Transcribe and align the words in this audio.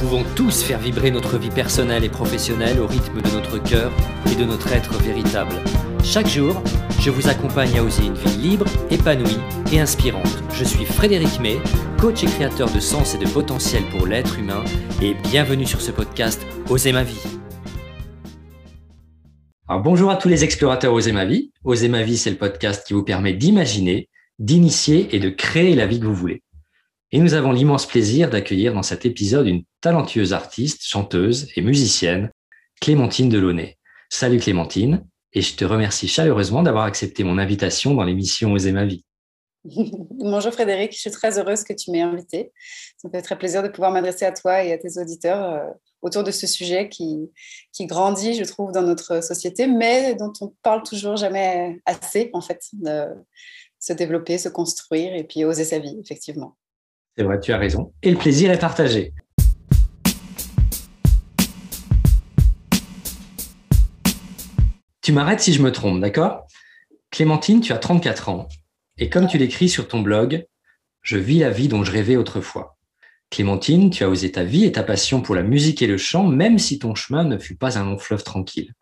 pouvons 0.00 0.24
tous 0.34 0.62
faire 0.62 0.78
vibrer 0.78 1.10
notre 1.10 1.36
vie 1.36 1.50
personnelle 1.50 2.04
et 2.04 2.08
professionnelle 2.08 2.80
au 2.80 2.86
rythme 2.86 3.20
de 3.20 3.30
notre 3.32 3.62
cœur 3.62 3.92
et 4.32 4.34
de 4.34 4.44
notre 4.46 4.72
être 4.72 4.94
véritable. 4.94 5.54
Chaque 6.02 6.26
jour, 6.26 6.62
je 7.00 7.10
vous 7.10 7.28
accompagne 7.28 7.78
à 7.78 7.84
oser 7.84 8.06
une 8.06 8.14
vie 8.14 8.38
libre, 8.38 8.64
épanouie 8.90 9.36
et 9.70 9.78
inspirante. 9.78 10.42
Je 10.54 10.64
suis 10.64 10.86
Frédéric 10.86 11.38
May, 11.40 11.58
coach 11.98 12.24
et 12.24 12.26
créateur 12.28 12.72
de 12.72 12.80
sens 12.80 13.14
et 13.14 13.18
de 13.18 13.28
potentiel 13.28 13.82
pour 13.90 14.06
l'être 14.06 14.38
humain 14.38 14.64
et 15.02 15.12
bienvenue 15.12 15.66
sur 15.66 15.82
ce 15.82 15.90
podcast 15.90 16.46
Oser 16.70 16.92
ma 16.92 17.02
vie. 17.02 17.20
Alors 19.68 19.82
bonjour 19.82 20.10
à 20.10 20.16
tous 20.16 20.28
les 20.28 20.44
explorateurs 20.44 20.94
Oser 20.94 21.12
ma 21.12 21.26
vie. 21.26 21.52
Oser 21.62 21.90
ma 21.90 22.02
vie, 22.02 22.16
c'est 22.16 22.30
le 22.30 22.38
podcast 22.38 22.86
qui 22.86 22.94
vous 22.94 23.04
permet 23.04 23.34
d'imaginer, 23.34 24.08
d'initier 24.38 25.14
et 25.14 25.20
de 25.20 25.28
créer 25.28 25.74
la 25.74 25.86
vie 25.86 26.00
que 26.00 26.06
vous 26.06 26.14
voulez. 26.14 26.42
Et 27.12 27.18
nous 27.18 27.34
avons 27.34 27.50
l'immense 27.50 27.86
plaisir 27.86 28.30
d'accueillir 28.30 28.72
dans 28.72 28.84
cet 28.84 29.04
épisode 29.04 29.48
une 29.48 29.64
talentueuse 29.80 30.32
artiste, 30.32 30.84
chanteuse 30.84 31.48
et 31.56 31.60
musicienne, 31.60 32.30
Clémentine 32.80 33.28
Delaunay. 33.28 33.78
Salut 34.08 34.38
Clémentine, 34.38 35.04
et 35.32 35.42
je 35.42 35.56
te 35.56 35.64
remercie 35.64 36.06
chaleureusement 36.06 36.62
d'avoir 36.62 36.84
accepté 36.84 37.24
mon 37.24 37.38
invitation 37.38 37.94
dans 37.94 38.04
l'émission 38.04 38.52
Oser 38.52 38.70
ma 38.70 38.86
vie. 38.86 39.04
Bonjour 39.64 40.52
Frédéric, 40.52 40.92
je 40.92 41.00
suis 41.00 41.10
très 41.10 41.36
heureuse 41.36 41.64
que 41.64 41.72
tu 41.72 41.90
m'aies 41.90 42.00
invité. 42.00 42.52
Ça 42.96 43.08
me 43.08 43.12
fait 43.12 43.22
très 43.22 43.36
plaisir 43.36 43.64
de 43.64 43.68
pouvoir 43.68 43.90
m'adresser 43.90 44.24
à 44.24 44.32
toi 44.32 44.62
et 44.62 44.72
à 44.72 44.78
tes 44.78 44.96
auditeurs 44.96 45.50
euh, 45.50 45.68
autour 46.02 46.22
de 46.22 46.30
ce 46.30 46.46
sujet 46.46 46.88
qui, 46.88 47.28
qui 47.72 47.86
grandit, 47.86 48.34
je 48.34 48.44
trouve, 48.44 48.70
dans 48.70 48.82
notre 48.82 49.20
société, 49.20 49.66
mais 49.66 50.14
dont 50.14 50.32
on 50.42 50.54
parle 50.62 50.84
toujours 50.84 51.16
jamais 51.16 51.80
assez, 51.86 52.30
en 52.34 52.40
fait, 52.40 52.68
de 52.72 53.06
se 53.80 53.94
développer, 53.94 54.38
se 54.38 54.48
construire 54.48 55.12
et 55.12 55.24
puis 55.24 55.44
oser 55.44 55.64
sa 55.64 55.80
vie, 55.80 55.98
effectivement. 56.00 56.56
C'est 57.16 57.24
vrai, 57.24 57.40
tu 57.40 57.52
as 57.52 57.58
raison. 57.58 57.92
Et 58.02 58.10
le 58.10 58.16
plaisir 58.16 58.50
est 58.50 58.58
partagé. 58.58 59.12
Tu 65.02 65.12
m'arrêtes 65.12 65.40
si 65.40 65.52
je 65.52 65.62
me 65.62 65.72
trompe, 65.72 66.00
d'accord? 66.00 66.46
Clémentine, 67.10 67.60
tu 67.60 67.72
as 67.72 67.78
34 67.78 68.28
ans. 68.28 68.48
Et 68.98 69.08
comme 69.08 69.26
tu 69.26 69.38
l'écris 69.38 69.68
sur 69.68 69.88
ton 69.88 70.02
blog, 70.02 70.46
je 71.02 71.16
vis 71.16 71.40
la 71.40 71.50
vie 71.50 71.68
dont 71.68 71.82
je 71.82 71.90
rêvais 71.90 72.16
autrefois. 72.16 72.76
Clémentine, 73.30 73.90
tu 73.90 74.04
as 74.04 74.08
osé 74.08 74.30
ta 74.30 74.44
vie 74.44 74.64
et 74.64 74.72
ta 74.72 74.82
passion 74.82 75.20
pour 75.20 75.34
la 75.34 75.42
musique 75.42 75.82
et 75.82 75.86
le 75.86 75.98
chant, 75.98 76.26
même 76.26 76.58
si 76.58 76.78
ton 76.78 76.94
chemin 76.94 77.24
ne 77.24 77.38
fut 77.38 77.56
pas 77.56 77.78
un 77.78 77.84
long 77.84 77.98
fleuve 77.98 78.22
tranquille. 78.22 78.74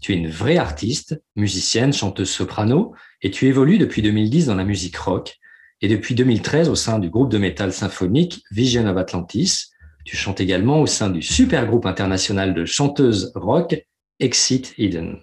Tu 0.00 0.12
es 0.12 0.16
une 0.16 0.28
vraie 0.28 0.58
artiste, 0.58 1.22
musicienne, 1.36 1.92
chanteuse 1.92 2.30
soprano, 2.30 2.94
et 3.22 3.30
tu 3.30 3.46
évolues 3.46 3.78
depuis 3.78 4.02
2010 4.02 4.46
dans 4.46 4.56
la 4.56 4.64
musique 4.64 4.96
rock, 4.96 5.38
et 5.82 5.88
depuis 5.88 6.14
2013 6.14 6.68
au 6.68 6.74
sein 6.74 6.98
du 6.98 7.10
groupe 7.10 7.30
de 7.30 7.38
métal 7.38 7.72
symphonique 7.72 8.42
Vision 8.50 8.86
of 8.86 8.96
Atlantis. 8.96 9.66
Tu 10.04 10.16
chantes 10.16 10.40
également 10.40 10.80
au 10.80 10.86
sein 10.86 11.10
du 11.10 11.22
super 11.22 11.66
groupe 11.66 11.86
international 11.86 12.54
de 12.54 12.64
chanteuses 12.64 13.32
rock 13.34 13.76
Exit 14.20 14.74
Eden. 14.78 15.20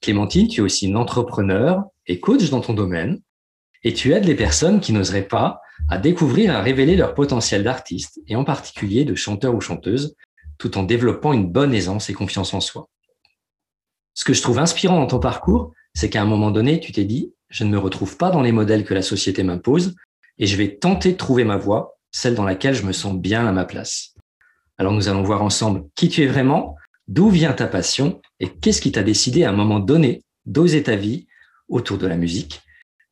Clémentine, 0.00 0.48
tu 0.48 0.60
es 0.60 0.64
aussi 0.64 0.86
une 0.86 0.96
entrepreneur 0.96 1.84
et 2.06 2.18
coach 2.18 2.50
dans 2.50 2.60
ton 2.60 2.74
domaine 2.74 3.20
et 3.84 3.92
tu 3.92 4.12
aides 4.12 4.24
les 4.24 4.34
personnes 4.34 4.80
qui 4.80 4.92
n'oseraient 4.92 5.28
pas 5.28 5.60
à 5.88 5.98
découvrir 5.98 6.50
et 6.50 6.54
à 6.54 6.62
révéler 6.62 6.96
leur 6.96 7.14
potentiel 7.14 7.62
d'artiste 7.62 8.20
et 8.26 8.36
en 8.36 8.44
particulier 8.44 9.04
de 9.04 9.14
chanteur 9.14 9.54
ou 9.54 9.60
chanteuse 9.60 10.16
tout 10.58 10.78
en 10.78 10.82
développant 10.82 11.32
une 11.32 11.50
bonne 11.50 11.74
aisance 11.74 12.08
et 12.10 12.14
confiance 12.14 12.54
en 12.54 12.60
soi. 12.60 12.88
Ce 14.14 14.24
que 14.24 14.32
je 14.32 14.42
trouve 14.42 14.58
inspirant 14.58 14.98
dans 15.00 15.06
ton 15.06 15.18
parcours, 15.18 15.72
c'est 15.94 16.10
qu'à 16.10 16.22
un 16.22 16.26
moment 16.26 16.50
donné, 16.50 16.80
tu 16.80 16.92
t'es 16.92 17.04
dit, 17.04 17.31
je 17.52 17.64
ne 17.64 17.70
me 17.70 17.78
retrouve 17.78 18.16
pas 18.16 18.30
dans 18.30 18.42
les 18.42 18.50
modèles 18.50 18.84
que 18.84 18.94
la 18.94 19.02
société 19.02 19.42
m'impose 19.42 19.94
et 20.38 20.46
je 20.46 20.56
vais 20.56 20.76
tenter 20.76 21.12
de 21.12 21.16
trouver 21.16 21.44
ma 21.44 21.58
voie, 21.58 21.98
celle 22.10 22.34
dans 22.34 22.44
laquelle 22.44 22.74
je 22.74 22.84
me 22.84 22.92
sens 22.92 23.14
bien 23.14 23.46
à 23.46 23.52
ma 23.52 23.64
place. 23.64 24.14
Alors 24.78 24.92
nous 24.92 25.08
allons 25.08 25.22
voir 25.22 25.42
ensemble 25.42 25.84
qui 25.94 26.08
tu 26.08 26.22
es 26.22 26.26
vraiment, 26.26 26.76
d'où 27.08 27.28
vient 27.28 27.52
ta 27.52 27.66
passion 27.66 28.20
et 28.40 28.48
qu'est-ce 28.48 28.80
qui 28.80 28.90
t'a 28.90 29.02
décidé 29.02 29.44
à 29.44 29.50
un 29.50 29.54
moment 29.54 29.78
donné 29.78 30.24
d'oser 30.46 30.82
ta 30.82 30.96
vie 30.96 31.26
autour 31.68 31.98
de 31.98 32.06
la 32.06 32.16
musique. 32.16 32.62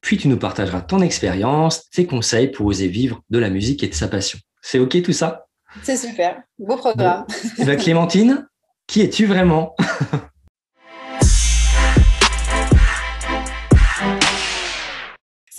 Puis 0.00 0.16
tu 0.16 0.28
nous 0.28 0.38
partageras 0.38 0.80
ton 0.80 1.02
expérience, 1.02 1.90
tes 1.90 2.06
conseils 2.06 2.48
pour 2.48 2.66
oser 2.66 2.88
vivre 2.88 3.22
de 3.28 3.38
la 3.38 3.50
musique 3.50 3.84
et 3.84 3.88
de 3.88 3.94
sa 3.94 4.08
passion. 4.08 4.38
C'est 4.62 4.78
OK 4.78 5.00
tout 5.02 5.12
ça? 5.12 5.46
C'est 5.82 5.98
super, 5.98 6.42
beau 6.58 6.76
programme. 6.76 7.26
Eh 7.58 7.64
ben, 7.64 7.76
Clémentine, 7.76 8.48
qui 8.86 9.02
es-tu 9.02 9.26
vraiment? 9.26 9.76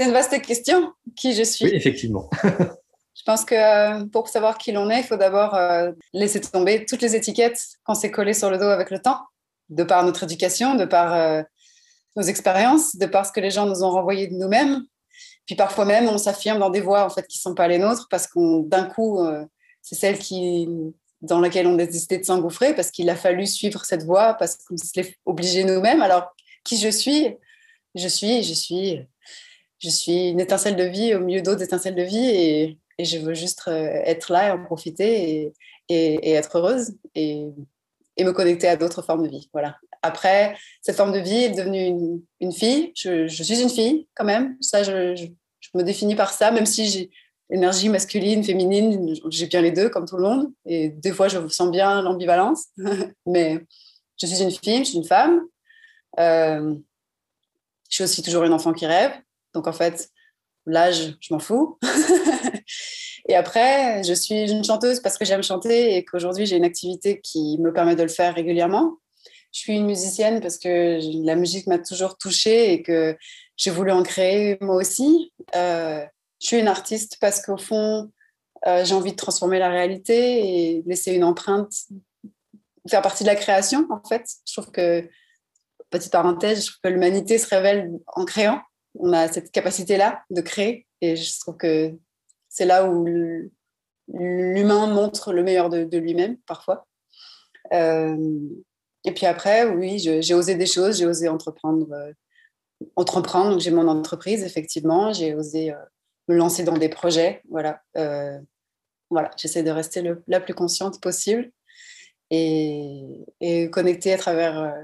C'est 0.01 0.07
une 0.07 0.13
vaste 0.13 0.41
question, 0.41 0.94
qui 1.16 1.35
je 1.35 1.44
suis. 1.44 1.66
Oui, 1.66 1.72
effectivement. 1.75 2.28
je 2.44 3.22
pense 3.23 3.45
que 3.45 3.53
euh, 3.53 4.03
pour 4.07 4.29
savoir 4.29 4.57
qui 4.57 4.72
l'on 4.72 4.89
est, 4.89 5.01
il 5.01 5.03
faut 5.03 5.16
d'abord 5.16 5.53
euh, 5.53 5.91
laisser 6.12 6.41
tomber 6.41 6.88
toutes 6.88 7.03
les 7.03 7.16
étiquettes 7.16 7.62
qu'on 7.84 7.94
s'est 7.94 8.09
collées 8.09 8.34
sur 8.34 8.50
le 8.50 8.57
dos 8.57 8.66
avec 8.66 8.89
le 8.89 8.97
temps, 8.97 9.19
de 9.69 9.84
par 9.84 10.03
notre 10.03 10.23
éducation, 10.23 10.73
de 10.73 10.85
par 10.85 11.13
euh, 11.13 11.44
nos 12.16 12.23
expériences, 12.23 12.95
de 12.95 13.06
par 13.06 13.28
ce 13.28 13.31
que 13.31 13.39
les 13.39 13.51
gens 13.51 13.67
nous 13.67 13.84
ont 13.84 13.91
renvoyé 13.91 14.25
de 14.25 14.34
nous-mêmes. 14.34 14.84
Puis 15.45 15.53
parfois 15.53 15.85
même, 15.85 16.09
on 16.09 16.18
s'affirme 16.18 16.57
dans 16.57 16.72
des 16.72 16.81
voies 16.81 17.06
en 17.06 17.12
fait 17.12 17.28
qui 17.28 17.38
ne 17.38 17.41
sont 17.41 17.53
pas 17.53 17.68
les 17.68 17.78
nôtres 17.78 18.07
parce 18.09 18.25
qu'on 18.25 18.62
d'un 18.62 18.85
coup, 18.85 19.19
c'est 19.83 19.94
celle 19.94 20.18
qui 20.18 20.68
dans 21.22 21.39
laquelle 21.39 21.68
on 21.68 21.78
a 21.78 21.85
décidé 21.85 22.18
de 22.18 22.25
s'engouffrer 22.25 22.73
parce 22.73 22.89
qu'il 22.89 23.07
a 23.12 23.16
fallu 23.16 23.45
suivre 23.45 23.85
cette 23.85 24.01
voie 24.01 24.33
parce 24.33 24.56
qu'on 24.56 24.78
se 24.78 24.94
l'est 24.95 25.16
obligé 25.28 25.63
nous-mêmes. 25.63 26.01
Alors, 26.01 26.33
qui 26.63 26.78
je 26.79 26.89
suis? 26.89 27.35
Je 27.94 28.07
suis, 28.07 28.41
je 28.41 28.53
suis 28.53 29.06
je 29.81 29.90
suis 29.90 30.30
une 30.30 30.40
étincelle 30.40 30.75
de 30.75 30.84
vie 30.84 31.16
au 31.16 31.19
milieu 31.19 31.42
d'autres 31.42 31.64
étincelles 31.64 31.96
de 31.96 32.03
vie 32.03 32.30
et, 32.30 32.78
je 33.00 33.18
veux 33.18 33.34
juste 33.34 33.64
euh, 33.68 34.02
être 34.06 34.31
là 34.31 34.50
et 34.50 34.52
en 34.52 34.64
profiter 34.64 35.52
et, 35.90 36.34
être 36.34 36.59
heureuse 36.59 36.94
et, 37.16 37.47
me 38.19 38.31
connecter 38.31 38.68
à 38.68 38.75
d'autres 38.75 39.02
formes 39.02 39.24
de 39.24 39.30
vie. 39.30 39.50
Voilà. 39.52 39.78
Après, 40.03 40.56
cette 40.84 40.96
forme 40.96 41.12
de 41.12 41.18
vie 41.18 41.46
est 41.46 41.50
devenue 41.50 42.22
une, 42.40 42.52
fille. 42.52 42.92
Je, 42.96 43.25
suis 43.28 43.59
une 43.59 43.69
fille 43.69 44.08
quand 44.14 44.25
même. 44.25 44.56
Ça, 44.62 44.84
je, 44.84 45.25
me 45.74 45.81
définis 45.81 46.16
par 46.16 46.31
ça, 46.31 46.52
même 46.52 46.68
si 46.68 46.88
j'ai 46.88 47.09
énergie 47.50 47.90
masculine, 47.90 48.44
féminine, 48.44 49.16
j'ai 49.31 49.48
bien 49.48 49.62
les 49.62 49.72
deux 49.72 49.90
comme 49.90 50.06
tout 50.06 50.18
le 50.18 50.24
monde. 50.24 50.52
Et 50.68 50.90
des 50.90 51.12
fois, 51.12 51.28
je 51.28 51.48
sens 51.48 51.72
bien 51.72 52.03
l'ambivalence. 52.03 52.66
Mais 53.25 53.66
je 54.22 54.28
suis 54.28 54.44
une 54.44 54.52
fille, 54.52 54.86
je 54.86 54.90
suis 54.90 54.98
une 54.98 55.06
femme. 55.06 55.42
Euh, 56.19 56.75
je 57.90 57.96
suis 57.96 58.03
aussi 58.03 58.22
toujours 58.22 58.44
une 58.44 58.53
enfant 58.53 58.74
qui 58.74 58.86
rêve. 58.86 59.13
Donc 59.53 59.67
en 59.67 59.73
fait, 59.73 60.09
l'âge, 60.66 61.16
je 61.19 61.34
m'en 61.34 61.39
fous. 61.39 61.78
et 63.28 63.35
après, 63.35 64.03
je 64.03 64.13
suis 64.13 64.51
une 64.51 64.63
chanteuse 64.63 65.00
parce 65.00 65.17
que 65.17 65.25
j'aime 65.25 65.44
chanter 65.44 65.95
et 65.95 66.06
qu'aujourd'hui 66.06 66.45
j'ai 66.45 66.57
une 66.57 66.63
activité 66.63 67.19
qui 67.22 67.57
me 67.59 67.73
permet 67.73 67.95
de 67.95 68.03
le 68.03 68.09
faire 68.09 68.35
régulièrement. 68.35 68.97
Je 69.53 69.59
suis 69.59 69.73
une 69.73 69.85
musicienne 69.85 70.39
parce 70.39 70.57
que 70.57 71.00
la 71.25 71.35
musique 71.35 71.67
m'a 71.67 71.79
toujours 71.79 72.17
touchée 72.17 72.73
et 72.73 72.84
que 72.84 73.17
j'ai 73.57 73.72
voulu 73.72 73.91
en 73.91 74.03
créer 74.03 74.57
moi 74.62 74.75
aussi. 74.75 75.34
Euh, 75.56 76.06
je 76.39 76.47
suis 76.47 76.57
une 76.57 76.69
artiste 76.69 77.18
parce 77.19 77.41
qu'au 77.45 77.57
fond, 77.57 78.12
euh, 78.66 78.85
j'ai 78.85 78.95
envie 78.95 79.12
de 79.12 79.18
transformer 79.18 79.59
la 79.59 79.69
réalité 79.69 80.75
et 80.75 80.83
laisser 80.85 81.13
une 81.13 81.23
empreinte, 81.23 81.73
faire 82.89 83.01
partie 83.01 83.23
de 83.23 83.29
la 83.29 83.35
création 83.35 83.88
en 83.89 84.01
fait. 84.07 84.23
Je 84.47 84.53
trouve 84.53 84.72
que, 84.72 85.09
petite 85.89 86.12
parenthèse, 86.12 86.62
je 86.62 86.68
trouve 86.68 86.79
que 86.83 86.89
l'humanité 86.89 87.38
se 87.38 87.47
révèle 87.47 87.91
en 88.07 88.23
créant 88.23 88.62
on 88.96 89.13
a 89.13 89.28
cette 89.28 89.52
capacité-là 89.52 90.24
de 90.29 90.41
créer. 90.41 90.88
Et 91.02 91.16
je 91.16 91.40
trouve 91.40 91.57
que 91.57 91.94
c'est 92.50 92.66
là 92.66 92.90
où 92.90 93.06
l'humain 94.07 94.88
montre 94.88 95.34
le 95.34 95.44
meilleur 95.44 95.69
de, 95.69 95.97
lui-même, 95.97 96.38
parfois. 96.46 96.88
Euh, 97.74 98.40
et 99.06 99.13
puis 99.13 99.25
après, 99.25 99.66
oui, 99.66 100.00
j'ai 100.00 100.34
osé 100.34 100.56
des 100.56 100.66
choses, 100.66 100.97
j'ai 100.97 101.06
osé 101.06 101.28
entreprendre. 101.28 101.91
Euh, 101.91 102.12
entreprendre, 102.96 103.59
j'ai 103.59 103.72
mon 103.72 103.88
entreprise, 103.88 104.44
effectivement. 104.44 105.13
J'ai 105.13 105.34
osé 105.34 105.72
euh, 105.72 105.78
me 106.28 106.35
lancer 106.35 106.63
dans 106.63 106.78
des 106.78 106.90
projets. 106.90 107.42
Voilà. 107.50 107.81
voilà, 109.10 109.31
j'essaie 109.38 109.63
de 109.63 109.71
rester 109.71 110.04
la 110.27 110.39
plus 110.39 110.54
consciente 110.54 111.01
possible 111.01 111.51
et, 112.30 113.25
et 113.39 113.69
connecter 113.69 114.13
à 114.13 114.18
travers, 114.18 114.75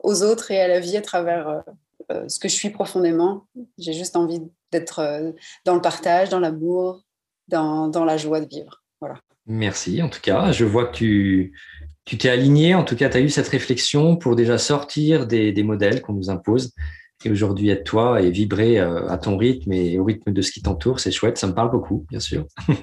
aux 0.00 0.22
autres 0.22 0.50
et 0.50 0.60
à 0.60 0.68
la 0.68 0.80
vie 0.80 0.96
à 0.96 1.02
travers 1.02 1.64
euh, 2.10 2.28
ce 2.28 2.38
que 2.38 2.48
je 2.48 2.54
suis 2.54 2.70
profondément. 2.70 3.46
J'ai 3.78 3.92
juste 3.92 4.16
envie 4.16 4.40
d'être 4.72 5.00
euh, 5.00 5.32
dans 5.64 5.74
le 5.74 5.80
partage, 5.80 6.28
dans 6.28 6.40
l'amour, 6.40 7.02
dans, 7.48 7.90
la 8.04 8.16
joie 8.16 8.40
de 8.40 8.48
vivre. 8.48 8.82
Voilà. 9.00 9.20
Merci. 9.46 10.02
En 10.02 10.08
tout 10.08 10.20
cas, 10.20 10.52
je 10.52 10.64
vois 10.64 10.86
que 10.86 10.96
tu 10.96 11.58
tu 12.04 12.16
t'es 12.16 12.30
aligné. 12.30 12.74
En 12.74 12.84
tout 12.84 12.96
cas, 12.96 13.10
tu 13.10 13.18
as 13.18 13.20
eu 13.20 13.28
cette 13.28 13.48
réflexion 13.48 14.16
pour 14.16 14.34
déjà 14.34 14.56
sortir 14.56 15.26
des, 15.26 15.52
des 15.52 15.62
modèles 15.62 16.00
qu'on 16.00 16.14
nous 16.14 16.30
impose 16.30 16.72
et 17.24 17.30
aujourd'hui 17.30 17.70
être 17.70 17.84
toi 17.84 18.22
et 18.22 18.30
vibrer 18.30 18.78
euh, 18.78 19.08
à 19.08 19.18
ton 19.18 19.36
rythme 19.36 19.72
et 19.72 19.98
au 19.98 20.04
rythme 20.04 20.32
de 20.32 20.40
ce 20.40 20.52
qui 20.52 20.62
t'entoure. 20.62 21.00
C'est 21.00 21.10
chouette. 21.10 21.36
Ça 21.38 21.46
me 21.46 21.54
parle 21.54 21.70
beaucoup, 21.70 22.06
bien 22.08 22.20
sûr. 22.20 22.46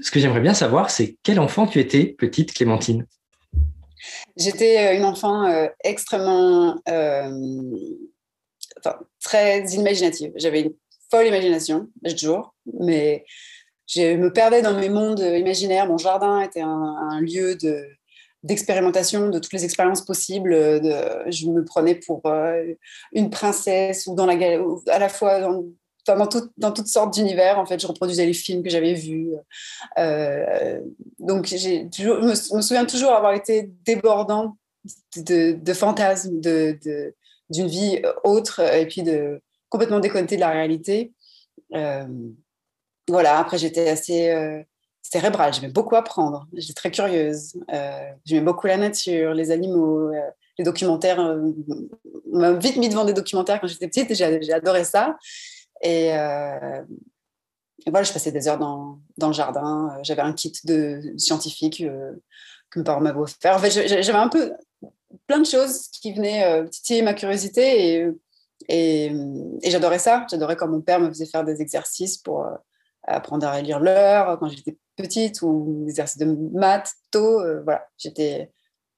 ce 0.00 0.10
que 0.10 0.20
j'aimerais 0.20 0.40
bien 0.40 0.54
savoir, 0.54 0.90
c'est 0.90 1.16
quel 1.22 1.40
enfant 1.40 1.66
tu 1.66 1.80
étais, 1.80 2.14
petite 2.18 2.52
Clémentine? 2.52 3.06
J'étais 4.36 4.78
euh, 4.78 4.96
une 4.96 5.04
enfant 5.04 5.44
euh, 5.44 5.68
extrêmement, 5.84 6.76
euh, 6.88 7.30
très 9.22 9.64
imaginative. 9.66 10.32
J'avais 10.36 10.62
une 10.62 10.74
folle 11.10 11.26
imagination, 11.26 11.88
toujours, 12.04 12.54
mais 12.80 13.24
je 13.86 14.16
me 14.16 14.32
perdais 14.32 14.62
dans 14.62 14.78
mes 14.78 14.88
mondes 14.88 15.20
imaginaires. 15.20 15.86
Mon 15.86 15.98
jardin 15.98 16.40
était 16.40 16.62
un, 16.62 17.20
lieu 17.20 17.56
de 17.56 17.84
d'expérimentation 18.42 19.28
de 19.28 19.40
toutes 19.40 19.54
les 19.54 19.64
expériences 19.64 20.04
possibles. 20.04 20.52
Je 20.52 21.48
me 21.48 21.64
prenais 21.64 21.96
pour 21.96 22.22
une 23.12 23.30
princesse 23.30 24.06
ou 24.06 24.14
dans 24.14 24.26
la 24.26 24.34
à 24.88 24.98
la 24.98 25.08
fois 25.08 25.40
dans, 25.40 25.64
dans, 26.06 26.28
dans 26.56 26.72
toutes 26.72 26.86
sortes 26.86 27.14
d'univers. 27.14 27.58
En 27.58 27.66
fait, 27.66 27.80
je 27.80 27.86
reproduisais 27.86 28.26
les 28.26 28.32
films 28.32 28.62
que 28.62 28.70
j'avais 28.70 28.94
vus. 28.94 29.32
donc, 31.18 31.46
j'ai 31.46 31.88
je 31.96 32.54
me, 32.54 32.62
souviens 32.62 32.84
toujours 32.84 33.12
avoir 33.12 33.32
été 33.32 33.70
débordant 33.84 34.56
de, 35.16 35.52
de 35.52 35.72
fantasmes, 35.72 36.40
de, 36.40 36.78
d'une 37.50 37.66
vie 37.66 38.02
autre 38.24 38.60
et 38.60 38.86
puis 38.86 39.02
de 39.02 39.40
complètement 39.68 40.00
déconnecté 40.00 40.36
de 40.36 40.40
la 40.40 40.50
réalité. 40.50 41.12
Euh, 41.74 42.04
voilà, 43.08 43.38
après 43.38 43.58
j'étais 43.58 43.88
assez 43.88 44.30
euh, 44.30 44.62
cérébrale, 45.02 45.54
j'aimais 45.54 45.72
beaucoup 45.72 45.96
apprendre, 45.96 46.46
j'étais 46.52 46.74
très 46.74 46.90
curieuse, 46.90 47.54
euh, 47.72 48.10
j'aimais 48.24 48.44
beaucoup 48.44 48.66
la 48.66 48.76
nature, 48.76 49.34
les 49.34 49.50
animaux, 49.50 50.10
les 50.58 50.64
documentaires. 50.64 51.18
on 51.18 51.54
m'a 52.32 52.52
vite 52.52 52.76
mis 52.76 52.88
devant 52.88 53.04
des 53.04 53.12
documentaires 53.12 53.60
quand 53.60 53.66
j'étais 53.66 53.88
petite 53.88 54.10
et 54.10 54.14
j'ai 54.14 54.52
adoré 54.52 54.84
ça. 54.84 55.16
Et, 55.82 56.10
voilà, 57.86 58.02
je 58.02 58.12
passais 58.12 58.32
des 58.32 58.48
heures 58.48 58.58
dans, 58.58 58.98
dans 59.16 59.28
le 59.28 59.32
jardin, 59.32 59.96
j'avais 60.02 60.22
un 60.22 60.32
kit 60.32 60.52
de 60.64 61.14
scientifique 61.18 61.84
que 62.70 62.78
mes 62.78 62.84
parents 62.84 63.00
m'avaient 63.00 63.20
offert. 63.20 63.54
En 63.54 63.58
fait, 63.58 63.70
j'avais 63.70 64.12
un 64.12 64.28
peu 64.28 64.52
plein 65.26 65.38
de 65.38 65.46
choses 65.46 65.88
qui 65.88 66.12
venaient 66.12 66.68
titiller 66.68 67.02
ma 67.02 67.14
curiosité 67.14 68.10
et 68.68 69.12
j'adorais 69.64 69.98
ça. 69.98 70.26
J'adorais 70.30 70.56
quand 70.56 70.68
mon 70.68 70.80
père 70.80 71.00
me 71.00 71.08
faisait 71.08 71.26
faire 71.26 71.44
des 71.44 71.60
exercices 71.60 72.18
pour 72.18 72.44
euh, 72.44 72.54
apprendre 73.02 73.46
à 73.46 73.60
lire 73.60 73.80
l'heure 73.80 74.38
quand 74.38 74.48
j'étais 74.48 74.76
petite 74.96 75.42
ou 75.42 75.82
des 75.84 75.90
exercices 75.90 76.18
de 76.18 76.26
maths 76.52 76.92
tôt. 77.10 77.40
Euh, 77.40 77.62
voilà, 77.62 77.86
j'étais 77.98 78.50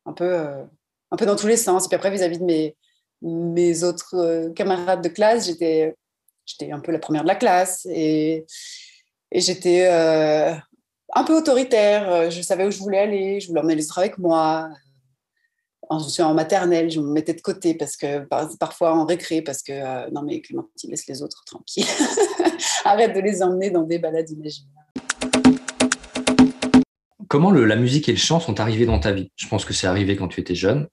un 0.07 0.13
peu, 0.13 0.25
euh, 0.25 0.65
un 1.11 1.17
peu 1.17 1.27
dans 1.27 1.37
tous 1.37 1.47
les 1.47 1.57
sens. 1.57 1.87
Et 1.87 1.89
puis 1.89 1.97
après, 1.97 2.11
vis-à-vis 2.11 2.39
de 2.39 2.45
mes, 2.45 2.77
mes 3.23 3.85
autres 3.85 4.49
camarades 4.55 5.03
de 5.03 5.09
classe, 5.09 5.47
j'étais, 5.47 5.97
j'étais 6.49 6.73
un 6.73 6.81
peu 6.81 6.93
la 6.93 6.99
première 6.99 7.23
de 7.23 7.29
la 7.29 7.35
classe 7.35 7.87
et, 7.91 8.47
j'étais 9.33 9.87
un 9.87 11.25
peu 11.25 11.37
autoritaire. 11.37 12.31
Je 12.31 12.41
savais 12.41 12.65
où 12.65 12.71
je 12.71 12.79
voulais 12.79 12.99
aller, 12.99 13.41
je 13.41 13.49
voulais 13.49 13.61
emmener 13.61 13.75
les 13.75 13.85
autres 13.85 13.99
avec 13.99 14.19
moi 14.19 14.71
en, 15.91 16.01
en 16.01 16.35
maternelle, 16.35 16.91
je 16.91 17.01
me 17.01 17.13
mettais 17.13 17.35
de 17.35 17.41
côté 17.41 17.75
parce 17.75 17.97
que 17.97 18.27
parfois 18.59 18.95
en 18.95 19.07
récré, 19.07 19.43
parce 19.43 19.63
que 19.63 19.73
euh, 19.73 20.11
non 20.13 20.23
mais 20.23 20.41
Clémentine, 20.41 20.91
laisse 20.91 21.07
les 21.07 21.23
autres 21.23 21.45
tranquilles. 21.45 21.87
Arrête 22.85 23.15
de 23.15 23.21
les 23.21 23.43
emmener 23.43 23.71
dans 23.71 23.83
des 23.83 23.99
balades 23.99 24.31
imaginaires. 24.31 24.75
Comment 27.29 27.51
la 27.51 27.77
musique 27.77 28.09
et 28.09 28.13
le 28.13 28.19
chant 28.19 28.41
sont 28.41 28.59
arrivés 28.59 28.87
dans 28.87 29.01
ta 29.01 29.13
vie? 29.13 29.31
Je 29.37 29.49
pense 29.49 29.65
que 29.65 29.75
c'est 29.75 29.87
arrivé 29.87 30.17
quand 30.17 30.29
tu 30.29 30.41
étais 30.41 30.55
jeune 30.55 30.89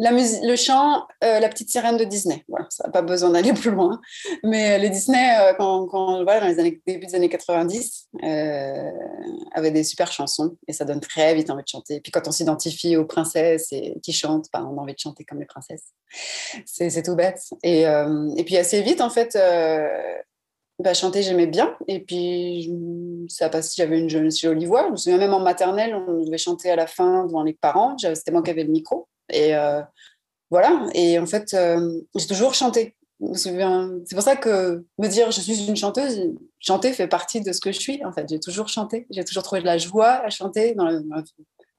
le 0.00 0.56
chant, 0.56 1.06
euh, 1.22 1.40
la 1.40 1.48
petite 1.48 1.68
sirène 1.68 1.96
de 1.96 2.04
Disney. 2.04 2.44
Voilà, 2.48 2.66
ça 2.70 2.84
n'a 2.84 2.90
pas 2.90 3.02
besoin 3.02 3.30
d'aller 3.30 3.52
plus 3.54 3.70
loin. 3.70 4.00
Mais 4.42 4.72
euh, 4.72 4.78
les 4.78 4.90
Disney, 4.90 5.38
euh, 5.40 5.52
quand, 5.58 5.86
voilà, 6.24 6.40
dans 6.40 6.48
les 6.48 6.58
années, 6.58 6.80
début 6.86 7.06
des 7.06 7.14
années 7.14 7.28
90, 7.28 8.08
euh, 8.22 8.90
avaient 9.52 9.70
des 9.70 9.84
super 9.84 10.10
chansons 10.10 10.56
et 10.66 10.72
ça 10.72 10.84
donne 10.84 11.00
très 11.00 11.34
vite 11.34 11.50
envie 11.50 11.62
de 11.62 11.68
chanter. 11.68 11.96
Et 11.96 12.00
puis 12.00 12.12
quand 12.12 12.26
on 12.26 12.32
s'identifie 12.32 12.96
aux 12.96 13.04
princesses 13.04 13.68
et 13.72 14.00
qui 14.02 14.12
chantent, 14.12 14.46
bah, 14.52 14.64
on 14.64 14.78
a 14.78 14.80
envie 14.80 14.94
de 14.94 14.98
chanter 14.98 15.24
comme 15.24 15.40
les 15.40 15.46
princesses. 15.46 15.84
C'est 16.64 17.02
tout 17.02 17.14
bête. 17.14 17.40
Et, 17.62 17.82
et, 17.82 18.44
puis 18.44 18.56
assez 18.56 18.82
vite, 18.82 19.00
en 19.00 19.10
fait, 19.10 19.38
bah, 20.80 20.94
chanter, 20.94 21.22
j'aimais 21.22 21.46
bien. 21.46 21.76
Et 21.86 22.00
puis 22.00 22.72
ça 23.28 23.48
passe, 23.48 23.76
j'avais 23.76 23.98
une 23.98 24.08
jolie 24.08 24.66
voix. 24.66 24.86
Je 24.86 24.90
me 24.90 24.96
souviens 24.96 25.18
même 25.18 25.34
en 25.34 25.40
maternelle, 25.40 25.94
on 25.94 26.24
devait 26.24 26.38
chanter 26.38 26.70
à 26.70 26.76
la 26.76 26.86
fin 26.86 27.26
devant 27.26 27.44
les 27.44 27.52
parents. 27.52 27.96
C'était 27.98 28.32
moi 28.32 28.42
qui 28.42 28.50
avais 28.50 28.64
le 28.64 28.72
micro. 28.72 29.06
Et 29.30 29.54
euh, 29.54 29.82
voilà. 30.50 30.86
Et 30.94 31.18
en 31.18 31.26
fait, 31.26 31.54
euh, 31.54 32.00
j'ai 32.16 32.26
toujours 32.26 32.54
chanté. 32.54 32.96
C'est 33.34 33.54
pour 34.14 34.22
ça 34.22 34.36
que 34.36 34.84
me 34.98 35.08
dire 35.08 35.30
je 35.30 35.40
suis 35.40 35.66
une 35.66 35.76
chanteuse, 35.76 36.32
chanter 36.58 36.92
fait 36.92 37.06
partie 37.06 37.42
de 37.42 37.52
ce 37.52 37.60
que 37.60 37.70
je 37.70 37.78
suis. 37.78 38.04
En 38.04 38.12
fait, 38.12 38.26
j'ai 38.28 38.40
toujours 38.40 38.68
chanté. 38.68 39.06
J'ai 39.10 39.24
toujours 39.24 39.42
trouvé 39.42 39.60
de 39.60 39.66
la 39.66 39.76
joie 39.76 40.24
à 40.24 40.30
chanter, 40.30 40.74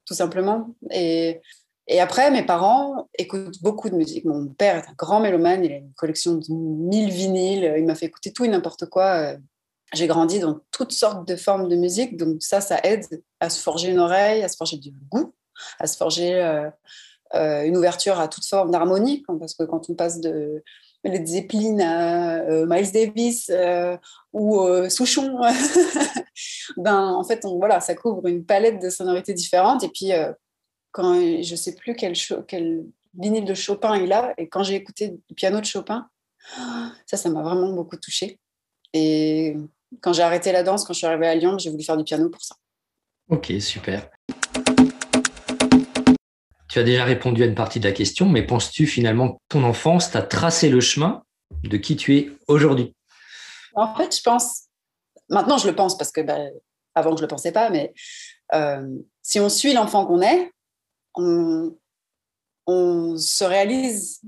tout 0.06 0.14
simplement. 0.14 0.76
Et, 0.92 1.42
et 1.88 2.00
après, 2.00 2.30
mes 2.30 2.44
parents 2.44 3.10
écoutent 3.18 3.60
beaucoup 3.64 3.90
de 3.90 3.96
musique. 3.96 4.26
Mon 4.26 4.48
père 4.48 4.76
est 4.76 4.88
un 4.88 4.94
grand 4.96 5.20
mélomane, 5.20 5.66
il 5.66 5.72
a 5.72 5.78
une 5.78 5.94
collection 5.94 6.36
de 6.36 6.46
mille 6.50 7.10
vinyles, 7.10 7.74
il 7.76 7.86
m'a 7.86 7.96
fait 7.96 8.06
écouter 8.06 8.32
tout 8.32 8.46
et 8.46 8.48
n'importe 8.48 8.86
quoi. 8.86 9.36
J'ai 9.94 10.08
grandi 10.08 10.40
dans 10.40 10.60
toutes 10.72 10.94
sortes 10.94 11.28
de 11.28 11.36
formes 11.36 11.68
de 11.68 11.76
musique, 11.76 12.16
donc 12.16 12.42
ça, 12.42 12.62
ça 12.62 12.80
aide 12.84 13.24
à 13.40 13.50
se 13.50 13.62
forger 13.62 13.90
une 13.90 14.00
oreille, 14.00 14.42
à 14.42 14.48
se 14.48 14.56
forger 14.56 14.78
du 14.78 14.92
goût, 14.92 15.34
à 15.80 15.88
se 15.88 15.98
forger 15.98 16.36
euh, 16.36 16.68
euh, 16.68 16.70
une 17.34 17.78
ouverture 17.78 18.20
à 18.20 18.28
toute 18.28 18.46
forme 18.46 18.72
d'harmonie, 18.72 19.24
parce 19.40 19.54
que 19.54 19.64
quand 19.64 19.90
on 19.90 19.96
passe 19.96 20.20
de 20.20 20.64
Led 21.04 21.26
Zeppelin 21.26 21.80
à 21.80 22.40
euh, 22.42 22.66
Miles 22.68 22.92
Davis 22.92 23.50
euh, 23.50 23.98
ou 24.34 24.68
Souchon, 24.90 25.40
ben, 26.78 27.08
en 27.08 27.24
fait, 27.24 27.46
voilà, 27.46 27.80
ça 27.80 27.96
couvre 27.96 28.28
une 28.28 28.46
palette 28.46 28.82
de 28.82 28.90
sonorités 28.90 29.34
différentes. 29.34 29.84
Et 29.84 29.90
puis, 29.90 30.12
quand 30.92 31.16
je 31.42 31.56
sais 31.56 31.76
plus 31.76 31.96
quel, 31.96 32.14
quel 32.48 32.84
vinyle 33.18 33.46
de 33.46 33.54
Chopin 33.54 33.98
il 33.98 34.12
a, 34.14 34.34
et 34.38 34.48
quand 34.48 34.64
j'ai 34.64 34.76
écouté 34.76 35.18
le 35.30 35.36
piano 35.36 35.60
de 35.60 35.66
Chopin, 35.66 36.08
ça, 37.06 37.18
ça 37.18 37.30
m'a 37.30 37.42
vraiment 37.42 37.72
beaucoup 37.74 37.98
touchée. 37.98 38.40
Et 38.94 39.56
quand 40.02 40.14
j'ai 40.14 40.24
arrêté 40.24 40.52
la 40.52 40.64
danse, 40.64 40.84
quand 40.84 40.94
je 40.94 41.00
suis 41.00 41.08
arrivée 41.08 41.28
à 41.28 41.36
Lyon, 41.36 41.58
j'ai 41.58 41.70
voulu 41.70 41.84
faire 41.84 41.98
du 41.98 42.04
piano 42.04 42.30
pour 42.30 42.42
ça. 42.42 42.56
Ok, 43.30 43.52
super. 43.60 44.10
Tu 46.72 46.80
as 46.80 46.84
déjà 46.84 47.04
répondu 47.04 47.44
à 47.44 47.48
une 47.48 47.56
partie 47.56 47.82
de 47.82 47.86
la 47.86 47.92
question, 47.92 48.30
mais 48.30 48.44
penses-tu 48.44 48.88
finalement 48.88 49.34
que 49.34 49.40
ton 49.50 49.64
enfance 49.66 50.10
t'a 50.10 50.22
tracé 50.22 50.70
le 50.70 50.80
chemin 50.80 51.22
de 51.66 51.76
qui 51.76 51.98
tu 51.98 52.16
es 52.16 52.32
aujourd'hui? 52.48 52.96
En 53.76 53.94
fait, 53.94 54.16
je 54.16 54.22
pense, 54.22 54.70
maintenant 55.28 55.58
je 55.58 55.68
le 55.68 55.76
pense 55.76 55.98
parce 55.98 56.14
que 56.14 56.22
ben, 56.22 56.50
avant 56.96 57.12
je 57.12 57.18
ne 57.18 57.22
le 57.24 57.28
pensais 57.28 57.52
pas, 57.52 57.70
mais 57.70 57.94
euh, 58.54 58.88
si 59.22 59.42
on 59.42 59.50
suit 59.50 59.74
l'enfant 59.74 60.06
qu'on 60.06 60.22
est, 60.22 60.50
on, 61.16 61.76
se 63.18 63.44
réalise 63.44 64.22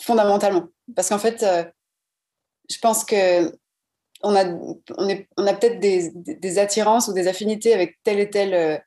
fondamentalement. 0.00 0.68
Parce 0.94 1.08
qu'en 1.08 1.18
fait, 1.18 1.42
euh, 1.42 1.64
je 2.70 2.78
pense 2.78 3.04
que 3.04 3.52
on 4.22 4.36
a, 4.36 4.44
peut-être 4.44 5.80
des, 5.80 6.12
des, 6.14 6.58
attirances 6.60 7.08
ou 7.08 7.12
des 7.12 7.26
affinités 7.26 7.74
avec 7.74 7.98
tel 8.04 8.20
et 8.20 8.30
tel 8.30 8.54
euh, 8.54 8.78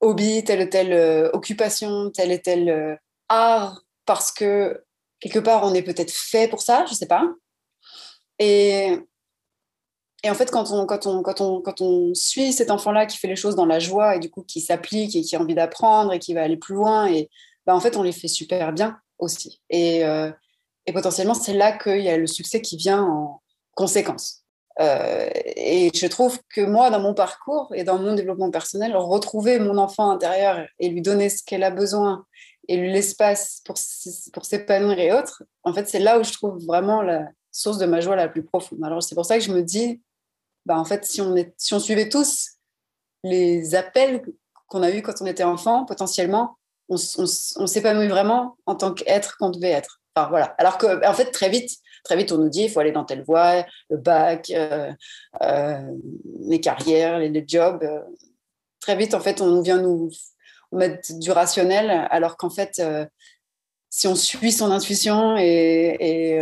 hobby, 0.00 0.44
telle 0.44 0.66
ou 0.66 0.70
telle 0.70 0.92
euh, 0.92 1.30
occupation, 1.32 2.10
tel 2.10 2.30
et 2.30 2.40
tel 2.40 2.68
euh, 2.68 2.96
art, 3.28 3.82
parce 4.06 4.32
que 4.32 4.84
quelque 5.20 5.38
part, 5.38 5.64
on 5.64 5.74
est 5.74 5.82
peut-être 5.82 6.12
fait 6.12 6.48
pour 6.48 6.62
ça, 6.62 6.84
je 6.86 6.92
ne 6.92 6.96
sais 6.96 7.06
pas. 7.06 7.24
Et, 8.38 8.98
en 10.24 10.34
fait, 10.34 10.50
quand 10.50 10.70
on, 11.80 12.14
suit 12.14 12.52
cet 12.52 12.70
enfant-là 12.70 13.06
qui 13.06 13.18
fait 13.18 13.28
les 13.28 13.36
choses 13.36 13.54
dans 13.54 13.66
la 13.66 13.78
joie 13.78 14.16
et 14.16 14.18
du 14.18 14.30
coup 14.30 14.42
qui 14.42 14.60
s'applique 14.60 15.14
et 15.16 15.22
qui 15.22 15.36
a 15.36 15.40
envie 15.40 15.54
d'apprendre 15.54 16.12
et 16.12 16.18
qui 16.18 16.34
va 16.34 16.42
aller 16.42 16.56
plus 16.56 16.74
loin, 16.74 17.06
et 17.06 17.30
bah, 17.66 17.74
en 17.74 17.80
fait, 17.80 17.96
on 17.96 18.02
les 18.02 18.12
fait 18.12 18.28
super 18.28 18.72
bien 18.72 18.98
aussi. 19.18 19.60
Et, 19.70 20.04
euh, 20.04 20.30
et 20.86 20.92
potentiellement, 20.92 21.34
c'est 21.34 21.54
là 21.54 21.76
qu'il 21.76 22.00
y 22.00 22.08
a 22.08 22.16
le 22.16 22.26
succès 22.26 22.62
qui 22.62 22.76
vient 22.76 23.02
en 23.02 23.42
conséquence. 23.74 24.44
Euh, 24.80 25.28
et 25.34 25.90
je 25.92 26.06
trouve 26.06 26.38
que 26.54 26.60
moi, 26.60 26.90
dans 26.90 27.00
mon 27.00 27.14
parcours 27.14 27.72
et 27.74 27.82
dans 27.82 27.98
mon 27.98 28.14
développement 28.14 28.50
personnel, 28.50 28.96
retrouver 28.96 29.58
mon 29.58 29.76
enfant 29.76 30.10
intérieur 30.10 30.66
et 30.78 30.88
lui 30.88 31.02
donner 31.02 31.28
ce 31.28 31.42
qu'elle 31.42 31.64
a 31.64 31.70
besoin 31.70 32.24
et 32.68 32.76
l'espace 32.76 33.60
pour, 33.64 33.76
pour 34.32 34.44
s'épanouir 34.44 34.98
et 34.98 35.12
autres, 35.12 35.42
en 35.64 35.72
fait, 35.72 35.88
c'est 35.88 35.98
là 35.98 36.18
où 36.18 36.22
je 36.22 36.32
trouve 36.32 36.64
vraiment 36.64 37.02
la 37.02 37.26
source 37.50 37.78
de 37.78 37.86
ma 37.86 38.00
joie 38.00 38.14
la 38.14 38.28
plus 38.28 38.44
profonde. 38.44 38.78
Alors, 38.84 39.02
c'est 39.02 39.14
pour 39.14 39.24
ça 39.24 39.38
que 39.38 39.44
je 39.44 39.52
me 39.52 39.62
dis, 39.62 40.00
bah, 40.64 40.78
en 40.78 40.84
fait, 40.84 41.04
si 41.04 41.20
on, 41.20 41.34
si 41.56 41.74
on 41.74 41.80
suivait 41.80 42.08
tous 42.08 42.50
les 43.24 43.74
appels 43.74 44.22
qu'on 44.68 44.82
a 44.82 44.90
eus 44.90 45.02
quand 45.02 45.20
on 45.22 45.26
était 45.26 45.44
enfant, 45.44 45.86
potentiellement, 45.86 46.56
on, 46.88 46.96
on, 46.96 47.24
on 47.24 47.66
s'épanouit 47.66 48.08
vraiment 48.08 48.56
en 48.66 48.76
tant 48.76 48.92
qu'être 48.92 49.36
qu'on 49.38 49.50
devait 49.50 49.70
être. 49.70 50.00
Enfin, 50.14 50.28
voilà. 50.28 50.54
Alors 50.58 50.78
que, 50.78 51.04
en 51.04 51.14
fait, 51.14 51.32
très 51.32 51.48
vite, 51.48 51.70
très 52.04 52.16
vite, 52.16 52.32
on 52.32 52.38
nous 52.38 52.48
dit 52.48 52.64
il 52.64 52.70
faut 52.70 52.80
aller 52.80 52.92
dans 52.92 53.04
telle 53.04 53.22
voie, 53.22 53.64
le 53.90 53.96
bac, 53.96 54.50
euh, 54.50 54.92
euh, 55.42 55.90
les 56.40 56.60
carrières, 56.60 57.18
les, 57.18 57.44
jobs. 57.46 57.82
Euh. 57.82 58.00
très 58.80 58.96
vite, 58.96 59.14
en 59.14 59.20
fait, 59.20 59.40
on 59.40 59.60
vient 59.60 59.80
nous 59.80 60.10
mettre 60.72 61.18
du 61.18 61.30
rationnel, 61.30 62.06
alors 62.10 62.36
qu'en 62.36 62.50
fait, 62.50 62.82
si 63.90 64.06
on 64.06 64.14
suit 64.14 64.52
son 64.52 64.70
intuition 64.70 65.36
et, 65.38 66.38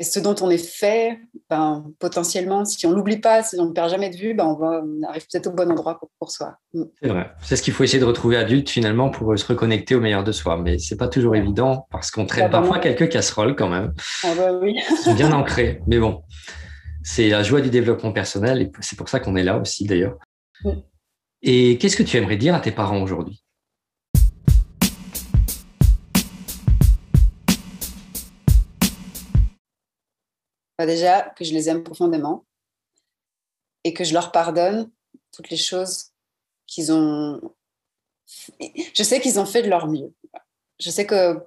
ce 0.00 0.20
dont 0.20 0.34
on 0.42 0.50
est 0.50 0.58
fait, 0.58 1.18
ben, 1.50 1.84
potentiellement, 1.98 2.64
si 2.66 2.86
on 2.86 2.92
l'oublie 2.92 3.18
pas, 3.18 3.42
si 3.42 3.58
on 3.58 3.66
ne 3.66 3.72
perd 3.72 3.90
jamais 3.90 4.10
de 4.10 4.16
vue, 4.16 4.34
ben, 4.34 4.44
on, 4.44 4.54
va, 4.54 4.82
on 4.84 5.02
arrive 5.08 5.26
peut-être 5.30 5.46
au 5.46 5.52
bon 5.52 5.70
endroit 5.70 5.98
pour, 6.18 6.30
soi. 6.30 6.56
Mm. 6.74 6.82
C'est 7.02 7.08
vrai. 7.08 7.30
C'est 7.40 7.56
ce 7.56 7.62
qu'il 7.62 7.72
faut 7.72 7.84
essayer 7.84 8.00
de 8.00 8.04
retrouver 8.04 8.36
adulte 8.36 8.68
finalement 8.68 9.10
pour 9.10 9.38
se 9.38 9.46
reconnecter 9.46 9.94
au 9.94 10.00
meilleur 10.00 10.24
de 10.24 10.32
soi. 10.32 10.58
Mais 10.58 10.78
c'est 10.78 10.96
pas 10.96 11.08
toujours 11.08 11.36
évident 11.36 11.86
parce 11.90 12.10
qu'on 12.10 12.26
traîne 12.26 12.50
parfois 12.50 12.78
quelques 12.78 13.08
casseroles 13.08 13.56
quand 13.56 13.68
même. 13.68 13.94
Ah 14.24 14.34
bah 14.36 14.52
oui. 14.60 14.76
Bien 15.16 15.32
ancrés. 15.32 15.80
Mais 15.86 15.98
bon, 15.98 16.22
C'est 17.02 17.28
la 17.30 17.42
joie 17.42 17.62
du 17.62 17.70
développement 17.70 18.12
personnel 18.12 18.60
et 18.60 18.70
c'est 18.80 18.96
pour 18.96 19.08
ça 19.08 19.18
qu'on 19.18 19.34
est 19.34 19.44
là 19.44 19.58
aussi 19.58 19.86
d'ailleurs. 19.86 20.18
Et 21.40 21.78
qu'est-ce 21.78 21.96
que 21.96 22.02
tu 22.02 22.16
aimerais 22.16 22.36
dire 22.36 22.54
à 22.54 22.60
tes 22.60 22.72
parents 22.72 23.00
aujourd'hui? 23.00 23.42
Déjà, 30.78 31.22
que 31.36 31.44
je 31.44 31.52
les 31.52 31.68
aime 31.68 31.82
profondément 31.82 32.44
et 33.84 33.92
que 33.92 34.04
je 34.04 34.12
leur 34.12 34.30
pardonne 34.30 34.90
toutes 35.32 35.50
les 35.50 35.56
choses 35.56 36.12
qu'ils 36.66 36.92
ont. 36.92 37.40
Je 38.94 39.02
sais 39.02 39.20
qu'ils 39.20 39.40
ont 39.40 39.46
fait 39.46 39.62
de 39.62 39.68
leur 39.68 39.88
mieux. 39.88 40.12
Je 40.78 40.90
sais 40.90 41.06
que 41.06 41.38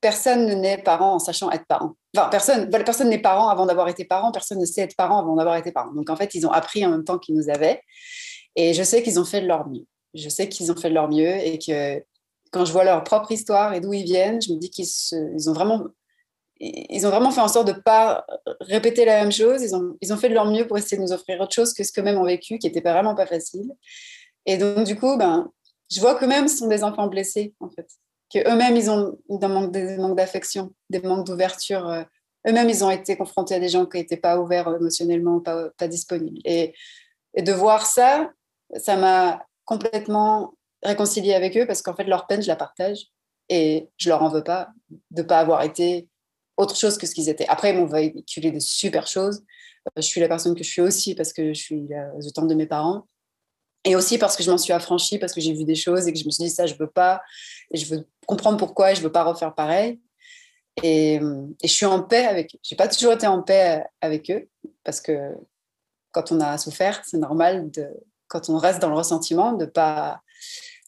personne 0.00 0.46
ne 0.46 0.54
naît 0.54 0.78
parent 0.78 1.14
en 1.14 1.18
sachant 1.18 1.50
être 1.52 1.66
parent. 1.66 1.94
Enfin, 2.16 2.28
personne, 2.28 2.68
personne 2.70 3.08
n'est 3.08 3.20
parent 3.20 3.48
avant 3.48 3.66
d'avoir 3.66 3.88
été 3.88 4.04
parent, 4.04 4.32
personne 4.32 4.58
ne 4.58 4.66
sait 4.66 4.80
être 4.82 4.96
parent 4.96 5.18
avant 5.18 5.36
d'avoir 5.36 5.56
été 5.56 5.70
parent. 5.70 5.92
Donc, 5.92 6.10
en 6.10 6.16
fait, 6.16 6.34
ils 6.34 6.46
ont 6.46 6.50
appris 6.50 6.84
en 6.84 6.90
même 6.90 7.04
temps 7.04 7.18
qu'ils 7.18 7.36
nous 7.36 7.48
avaient. 7.48 7.80
Et 8.56 8.74
je 8.74 8.82
sais 8.82 9.02
qu'ils 9.02 9.20
ont 9.20 9.24
fait 9.24 9.40
de 9.40 9.46
leur 9.46 9.68
mieux. 9.68 9.86
Je 10.14 10.28
sais 10.28 10.48
qu'ils 10.48 10.72
ont 10.72 10.76
fait 10.76 10.88
de 10.88 10.94
leur 10.94 11.08
mieux 11.08 11.36
et 11.36 11.58
que 11.58 12.02
quand 12.50 12.64
je 12.64 12.72
vois 12.72 12.84
leur 12.84 13.02
propre 13.04 13.32
histoire 13.32 13.72
et 13.72 13.80
d'où 13.80 13.92
ils 13.92 14.04
viennent, 14.04 14.42
je 14.42 14.52
me 14.52 14.58
dis 14.58 14.70
qu'ils 14.70 14.88
ils 15.34 15.48
ont 15.48 15.52
vraiment 15.54 15.84
ils 16.64 17.06
ont 17.06 17.10
vraiment 17.10 17.32
fait 17.32 17.40
en 17.40 17.48
sorte 17.48 17.66
de 17.66 17.72
ne 17.72 17.80
pas 17.80 18.24
répéter 18.60 19.04
la 19.04 19.20
même 19.20 19.32
chose. 19.32 19.62
Ils 19.62 19.74
ont, 19.74 19.96
ils 20.00 20.12
ont 20.12 20.16
fait 20.16 20.28
de 20.28 20.34
leur 20.34 20.44
mieux 20.44 20.66
pour 20.66 20.78
essayer 20.78 20.96
de 20.96 21.02
nous 21.02 21.12
offrir 21.12 21.40
autre 21.40 21.52
chose 21.52 21.74
que 21.74 21.82
ce 21.82 21.92
qu'eux-mêmes 21.92 22.18
ont 22.18 22.24
vécu, 22.24 22.58
qui 22.58 22.68
n'était 22.68 22.80
vraiment 22.80 23.16
pas 23.16 23.26
facile. 23.26 23.72
Et 24.46 24.58
donc, 24.58 24.84
du 24.84 24.96
coup, 24.96 25.16
ben, 25.16 25.50
je 25.90 26.00
vois 26.00 26.14
qu'eux-mêmes 26.14 26.46
sont 26.46 26.68
des 26.68 26.84
enfants 26.84 27.08
blessés, 27.08 27.52
en 27.58 27.68
fait. 27.68 27.88
Qu'eux-mêmes, 28.32 28.76
ils 28.76 28.90
ont 28.90 29.18
des 29.28 29.48
manques, 29.48 30.16
d'affection, 30.16 30.72
des 30.88 31.00
manques 31.00 31.26
d'ouverture. 31.26 31.88
Euh, 31.88 32.04
eux-mêmes, 32.46 32.68
ils 32.68 32.84
ont 32.84 32.90
été 32.90 33.16
confrontés 33.16 33.56
à 33.56 33.60
des 33.60 33.68
gens 33.68 33.84
qui 33.84 33.98
n'étaient 33.98 34.16
pas 34.16 34.38
ouverts 34.38 34.72
émotionnellement, 34.72 35.40
pas, 35.40 35.88
disponibles. 35.88 36.38
Et, 36.44 36.74
et 37.34 37.42
de 37.42 37.52
voir 37.52 37.86
ça, 37.86 38.30
ça 38.76 38.96
m'a 38.96 39.44
complètement 39.64 40.54
réconciliée 40.84 41.34
avec 41.34 41.56
eux 41.56 41.66
parce 41.66 41.82
qu'en 41.82 41.94
fait, 41.94 42.04
leur 42.04 42.28
peine, 42.28 42.40
je 42.40 42.48
la 42.48 42.56
partage. 42.56 43.06
Et 43.48 43.90
je 43.96 44.08
leur 44.08 44.22
en 44.22 44.28
veux 44.28 44.44
pas 44.44 44.68
de 45.10 45.22
ne 45.22 45.26
pas 45.26 45.40
avoir 45.40 45.62
été 45.62 46.08
autre 46.62 46.76
chose 46.76 46.98
que 46.98 47.06
ce 47.06 47.14
qu'ils 47.14 47.28
étaient. 47.28 47.46
Après, 47.48 47.70
ils 47.70 47.76
m'ont 47.76 47.86
véhiculé 47.86 48.50
de 48.50 48.58
super 48.58 49.06
choses. 49.06 49.44
Euh, 49.88 49.90
je 49.96 50.02
suis 50.02 50.20
la 50.20 50.28
personne 50.28 50.54
que 50.54 50.64
je 50.64 50.70
suis 50.70 50.80
aussi 50.80 51.14
parce 51.14 51.32
que 51.32 51.52
je 51.52 51.60
suis 51.60 51.88
le 51.88 52.30
temps 52.30 52.46
de 52.46 52.54
mes 52.54 52.66
parents. 52.66 53.06
Et 53.84 53.96
aussi 53.96 54.16
parce 54.16 54.36
que 54.36 54.42
je 54.42 54.50
m'en 54.50 54.58
suis 54.58 54.72
affranchie, 54.72 55.18
parce 55.18 55.32
que 55.32 55.40
j'ai 55.40 55.52
vu 55.52 55.64
des 55.64 55.74
choses 55.74 56.06
et 56.06 56.12
que 56.12 56.18
je 56.18 56.24
me 56.24 56.30
suis 56.30 56.44
dit 56.44 56.50
ça, 56.50 56.66
je 56.66 56.74
veux 56.74 56.88
pas. 56.88 57.20
Et 57.72 57.78
je 57.78 57.92
veux 57.92 58.06
comprendre 58.26 58.56
pourquoi 58.56 58.92
et 58.92 58.94
je 58.94 59.02
veux 59.02 59.12
pas 59.12 59.24
refaire 59.24 59.54
pareil. 59.54 60.00
Et, 60.82 61.20
je 61.62 61.68
suis 61.68 61.86
en 61.86 62.02
paix 62.02 62.24
avec 62.24 62.54
eux. 62.54 62.58
Je 62.64 62.74
n'ai 62.74 62.76
pas 62.76 62.88
toujours 62.88 63.12
été 63.12 63.26
en 63.26 63.42
paix 63.42 63.84
avec 64.00 64.30
eux 64.30 64.48
parce 64.84 65.00
que 65.00 65.32
quand 66.12 66.30
on 66.30 66.40
a 66.40 66.56
souffert, 66.58 67.02
c'est 67.04 67.18
normal, 67.18 67.70
de, 67.70 67.88
quand 68.28 68.48
on 68.48 68.56
reste 68.56 68.80
dans 68.80 68.88
le 68.88 68.96
ressentiment, 68.96 69.52
de 69.52 69.66
pas, 69.66 70.20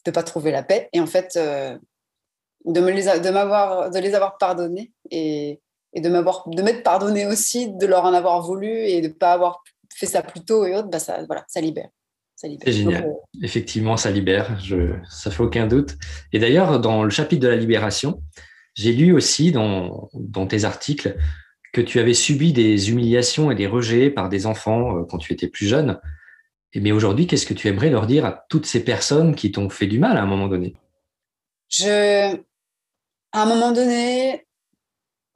de 0.05 0.11
pas 0.11 0.23
trouver 0.23 0.51
la 0.51 0.63
paix. 0.63 0.89
Et 0.93 0.99
en 0.99 1.07
fait, 1.07 1.35
euh, 1.35 1.77
de, 2.63 2.79
me 2.79 2.91
les, 2.91 3.03
de, 3.03 3.91
de 3.91 3.99
les 3.99 4.13
avoir 4.15 4.37
pardonnés 4.37 4.93
et, 5.11 5.61
et 5.95 6.01
de, 6.01 6.09
m'avoir, 6.09 6.47
de 6.47 6.61
m'être 6.61 6.83
pardonné 6.83 7.25
aussi, 7.25 7.71
de 7.71 7.85
leur 7.87 8.03
en 8.03 8.13
avoir 8.13 8.41
voulu 8.41 8.67
et 8.67 9.01
de 9.01 9.07
ne 9.07 9.13
pas 9.13 9.33
avoir 9.33 9.63
fait 9.95 10.05
ça 10.05 10.21
plus 10.21 10.41
tôt 10.41 10.65
et 10.65 10.75
autres, 10.75 10.89
bah 10.89 10.99
ça, 10.99 11.23
voilà, 11.25 11.45
ça 11.47 11.61
libère. 11.61 11.89
Ça 12.35 12.47
libère. 12.47 12.65
C'est 12.65 12.73
génial. 12.73 13.05
Euh, 13.05 13.13
Effectivement, 13.41 13.95
ça 13.95 14.11
libère, 14.11 14.59
je, 14.59 14.93
ça 15.09 15.31
fait 15.31 15.41
aucun 15.41 15.67
doute. 15.67 15.95
Et 16.33 16.39
d'ailleurs, 16.39 16.79
dans 16.81 17.03
le 17.03 17.09
chapitre 17.09 17.41
de 17.41 17.47
la 17.47 17.55
libération, 17.55 18.21
j'ai 18.73 18.91
lu 18.91 19.13
aussi 19.13 19.53
dans, 19.53 20.09
dans 20.13 20.45
tes 20.45 20.65
articles 20.65 21.15
que 21.71 21.81
tu 21.81 21.99
avais 21.99 22.13
subi 22.13 22.51
des 22.51 22.89
humiliations 22.89 23.51
et 23.51 23.55
des 23.55 23.67
rejets 23.67 24.09
par 24.09 24.27
des 24.27 24.45
enfants 24.45 24.97
euh, 24.97 25.03
quand 25.03 25.17
tu 25.17 25.33
étais 25.33 25.47
plus 25.47 25.65
jeune. 25.65 25.99
Mais 26.73 26.91
aujourd'hui, 26.91 27.25
qu'est-ce 27.25 27.45
que 27.45 27.53
tu 27.53 27.69
aimerais 27.69 27.89
leur 27.89 28.05
dire 28.05 28.25
à 28.25 28.45
toutes 28.49 28.65
ces 28.65 28.83
personnes 28.83 29.33
qui 29.33 29.53
t'ont 29.53 29.69
fait 29.69 29.87
du 29.87 29.97
mal 29.97 30.17
à 30.17 30.23
un 30.23 30.25
moment 30.25 30.49
donné? 30.49 30.75
Je, 31.69 32.35
à 33.31 33.41
un 33.41 33.45
moment 33.45 33.71
donné, 33.71 34.44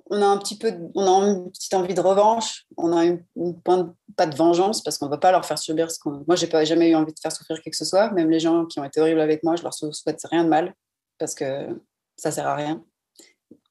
on 0.10 0.22
a 0.22 0.26
un 0.26 0.38
petit 0.38 0.58
peu, 0.58 0.74
on 0.96 1.06
a 1.06 1.28
une 1.28 1.52
petite 1.52 1.74
envie 1.74 1.94
de 1.94 2.02
revanche, 2.02 2.66
on 2.78 2.96
a 2.96 3.06
une, 3.06 3.24
point 3.64 3.94
pas 4.16 4.26
de 4.26 4.36
vengeance 4.36 4.82
parce 4.82 4.98
qu'on 4.98 5.06
ne 5.06 5.12
va 5.12 5.18
pas 5.18 5.32
leur 5.32 5.46
faire 5.46 5.60
subir 5.60 5.92
ce 5.92 6.00
qu'on. 6.00 6.24
Moi, 6.28 6.36
j'ai 6.36 6.48
pas 6.48 6.66
jamais 6.66 6.90
eu 6.90 6.96
envie 6.96 7.14
de 7.14 7.20
faire 7.20 7.32
souffrir 7.32 7.62
qui 7.62 7.70
que 7.70 7.78
ce 7.78 7.86
soit, 7.86 8.12
même 8.12 8.30
les 8.30 8.40
gens 8.40 8.66
qui 8.66 8.80
ont 8.80 8.84
été 8.84 9.00
horribles 9.00 9.22
avec 9.22 9.44
moi, 9.44 9.56
je 9.56 9.64
leur 9.64 9.74
souhaite 9.74 10.22
rien 10.30 10.44
de 10.44 10.50
mal 10.50 10.74
parce 11.20 11.36
que 11.36 11.80
ça 12.18 12.32
sert 12.32 12.48
à 12.48 12.56
rien. 12.56 12.84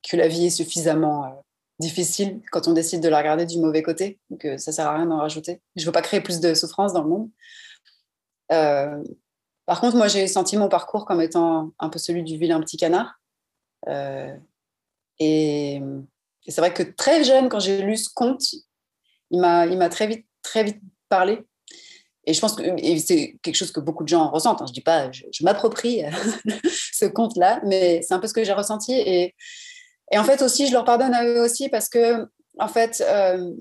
Que 0.09 0.17
la 0.17 0.29
vie 0.29 0.47
est 0.47 0.51
suffisamment 0.51 1.25
euh, 1.25 1.29
difficile 1.81 2.41
quand 2.53 2.69
on 2.69 2.73
décide 2.73 3.03
de 3.03 3.09
la 3.09 3.19
regarder 3.19 3.47
du 3.47 3.59
mauvais 3.59 3.83
côté, 3.83 4.21
que 4.39 4.59
ça 4.59 4.73
sert 4.73 4.87
à 4.87 4.95
rien 4.95 5.07
d'en 5.07 5.19
rajouter. 5.19 5.61
Je 5.77 5.85
veux 5.85 5.93
pas 5.93 6.03
créer 6.03 6.21
plus 6.21 6.41
de 6.41 6.55
souffrance 6.55 6.93
dans 6.93 7.03
le 7.03 7.09
monde. 7.09 7.31
Euh, 8.53 9.03
par 9.67 9.81
contre, 9.81 9.97
moi, 9.97 10.09
j'ai 10.09 10.27
senti 10.29 10.57
mon 10.57 10.69
parcours 10.69 11.05
comme 11.05 11.21
étant 11.21 11.73
un 11.79 11.89
peu 11.89 11.99
celui 11.99 12.23
du 12.23 12.39
vilain 12.39 12.61
petit 12.61 12.77
canard. 12.77 13.21
Euh, 13.89 14.35
et, 15.19 15.83
c'est 16.47 16.61
vrai 16.61 16.73
que 16.73 16.83
très 16.83 17.25
jeune, 17.25 17.49
quand 17.49 17.61
j'ai 17.61 17.83
lu 17.83 17.97
ce 17.97 18.09
conte, 18.13 18.43
il 19.31 19.41
m'a 19.41 19.89
très 19.89 20.07
vite, 20.07 20.27
très 20.43 20.65
vite 20.65 20.81
parlé. 21.09 21.43
Et 22.25 22.35
je 22.35 22.41
pense 22.41 22.55
que 22.55 22.63
c'est 22.99 23.39
quelque 23.43 23.55
chose 23.55 23.73
que 23.73 23.81
beaucoup 23.81 24.05
de 24.05 24.09
gens 24.09 24.29
ressentent. 24.31 24.61
Hein. 24.61 24.67
Je 24.67 24.73
ne 24.73 24.75
dis 24.75 24.81
pas, 24.83 25.11
je, 25.11 25.43
m'approprie 25.43 26.03
ce 26.93 27.07
conte-là, 27.07 27.61
mais 27.65 28.03
c'est 28.03 28.13
un 28.13 28.19
peu 28.19 28.27
ce 28.27 28.35
que 28.35 28.45
j'ai 28.45 28.53
ressenti. 28.53 28.93
Et, 28.93 29.35
et, 30.13 30.19
en 30.19 30.25
fait 30.25 30.43
aussi, 30.43 30.67
je 30.67 30.73
leur 30.73 30.85
pardonne 30.85 31.15
à 31.15 31.25
eux 31.25 31.41
aussi 31.43 31.71
parce 31.71 31.89
que, 31.89 32.27
en 32.59 32.69
fait, 32.69 33.03
euh, 33.07 33.55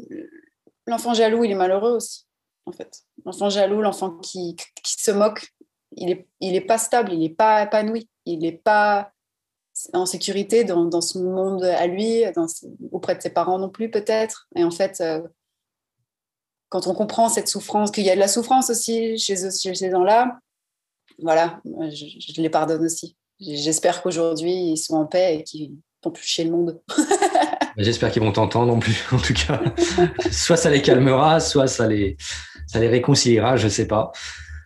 l'enfant 0.85 1.13
jaloux, 1.13 1.45
il 1.45 1.51
est 1.51 1.55
malheureux 1.55 1.91
aussi. 1.91 2.25
En 2.65 2.73
fait, 2.73 3.03
l'enfant 3.23 3.49
jaloux, 3.49 3.81
l'enfant 3.81 4.17
qui, 4.17 4.57
qui, 4.83 5.01
se 5.01 5.11
moque, 5.11 5.47
il 5.95 6.07
n'est 6.07 6.27
il 6.41 6.53
est 6.53 6.61
pas 6.61 6.77
stable, 6.77 7.13
il 7.13 7.19
n'est 7.19 7.29
pas 7.29 7.63
épanoui, 7.63 8.09
il 8.25 8.39
n'est 8.39 8.51
pas 8.51 9.13
en 9.93 10.05
sécurité 10.05 10.63
dans, 10.63 10.85
dans, 10.85 11.01
ce 11.01 11.17
monde 11.17 11.63
à 11.63 11.87
lui, 11.87 12.23
dans, 12.35 12.47
auprès 12.91 13.15
de 13.15 13.21
ses 13.21 13.29
parents 13.29 13.59
non 13.59 13.69
plus 13.69 13.89
peut-être. 13.89 14.47
Et 14.55 14.63
en 14.63 14.71
fait, 14.71 15.01
euh, 15.01 15.21
quand 16.69 16.87
on 16.87 16.93
comprend 16.93 17.29
cette 17.29 17.47
souffrance, 17.47 17.91
qu'il 17.91 18.03
y 18.03 18.09
a 18.09 18.15
de 18.15 18.19
la 18.19 18.27
souffrance 18.27 18.69
aussi 18.69 19.17
chez, 19.17 19.35
chez 19.35 19.75
ces 19.75 19.91
gens-là, 19.91 20.39
voilà, 21.21 21.59
je, 21.65 22.41
les 22.41 22.49
pardonne 22.49 22.85
aussi. 22.85 23.15
J'espère 23.39 24.01
qu'aujourd'hui, 24.01 24.53
ils 24.53 24.77
sont 24.77 24.95
en 24.95 25.05
paix 25.05 25.37
et 25.37 25.43
qu'ils 25.43 25.73
vont 26.03 26.11
plus 26.11 26.25
chier 26.25 26.43
le 26.43 26.51
monde. 26.51 26.81
J'espère 27.77 28.11
qu'ils 28.11 28.23
vont 28.23 28.31
t'entendre 28.31 28.73
non 28.73 28.79
plus, 28.79 29.03
en 29.11 29.17
tout 29.17 29.33
cas. 29.33 29.61
soit 30.31 30.57
ça 30.57 30.69
les 30.69 30.81
calmera, 30.81 31.39
soit 31.39 31.67
ça 31.67 31.87
les, 31.87 32.17
ça 32.65 32.79
les 32.79 32.87
réconciliera, 32.87 33.55
je 33.55 33.65
ne 33.65 33.71
sais 33.71 33.87
pas. 33.87 34.11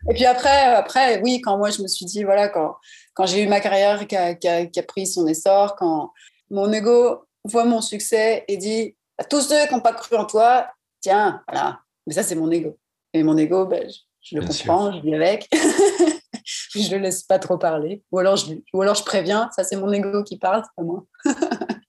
Et 0.09 0.13
puis 0.13 0.25
après, 0.25 0.65
après, 0.65 1.21
oui, 1.21 1.41
quand 1.41 1.57
moi 1.57 1.69
je 1.69 1.81
me 1.81 1.87
suis 1.87 2.05
dit, 2.05 2.23
voilà, 2.23 2.49
quand, 2.49 2.77
quand 3.13 3.25
j'ai 3.25 3.43
eu 3.43 3.47
ma 3.47 3.59
carrière 3.59 4.07
qui 4.07 4.15
a, 4.15 4.35
qui, 4.35 4.47
a, 4.47 4.83
pris 4.83 5.07
son 5.07 5.27
essor, 5.27 5.75
quand 5.75 6.11
mon 6.49 6.71
ego 6.71 7.25
voit 7.43 7.65
mon 7.65 7.81
succès 7.81 8.45
et 8.47 8.57
dit 8.57 8.95
à 9.17 9.23
tous 9.23 9.41
ceux 9.41 9.67
qui 9.67 9.73
n'ont 9.73 9.81
pas 9.81 9.93
cru 9.93 10.15
en 10.15 10.25
toi, 10.25 10.67
tiens, 11.01 11.43
voilà. 11.47 11.79
Mais 12.07 12.13
ça, 12.13 12.23
c'est 12.23 12.35
mon 12.35 12.49
ego. 12.51 12.77
Et 13.13 13.23
mon 13.23 13.37
ego, 13.37 13.65
ben, 13.65 13.89
je, 14.21 14.37
le 14.37 14.45
comprends, 14.45 14.91
je 14.93 15.01
vis 15.01 15.15
avec. 15.15 15.47
je 16.43 16.79
ne 16.79 16.95
le 16.95 17.03
laisse 17.03 17.23
pas 17.23 17.39
trop 17.39 17.57
parler. 17.57 18.03
Ou 18.11 18.19
alors 18.19 18.37
je, 18.37 18.53
ou 18.73 18.81
alors 18.81 18.95
je 18.95 19.03
préviens, 19.03 19.49
ça, 19.55 19.63
c'est 19.63 19.75
mon 19.75 19.91
ego 19.91 20.23
qui 20.23 20.37
parle, 20.37 20.63
c'est 20.63 20.75
pas 20.75 20.83
moi. 20.83 21.05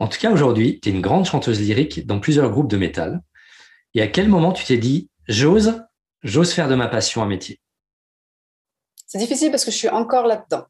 En 0.00 0.06
tout 0.06 0.18
cas, 0.20 0.30
aujourd'hui, 0.30 0.78
tu 0.80 0.88
es 0.88 0.92
une 0.92 1.00
grande 1.00 1.26
chanteuse 1.26 1.60
lyrique 1.60 2.06
dans 2.06 2.20
plusieurs 2.20 2.50
groupes 2.50 2.70
de 2.70 2.76
métal. 2.76 3.20
Et 3.94 4.00
à 4.00 4.06
quel 4.06 4.28
moment 4.28 4.52
tu 4.52 4.64
t'es 4.64 4.78
dit, 4.78 5.10
j'ose, 5.28 5.82
j'ose 6.22 6.52
faire 6.52 6.68
de 6.68 6.74
ma 6.74 6.88
passion 6.88 7.22
un 7.22 7.26
métier 7.26 7.60
C'est 9.06 9.18
difficile 9.18 9.50
parce 9.50 9.64
que 9.64 9.70
je 9.70 9.76
suis 9.76 9.88
encore 9.88 10.26
là-dedans. 10.26 10.66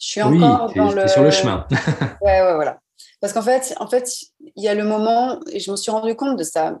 Je 0.00 0.06
suis 0.06 0.22
encore 0.22 0.72
dans 0.74 0.92
le... 0.92 1.06
sur 1.06 1.22
le 1.22 1.30
chemin. 1.30 1.66
ouais, 2.20 2.42
ouais, 2.42 2.54
voilà. 2.54 2.80
Parce 3.20 3.32
qu'en 3.32 3.42
fait, 3.42 3.74
en 3.78 3.88
fait, 3.88 4.10
il 4.40 4.62
y 4.62 4.68
a 4.68 4.74
le 4.74 4.84
moment, 4.84 5.40
et 5.50 5.60
je 5.60 5.70
me 5.70 5.76
suis 5.76 5.90
rendu 5.90 6.14
compte 6.14 6.36
de 6.36 6.44
ça. 6.44 6.78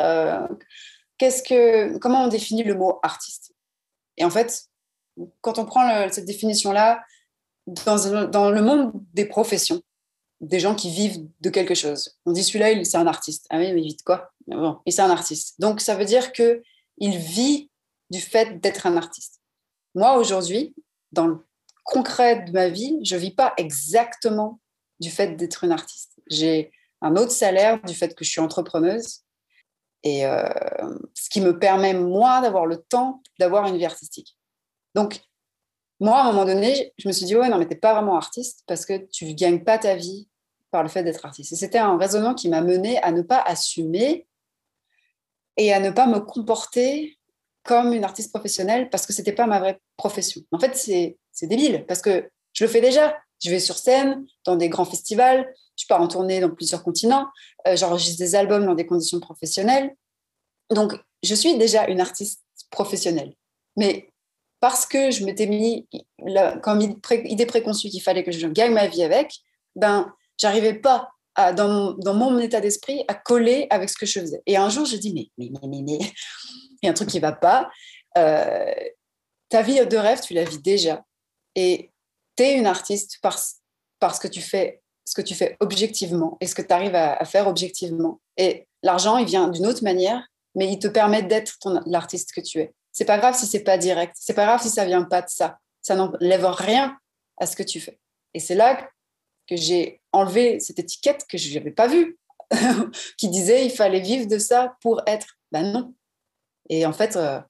Euh, 0.00 0.46
qu'est-ce 1.18 1.42
que, 1.42 1.96
comment 1.98 2.24
on 2.24 2.28
définit 2.28 2.64
le 2.64 2.74
mot 2.74 2.98
artiste? 3.02 3.52
Et 4.16 4.24
en 4.24 4.30
fait, 4.30 4.64
quand 5.40 5.58
on 5.58 5.64
prend 5.64 6.08
cette 6.10 6.26
définition-là, 6.26 7.02
dans, 7.66 8.26
dans, 8.28 8.50
le 8.50 8.62
monde 8.62 8.92
des 9.12 9.26
professions, 9.26 9.82
des 10.40 10.60
gens 10.60 10.74
qui 10.74 10.90
vivent 10.90 11.26
de 11.40 11.50
quelque 11.50 11.74
chose. 11.74 12.16
On 12.24 12.32
dit 12.32 12.44
celui-là, 12.44 12.84
c'est 12.84 12.96
un 12.96 13.06
artiste. 13.06 13.46
Ah 13.50 13.58
oui, 13.58 13.72
mais 13.72 13.80
il 13.80 13.88
vit 13.88 13.96
de 13.96 14.02
quoi? 14.02 14.32
Bon, 14.46 14.78
Et 14.86 14.90
c'est 14.90 15.02
un 15.02 15.10
artiste. 15.10 15.60
Donc 15.60 15.80
ça 15.80 15.96
veut 15.96 16.04
dire 16.04 16.32
que 16.32 16.62
il 16.98 17.16
vit 17.16 17.70
du 18.10 18.20
fait 18.20 18.60
d'être 18.60 18.86
un 18.86 18.96
artiste. 18.96 19.40
Moi 19.94 20.16
aujourd'hui, 20.16 20.74
dans 21.12 21.26
le 21.26 21.38
concret 21.84 22.44
de 22.44 22.52
ma 22.52 22.68
vie, 22.68 22.98
je 23.02 23.16
vis 23.16 23.30
pas 23.30 23.54
exactement 23.56 24.60
du 25.00 25.10
fait 25.10 25.36
d'être 25.36 25.64
une 25.64 25.72
artiste. 25.72 26.12
J'ai 26.30 26.70
un 27.00 27.16
autre 27.16 27.32
salaire 27.32 27.80
du 27.82 27.94
fait 27.94 28.14
que 28.14 28.24
je 28.24 28.30
suis 28.30 28.40
entrepreneuse 28.40 29.22
et 30.02 30.26
euh, 30.26 30.48
ce 31.14 31.28
qui 31.30 31.40
me 31.40 31.58
permet 31.58 31.94
moi 31.94 32.40
d'avoir 32.40 32.66
le 32.66 32.78
temps 32.78 33.22
d'avoir 33.38 33.66
une 33.66 33.76
vie 33.76 33.84
artistique. 33.84 34.36
Donc 34.94 35.20
moi, 36.00 36.18
à 36.18 36.28
un 36.28 36.32
moment 36.32 36.44
donné, 36.44 36.92
je 36.96 37.08
me 37.08 37.12
suis 37.12 37.26
dit, 37.26 37.36
ouais, 37.36 37.48
non, 37.48 37.58
mais 37.58 37.66
t'es 37.66 37.76
pas 37.76 37.94
vraiment 37.94 38.16
artiste 38.16 38.62
parce 38.66 38.86
que 38.86 38.96
tu 39.10 39.34
gagnes 39.34 39.64
pas 39.64 39.78
ta 39.78 39.96
vie 39.96 40.28
par 40.70 40.82
le 40.82 40.88
fait 40.88 41.02
d'être 41.02 41.24
artiste. 41.24 41.52
Et 41.52 41.56
c'était 41.56 41.78
un 41.78 41.96
raisonnement 41.96 42.34
qui 42.34 42.48
m'a 42.48 42.60
mené 42.60 42.98
à 43.02 43.10
ne 43.10 43.22
pas 43.22 43.40
assumer 43.40 44.26
et 45.56 45.72
à 45.72 45.80
ne 45.80 45.90
pas 45.90 46.06
me 46.06 46.20
comporter 46.20 47.18
comme 47.64 47.92
une 47.92 48.04
artiste 48.04 48.30
professionnelle 48.30 48.90
parce 48.90 49.06
que 49.06 49.12
c'était 49.12 49.32
pas 49.32 49.46
ma 49.46 49.58
vraie 49.58 49.80
profession. 49.96 50.40
En 50.52 50.58
fait, 50.58 50.76
c'est 50.76 51.46
débile 51.46 51.84
parce 51.86 52.00
que 52.00 52.30
je 52.52 52.64
le 52.64 52.70
fais 52.70 52.80
déjà. 52.80 53.16
Je 53.42 53.50
vais 53.50 53.60
sur 53.60 53.76
scène 53.76 54.26
dans 54.44 54.56
des 54.56 54.68
grands 54.68 54.84
festivals, 54.84 55.52
je 55.76 55.86
pars 55.86 56.00
en 56.00 56.08
tournée 56.08 56.40
dans 56.40 56.50
plusieurs 56.50 56.82
continents, 56.82 57.28
euh, 57.68 57.76
j'enregistre 57.76 58.18
des 58.18 58.34
albums 58.34 58.66
dans 58.66 58.74
des 58.74 58.86
conditions 58.86 59.20
professionnelles. 59.20 59.94
Donc, 60.70 60.94
je 61.22 61.34
suis 61.36 61.56
déjà 61.56 61.86
une 61.86 62.00
artiste 62.00 62.44
professionnelle. 62.70 63.34
Mais 63.76 64.07
parce 64.60 64.86
que 64.86 65.10
je 65.10 65.24
m'étais 65.24 65.46
mis 65.46 65.88
comme 66.62 66.80
idée 67.10 67.46
préconçue 67.46 67.88
qu'il 67.88 68.02
fallait 68.02 68.24
que 68.24 68.32
je 68.32 68.46
gagne 68.46 68.72
ma 68.72 68.86
vie 68.86 69.02
avec, 69.02 69.34
ben, 69.76 70.12
j'arrivais 70.36 70.74
pas 70.74 71.10
dans, 71.54 71.96
mon 72.14 72.38
état 72.38 72.60
d'esprit 72.60 73.04
à 73.08 73.14
coller 73.14 73.66
avec 73.70 73.88
ce 73.88 73.96
que 73.96 74.06
je 74.06 74.20
faisais. 74.20 74.42
Et 74.46 74.56
un 74.56 74.68
jour, 74.68 74.84
je 74.84 74.96
dis, 74.96 75.12
mais, 75.12 75.30
mais, 75.38 75.50
mais, 75.60 75.68
mais, 75.68 75.82
mais, 75.82 75.98
il 76.82 76.86
y 76.86 76.88
a 76.88 76.90
un 76.90 76.94
truc 76.94 77.08
qui 77.08 77.20
va 77.20 77.32
pas. 77.32 77.70
Euh, 78.16 78.74
ta 79.48 79.62
vie 79.62 79.84
de 79.86 79.96
rêve, 79.96 80.20
tu 80.20 80.34
la 80.34 80.44
vis 80.44 80.60
déjà. 80.60 81.04
Et 81.54 81.90
tu 82.36 82.42
es 82.42 82.56
une 82.56 82.66
artiste 82.66 83.18
parce, 83.22 83.56
parce 84.00 84.18
que 84.18 84.28
tu 84.28 84.40
fais 84.40 84.82
ce 85.04 85.14
que 85.14 85.22
tu 85.22 85.34
fais 85.34 85.56
objectivement 85.60 86.36
et 86.40 86.46
ce 86.46 86.54
que 86.54 86.62
tu 86.62 86.72
arrives 86.72 86.94
à, 86.94 87.24
faire 87.24 87.48
objectivement. 87.48 88.20
Et 88.36 88.68
l'argent, 88.82 89.16
il 89.16 89.26
vient 89.26 89.48
d'une 89.48 89.66
autre 89.66 89.82
manière, 89.82 90.22
mais 90.54 90.70
il 90.70 90.78
te 90.78 90.88
permet 90.88 91.22
d'être 91.22 91.56
l'artiste 91.86 92.32
que 92.32 92.40
tu 92.40 92.60
es. 92.60 92.74
C'est 92.92 93.04
pas 93.04 93.18
grave 93.18 93.36
si 93.36 93.46
c'est 93.46 93.62
pas 93.62 93.78
direct. 93.78 94.14
C'est 94.18 94.34
pas 94.34 94.44
grave 94.44 94.62
si 94.62 94.70
ça 94.70 94.84
vient 94.84 95.04
pas 95.04 95.22
de 95.22 95.28
ça. 95.28 95.58
Ça 95.82 95.94
n'enlève 95.94 96.46
rien 96.46 96.96
à 97.38 97.46
ce 97.46 97.56
que 97.56 97.62
tu 97.62 97.80
fais. 97.80 97.98
Et 98.34 98.40
c'est 98.40 98.54
là 98.54 98.88
que 99.48 99.56
j'ai 99.56 100.00
enlevé 100.12 100.60
cette 100.60 100.78
étiquette 100.78 101.24
que 101.28 101.38
je 101.38 101.54
n'avais 101.54 101.70
pas 101.70 101.88
vue, 101.88 102.18
qui 103.16 103.28
disait 103.28 103.64
il 103.64 103.70
fallait 103.70 104.00
vivre 104.00 104.26
de 104.26 104.38
ça 104.38 104.76
pour 104.80 105.02
être. 105.06 105.38
Ben 105.52 105.72
non. 105.72 105.94
Et 106.68 106.84
en 106.84 106.92
fait, 106.92 107.16
euh, 107.16 107.40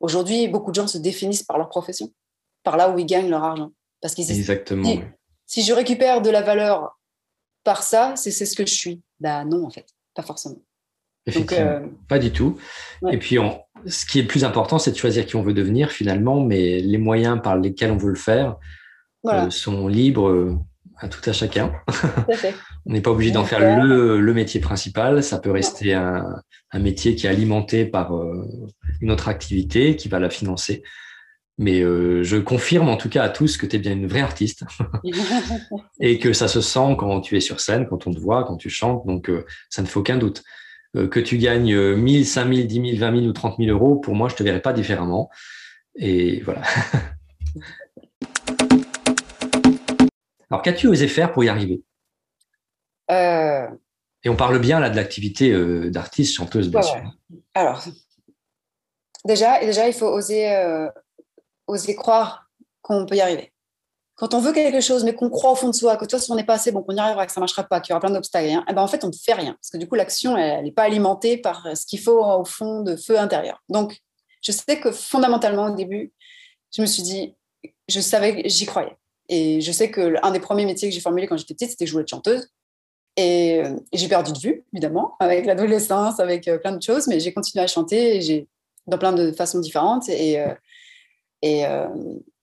aujourd'hui, 0.00 0.48
beaucoup 0.48 0.70
de 0.70 0.76
gens 0.76 0.86
se 0.86 0.98
définissent 0.98 1.42
par 1.42 1.58
leur 1.58 1.68
profession, 1.68 2.12
par 2.62 2.76
là 2.76 2.90
où 2.90 2.98
ils 2.98 3.06
gagnent 3.06 3.30
leur 3.30 3.42
argent. 3.42 3.72
Parce 4.00 4.14
qu'ils 4.14 4.30
Exactement. 4.30 4.84
Si, 4.84 5.02
si, 5.46 5.62
je 5.62 5.72
récupère 5.72 6.22
de 6.22 6.30
la 6.30 6.42
valeur 6.42 6.98
par 7.64 7.82
ça, 7.82 8.14
c'est 8.16 8.30
ce 8.30 8.54
que 8.54 8.66
je 8.66 8.74
suis. 8.74 9.02
Ben 9.18 9.44
non, 9.44 9.64
en 9.64 9.70
fait, 9.70 9.86
pas 10.14 10.22
forcément. 10.22 10.62
Effectivement, 11.26 11.64
euh, 11.64 11.86
pas 12.06 12.18
du 12.18 12.32
tout. 12.32 12.58
Et 13.10 13.18
puis, 13.18 13.38
on, 13.38 13.63
ce 13.86 14.06
qui 14.06 14.18
est 14.18 14.22
le 14.22 14.28
plus 14.28 14.44
important, 14.44 14.78
c'est 14.78 14.92
de 14.92 14.96
choisir 14.96 15.26
qui 15.26 15.36
on 15.36 15.42
veut 15.42 15.54
devenir 15.54 15.90
finalement, 15.90 16.42
mais 16.42 16.80
les 16.80 16.98
moyens 16.98 17.40
par 17.42 17.56
lesquels 17.56 17.90
on 17.90 17.96
veut 17.96 18.10
le 18.10 18.14
faire 18.16 18.56
euh, 19.26 19.50
sont 19.50 19.88
libres 19.88 20.28
euh, 20.28 20.56
à 20.98 21.08
tout 21.08 21.28
à 21.28 21.32
chacun. 21.32 21.72
on 22.86 22.92
n'est 22.92 23.00
pas 23.00 23.10
obligé 23.10 23.30
d'en 23.30 23.44
faire 23.44 23.84
le, 23.84 24.20
le, 24.20 24.34
métier 24.34 24.60
principal. 24.60 25.22
Ça 25.22 25.38
peut 25.38 25.50
rester 25.50 25.94
un, 25.94 26.40
un, 26.72 26.78
métier 26.78 27.14
qui 27.14 27.26
est 27.26 27.30
alimenté 27.30 27.84
par 27.84 28.12
une 29.00 29.10
autre 29.10 29.28
activité 29.28 29.96
qui 29.96 30.08
va 30.08 30.18
la 30.18 30.30
financer. 30.30 30.82
Mais 31.56 31.80
je 31.82 32.36
confirme 32.36 32.88
en 32.88 32.96
tout 32.96 33.08
cas 33.08 33.22
à 33.22 33.28
tous 33.28 33.56
que 33.56 33.66
tu 33.66 33.76
es 33.76 33.78
bien 33.78 33.92
une 33.92 34.06
vraie 34.06 34.20
artiste 34.20 34.64
et 36.00 36.18
que 36.18 36.32
ça 36.32 36.48
se 36.48 36.60
sent 36.60 36.96
quand 36.98 37.20
tu 37.20 37.36
es 37.36 37.40
sur 37.40 37.60
scène, 37.60 37.86
quand 37.88 38.06
on 38.06 38.12
te 38.12 38.20
voit, 38.20 38.44
quand 38.44 38.56
tu 38.56 38.70
chantes. 38.70 39.06
Donc, 39.06 39.30
ça 39.70 39.82
ne 39.82 39.86
fait 39.86 39.98
aucun 39.98 40.16
doute. 40.16 40.42
Euh, 40.96 41.08
que 41.08 41.18
tu 41.18 41.38
gagnes 41.38 41.94
1000, 41.94 42.26
5000, 42.26 42.66
10 42.66 42.98
000, 42.98 42.98
20 42.98 43.16
000 43.16 43.26
ou 43.26 43.32
30 43.32 43.56
000 43.58 43.70
euros, 43.70 43.96
pour 43.96 44.14
moi, 44.14 44.28
je 44.28 44.34
ne 44.34 44.38
te 44.38 44.42
verrai 44.44 44.60
pas 44.60 44.72
différemment. 44.72 45.30
Et 45.96 46.40
voilà. 46.42 46.62
Alors, 50.50 50.62
qu'as-tu 50.62 50.86
osé 50.86 51.08
faire 51.08 51.32
pour 51.32 51.42
y 51.42 51.48
arriver? 51.48 51.82
Euh. 53.10 53.66
Et 54.22 54.28
on 54.28 54.36
parle 54.36 54.60
bien 54.60 54.78
là 54.78 54.90
de 54.90 54.96
l'activité 54.96 55.50
euh, 55.50 55.90
d'artiste, 55.90 56.34
chanteuse, 56.34 56.70
bien 56.70 56.82
sûr. 56.82 57.02
Alors, 57.54 57.82
déjà, 59.24 59.58
déjà, 59.60 59.88
il 59.88 59.94
faut 59.94 60.06
oser, 60.06 60.48
oser 61.66 61.96
croire 61.96 62.48
qu'on 62.82 63.04
peut 63.04 63.16
y 63.16 63.20
arriver 63.20 63.53
quand 64.16 64.34
on 64.34 64.40
veut 64.40 64.52
quelque 64.52 64.80
chose, 64.80 65.04
mais 65.04 65.14
qu'on 65.14 65.28
croit 65.28 65.50
au 65.50 65.54
fond 65.56 65.68
de 65.68 65.74
soi, 65.74 65.96
que 65.96 66.04
toi, 66.04 66.18
si 66.18 66.30
on 66.30 66.36
n'est 66.36 66.44
pas 66.44 66.54
assez 66.54 66.70
bon, 66.70 66.82
qu'on 66.82 66.92
n'y 66.92 67.00
arrivera, 67.00 67.26
que 67.26 67.32
ça 67.32 67.40
ne 67.40 67.42
marchera 67.42 67.64
pas, 67.64 67.80
qu'il 67.80 67.90
y 67.90 67.92
aura 67.94 68.00
plein 68.00 68.10
d'obstacles, 68.10 68.50
hein, 68.50 68.64
ben, 68.68 68.82
en 68.82 68.86
fait, 68.86 69.04
on 69.04 69.08
ne 69.08 69.12
fait 69.12 69.32
rien. 69.32 69.54
Parce 69.54 69.70
que 69.70 69.76
du 69.76 69.88
coup, 69.88 69.96
l'action, 69.96 70.36
elle 70.36 70.64
n'est 70.64 70.72
pas 70.72 70.84
alimentée 70.84 71.36
par 71.36 71.66
ce 71.76 71.84
qu'il 71.84 72.00
faut 72.00 72.24
au 72.24 72.44
fond 72.44 72.82
de 72.82 72.96
feu 72.96 73.18
intérieur. 73.18 73.62
Donc, 73.68 73.98
je 74.42 74.52
sais 74.52 74.78
que 74.78 74.92
fondamentalement, 74.92 75.66
au 75.66 75.74
début, 75.74 76.12
je 76.76 76.82
me 76.82 76.86
suis 76.86 77.02
dit, 77.02 77.34
je 77.88 78.00
savais, 78.00 78.42
j'y 78.46 78.66
croyais. 78.66 78.96
Et 79.28 79.60
je 79.60 79.72
sais 79.72 79.90
que 79.90 80.00
l'un 80.00 80.30
des 80.30 80.40
premiers 80.40 80.66
métiers 80.66 80.88
que 80.88 80.94
j'ai 80.94 81.00
formulé 81.00 81.26
quand 81.26 81.36
j'étais 81.36 81.54
petite, 81.54 81.70
c'était 81.70 81.86
jouer 81.86 82.02
de 82.02 82.08
chanteuse. 82.08 82.48
Et, 83.16 83.62
euh, 83.64 83.76
j'ai 83.92 84.08
perdu 84.08 84.32
de 84.32 84.38
vue, 84.38 84.64
évidemment, 84.72 85.14
avec 85.20 85.46
l'adolescence, 85.46 86.20
avec 86.20 86.48
euh, 86.48 86.58
plein 86.58 86.72
de 86.72 86.82
choses, 86.82 87.06
mais 87.06 87.20
j'ai 87.20 87.32
continué 87.32 87.64
à 87.64 87.66
chanter 87.66 88.16
et 88.16 88.20
j'ai, 88.20 88.48
dans 88.86 88.98
plein 88.98 89.12
de 89.12 89.32
façons 89.32 89.60
différentes. 89.60 90.08
Et, 90.08 90.40
euh, 90.40 90.52
et, 91.44 91.66
euh, 91.66 91.86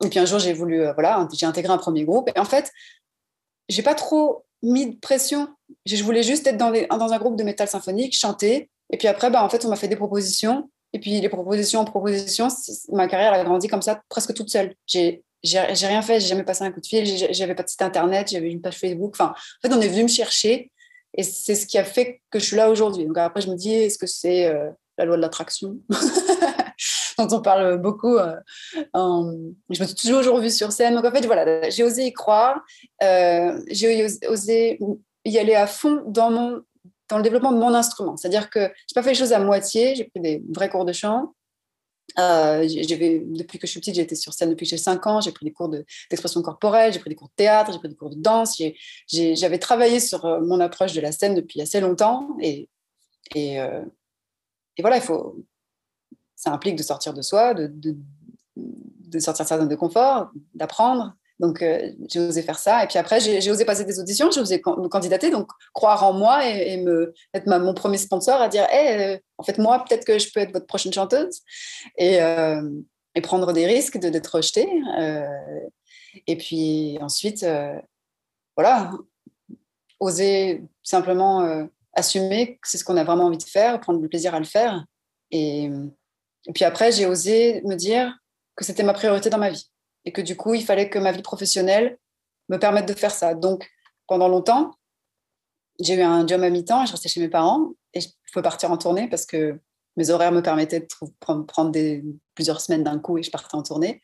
et 0.06 0.10
puis 0.10 0.20
un 0.20 0.26
jour, 0.26 0.38
j'ai 0.38 0.54
voulu, 0.54 0.84
euh, 0.84 0.94
voilà, 0.94 1.28
j'ai 1.34 1.48
intégré 1.48 1.74
un 1.74 1.80
premier 1.80 2.04
groupe. 2.04 2.30
Et 2.36 2.40
en 2.40 2.46
fait, 2.46 2.72
j'ai 3.68 3.82
pas 3.82 3.96
trop 3.96 4.46
mis 4.62 4.94
de 4.94 5.00
pression. 5.00 5.48
Je 5.88 6.04
voulais 6.04 6.22
juste 6.22 6.46
être 6.46 6.58
dans, 6.58 6.72
dans 6.72 7.12
un 7.12 7.18
groupe 7.18 7.36
de 7.36 7.44
métal 7.44 7.68
symphonique, 7.68 8.16
chanter. 8.16 8.70
Et 8.92 8.98
puis 8.98 9.08
après, 9.08 9.32
bah, 9.32 9.44
en 9.44 9.50
fait, 9.50 9.66
on 9.66 9.70
m'a 9.70 9.76
fait 9.76 9.88
des 9.88 9.96
propositions. 9.96 10.70
Et 10.94 11.00
puis 11.00 11.20
les 11.20 11.30
propositions 11.30 11.80
en 11.80 11.86
propositions, 11.86 12.50
ma 12.92 13.08
carrière 13.08 13.34
a 13.34 13.44
grandi 13.44 13.68
comme 13.68 13.82
ça, 13.82 14.02
presque 14.08 14.36
toute 14.36 14.52
seule. 14.52 14.76
J'ai 14.86 15.24
j'ai 15.44 15.58
rien 15.60 16.04
fait, 16.04 16.20
j'ai 16.20 16.28
jamais 16.28 16.44
passé 16.44 16.64
un 16.64 16.72
coup 16.72 16.82
de 16.82 16.86
fil, 16.86 17.04
j'avais 17.32 17.56
pas 17.56 17.64
de 17.64 17.70
site 17.70 17.82
internet, 17.82 18.30
j'avais 18.30 18.52
une 18.52 18.62
page 18.62 18.78
Facebook. 18.78 19.16
Enfin, 19.16 19.34
en 19.34 19.68
fait, 19.68 19.74
on 19.74 19.82
est 19.82 19.88
venu 19.88 20.04
me 20.04 20.08
chercher 20.08 20.72
et 21.18 21.24
c'est 21.24 21.56
ce 21.56 21.66
qui 21.66 21.80
a 21.80 21.84
fait 21.84 22.22
que 22.30 22.38
je 22.38 22.46
suis 22.46 22.56
là 22.56 22.70
aujourd'hui. 22.70 23.08
Donc 23.08 23.18
après, 23.18 23.42
je 23.42 23.50
me 23.50 23.56
dis, 23.56 23.74
est-ce 23.74 23.98
que 23.98 24.06
c'est 24.06 24.46
euh, 24.46 24.70
la 25.00 25.06
loi 25.06 25.16
de 25.16 25.22
l'attraction? 25.22 25.78
on 27.32 27.42
parle 27.42 27.78
beaucoup. 27.78 28.18
Euh, 28.18 28.36
je 29.70 29.82
me 29.82 29.88
suis 29.88 29.96
toujours 29.96 30.40
vue 30.40 30.50
sur 30.50 30.72
scène. 30.72 30.96
Donc 30.96 31.06
en 31.06 31.12
fait, 31.12 31.26
voilà, 31.26 31.70
j'ai 31.70 31.84
osé 31.84 32.06
y 32.06 32.14
croire. 32.14 32.62
Euh, 33.04 33.62
j'ai 33.70 34.08
osé 34.28 34.80
y 35.26 35.38
aller 35.38 35.56
à 35.56 35.68
fond 35.68 36.04
dans, 36.08 36.32
mon, 36.32 36.62
dans 37.10 37.18
le 37.18 37.24
développement 37.24 37.52
de 37.52 37.58
mon 37.58 37.74
instrument. 37.74 38.18
C'est-à-dire 38.18 38.50
que 38.50 38.60
je 38.60 38.66
n'ai 38.66 38.96
pas 38.96 39.04
fait 39.04 39.10
les 39.10 39.16
choses 39.16 39.34
à 39.34 39.40
moitié. 39.40 39.96
J'ai 39.96 40.06
pris 40.06 40.20
des 40.20 40.44
vrais 40.50 40.70
cours 40.70 40.86
de 40.86 40.94
chant. 40.94 41.34
Euh, 42.20 42.68
depuis 42.68 43.58
que 43.58 43.68
je 43.68 43.72
suis 43.72 43.80
petite, 43.80 43.96
j'ai 43.96 44.02
été 44.02 44.16
sur 44.16 44.34
scène 44.34 44.50
depuis 44.50 44.66
que 44.66 44.70
j'ai 44.70 44.78
5 44.78 45.08
ans. 45.08 45.22
J'ai 45.22 45.32
pris 45.32 45.46
des 45.46 45.54
cours 45.54 45.70
d'expression 45.70 46.42
corporelle, 46.42 46.92
j'ai 46.92 47.00
pris 47.00 47.10
des 47.10 47.16
cours 47.16 47.30
de 47.30 47.36
théâtre, 47.36 47.72
j'ai 47.72 47.80
pris 47.80 47.90
des 47.90 47.96
cours 47.96 48.10
de 48.10 48.20
danse. 48.20 48.62
J'avais 49.08 49.60
travaillé 49.60 50.00
sur 50.00 50.26
mon 50.42 50.60
approche 50.60 50.94
de 50.94 51.02
la 51.02 51.12
scène 51.12 51.36
depuis 51.36 51.62
assez 51.62 51.80
longtemps. 51.80 52.36
Et, 52.42 52.70
et, 53.36 53.60
et 54.78 54.82
voilà, 54.82 54.98
il 54.98 55.04
faut, 55.04 55.38
ça 56.42 56.52
implique 56.52 56.76
de 56.76 56.82
sortir 56.82 57.14
de 57.14 57.22
soi, 57.22 57.54
de, 57.54 57.96
sortir 59.20 59.46
de 59.46 59.48
sa 59.48 59.60
zone 59.60 59.68
de 59.68 59.76
confort, 59.76 60.32
d'apprendre. 60.56 61.14
Donc, 61.40 61.62
euh, 61.62 61.92
j'ai 62.10 62.20
osé 62.20 62.42
faire 62.42 62.58
ça. 62.58 62.84
Et 62.84 62.88
puis 62.88 62.98
après, 62.98 63.20
j'ai 63.20 63.52
osé 63.52 63.64
passer 63.64 63.86
des 63.86 64.00
auditions, 64.00 64.32
j'ai 64.32 64.42
osé 64.42 64.58
me 64.58 64.88
candidater, 64.88 65.30
donc 65.30 65.48
croire 65.74 66.04
en 66.04 66.14
moi 66.14 66.48
et, 66.48 66.84
être 67.34 67.48
mon 67.48 67.76
premier 67.76 67.98
sponsor 67.98 68.42
à 68.42 68.48
dire 68.48 68.66
hey, 68.72 69.16
euh, 69.16 69.20
en 69.38 69.44
fait, 69.44 69.60
moi, 69.60 69.84
peut-être 69.88 70.04
que 70.04 70.18
je 70.18 70.32
peux 70.34 70.40
être 70.40 70.52
votre 70.52 70.66
prochaine 70.66 70.92
chanteuse. 70.92 71.42
Et, 71.98 72.22
euh, 72.22 72.62
prendre 73.22 73.54
des 73.54 73.68
risques 73.68 74.00
d'être 74.00 74.36
rejetée. 74.36 74.68
et 76.26 76.38
puis 76.38 76.98
ensuite, 77.02 77.46
voilà, 78.56 78.92
oser 80.00 80.64
simplement 80.82 81.68
assumer 81.94 82.56
que 82.56 82.70
c'est 82.70 82.78
ce 82.78 82.86
qu'on 82.86 82.98
a 82.98 83.04
vraiment 83.04 83.26
envie 83.26 83.38
de 83.38 83.44
faire, 83.44 83.80
prendre 83.80 84.00
du 84.00 84.08
plaisir 84.08 84.34
à 84.34 84.40
le 84.40 84.46
faire. 84.46 84.86
Et, 85.30 85.70
et 86.48 86.54
puis 86.54 86.64
après, 86.64 86.92
j'ai 86.92 87.06
osé 87.06 87.62
me 87.66 87.76
dire 87.76 88.18
que 88.56 88.64
c'était 88.64 88.84
ma 88.84 88.94
priorité 88.94 89.30
dans 89.30 89.38
ma 89.38 89.50
vie 89.50 89.70
et 90.06 90.12
que 90.12 90.22
du 90.22 90.36
coup, 90.36 90.54
il 90.54 90.64
fallait 90.64 90.90
que 90.90 91.00
ma 91.00 91.12
vie 91.12 91.22
professionnelle 91.22 91.98
me 92.50 92.58
permette 92.58 92.88
de 92.88 92.94
faire 92.94 93.12
ça. 93.12 93.34
Donc, 93.34 93.70
pendant 94.08 94.28
longtemps, 94.28 94.76
j'ai 95.80 95.96
eu 95.96 96.02
un 96.02 96.26
job 96.28 96.42
à 96.44 96.50
mi-temps 96.50 96.86
je 96.86 96.92
restais 96.92 97.10
chez 97.10 97.22
mes 97.22 97.30
parents 97.30 97.72
et 97.94 98.02
je 98.02 98.08
pouvais 98.32 98.44
partir 98.44 98.72
en 98.72 98.78
tournée 98.78 99.08
parce 99.10 99.26
que 99.26 99.60
mes 99.98 100.10
horaires 100.10 100.32
me 100.32 100.42
permettaient 100.42 100.82
de 100.82 100.88
prendre 101.20 101.72
plusieurs 102.36 102.62
semaines 102.62 102.84
d'un 102.84 103.00
coup 103.00 103.18
et 103.18 103.24
je 103.24 103.32
partais 103.32 103.56
en 103.56 103.64
tournée. 103.64 104.02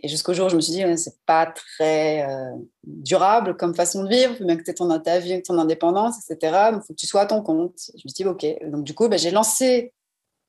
Et 0.00 0.06
jusqu'au 0.08 0.32
jour 0.32 0.46
où 0.46 0.50
je 0.50 0.56
me 0.56 0.60
suis 0.60 0.72
dit, 0.72 0.84
c'est 0.96 1.18
pas 1.26 1.46
très 1.46 2.22
euh, 2.22 2.54
durable 2.84 3.56
comme 3.56 3.74
façon 3.74 4.04
de 4.04 4.08
vivre, 4.08 4.36
bien 4.44 4.56
que 4.56 4.62
tu 4.62 4.70
aies 4.70 5.02
ta 5.02 5.18
vie, 5.18 5.42
ton 5.42 5.58
indépendance, 5.58 6.16
etc. 6.18 6.70
Il 6.72 6.80
faut 6.86 6.92
que 6.92 6.98
tu 6.98 7.06
sois 7.08 7.22
à 7.22 7.26
ton 7.26 7.42
compte. 7.42 7.74
Je 7.88 8.02
me 8.04 8.08
suis 8.08 8.22
dit, 8.22 8.24
OK. 8.24 8.46
Donc, 8.70 8.84
du 8.84 8.94
coup, 8.94 9.08
ben, 9.08 9.18
j'ai 9.18 9.32
lancé 9.32 9.92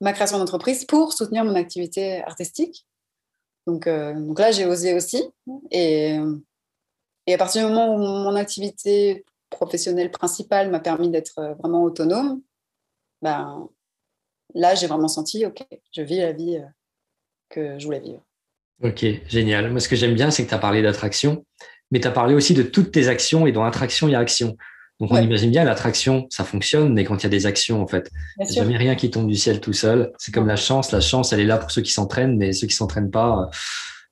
ma 0.01 0.13
création 0.13 0.37
d'entreprise 0.37 0.85
pour 0.85 1.13
soutenir 1.13 1.43
mon 1.43 1.55
activité 1.55 2.23
artistique. 2.23 2.85
Donc, 3.67 3.87
euh, 3.87 4.13
donc 4.13 4.39
là, 4.39 4.51
j'ai 4.51 4.65
osé 4.65 4.93
aussi. 4.93 5.23
Et, 5.71 6.17
et 7.27 7.33
à 7.33 7.37
partir 7.37 7.65
du 7.65 7.73
moment 7.73 7.93
où 7.93 7.97
mon 7.97 8.35
activité 8.35 9.25
professionnelle 9.49 10.11
principale 10.11 10.69
m'a 10.69 10.79
permis 10.79 11.09
d'être 11.09 11.39
euh, 11.39 11.53
vraiment 11.55 11.83
autonome, 11.83 12.41
ben, 13.21 13.67
là, 14.53 14.75
j'ai 14.75 14.87
vraiment 14.87 15.07
senti, 15.07 15.45
OK, 15.45 15.63
je 15.91 16.01
vis 16.01 16.17
la 16.17 16.31
vie 16.31 16.57
euh, 16.57 16.65
que 17.49 17.77
je 17.77 17.85
voulais 17.85 17.99
vivre. 17.99 18.23
Ok, 18.81 19.05
génial. 19.27 19.71
Moi, 19.71 19.81
ce 19.81 19.89
que 19.89 19.95
j'aime 19.95 20.13
bien, 20.13 20.31
c'est 20.31 20.43
que 20.45 20.49
tu 20.49 20.55
as 20.55 20.59
parlé 20.59 20.81
d'attraction, 20.81 21.45
mais 21.91 21.99
tu 21.99 22.07
as 22.07 22.11
parlé 22.11 22.33
aussi 22.33 22.53
de 22.53 22.63
toutes 22.63 22.91
tes 22.91 23.07
actions, 23.07 23.45
et 23.45 23.51
dans 23.51 23.63
attraction, 23.65 24.07
il 24.07 24.11
y 24.11 24.15
a 24.15 24.19
action. 24.19 24.55
Donc, 24.99 25.11
on 25.13 25.21
imagine 25.21 25.49
bien 25.49 25.63
l'attraction, 25.63 26.27
ça 26.29 26.43
fonctionne, 26.43 26.93
mais 26.93 27.05
quand 27.05 27.15
il 27.15 27.23
y 27.23 27.27
a 27.27 27.29
des 27.29 27.45
actions, 27.45 27.81
en 27.81 27.87
fait, 27.87 28.11
il 28.37 28.47
n'y 28.47 28.51
a 28.51 28.53
jamais 28.63 28.75
rien 28.75 28.95
qui 28.95 29.09
tombe 29.09 29.27
du 29.27 29.35
ciel 29.35 29.61
tout 29.61 29.71
seul. 29.71 30.11
C'est 30.17 30.33
comme 30.33 30.47
la 30.47 30.57
chance. 30.57 30.91
La 30.91 30.99
chance, 30.99 31.31
elle 31.31 31.39
est 31.39 31.45
là 31.45 31.57
pour 31.57 31.71
ceux 31.71 31.81
qui 31.81 31.93
s'entraînent, 31.93 32.35
mais 32.35 32.51
ceux 32.51 32.67
qui 32.67 32.75
s'entraînent 32.75 33.11
pas, 33.11 33.49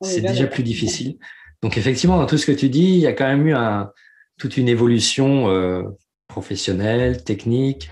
c'est 0.01 0.21
déjà 0.21 0.47
plus 0.47 0.63
difficile. 0.63 1.17
Donc, 1.61 1.77
effectivement, 1.77 2.17
dans 2.17 2.25
tout 2.25 2.37
ce 2.37 2.45
que 2.45 2.53
tu 2.53 2.69
dis, 2.69 2.85
il 2.85 2.99
y 2.99 3.07
a 3.07 3.11
quand 3.11 3.27
même 3.27 3.45
eu 3.47 3.53
un, 3.53 3.91
toute 4.39 4.55
une 4.55 4.69
évolution 4.69 5.49
euh, 5.49 5.83
professionnelle, 6.29 7.21
technique. 7.21 7.89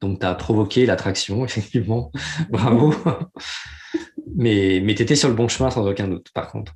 Donc, 0.00 0.20
tu 0.20 0.26
as 0.26 0.34
provoqué 0.34 0.86
l'attraction, 0.86 1.44
effectivement. 1.44 2.12
Bravo. 2.50 2.94
mais 4.36 4.80
mais 4.84 4.94
tu 4.94 5.02
étais 5.02 5.16
sur 5.16 5.28
le 5.28 5.34
bon 5.34 5.48
chemin 5.48 5.70
sans 5.70 5.84
aucun 5.84 6.06
doute, 6.06 6.30
par 6.32 6.52
contre. 6.52 6.74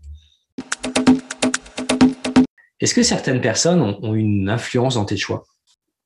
Est-ce 2.80 2.94
que 2.94 3.02
certaines 3.02 3.42
personnes 3.42 3.82
ont, 3.82 4.14
une 4.14 4.48
influence 4.48 4.94
dans 4.94 5.04
tes 5.04 5.18
choix? 5.18 5.44
euh, 5.44 5.49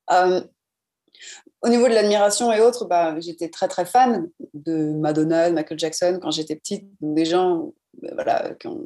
Au 0.09 1.69
niveau 1.69 1.87
de 1.87 1.93
l'admiration 1.93 2.51
et 2.51 2.61
autres, 2.61 2.85
bah, 2.85 3.19
j'étais 3.19 3.49
très 3.49 3.67
très 3.67 3.85
fan 3.85 4.29
de 4.53 4.93
Madonna, 4.93 5.49
Michael 5.49 5.79
Jackson 5.79 6.19
quand 6.21 6.31
j'étais 6.31 6.55
petite. 6.55 6.87
des 7.01 7.25
gens 7.25 7.73
euh, 8.03 8.09
voilà, 8.13 8.53
qui 8.59 8.67
ont 8.67 8.85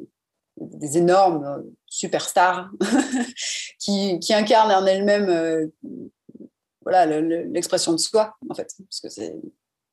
des 0.56 0.98
énormes 0.98 1.44
euh, 1.44 1.62
superstars 1.86 2.70
qui, 3.78 4.18
incarnent 4.30 4.72
en 4.72 4.86
elles-mêmes 4.86 5.70
voilà, 6.82 7.04
l'expression 7.20 7.92
de 7.92 7.98
soi, 7.98 8.34
en 8.48 8.54
fait. 8.54 8.72
Parce 8.78 9.00
que 9.00 9.22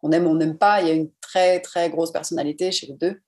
on 0.04 0.12
aime, 0.12 0.28
on 0.28 0.36
n'aime 0.36 0.58
pas. 0.58 0.82
Il 0.82 0.88
y 0.88 0.92
a 0.92 0.94
une 0.94 1.12
très 1.20 1.60
très 1.60 1.90
grosse 1.90 2.12
personnalité 2.12 2.72
chez 2.72 2.88
les 2.88 2.94
deux. 2.94 3.20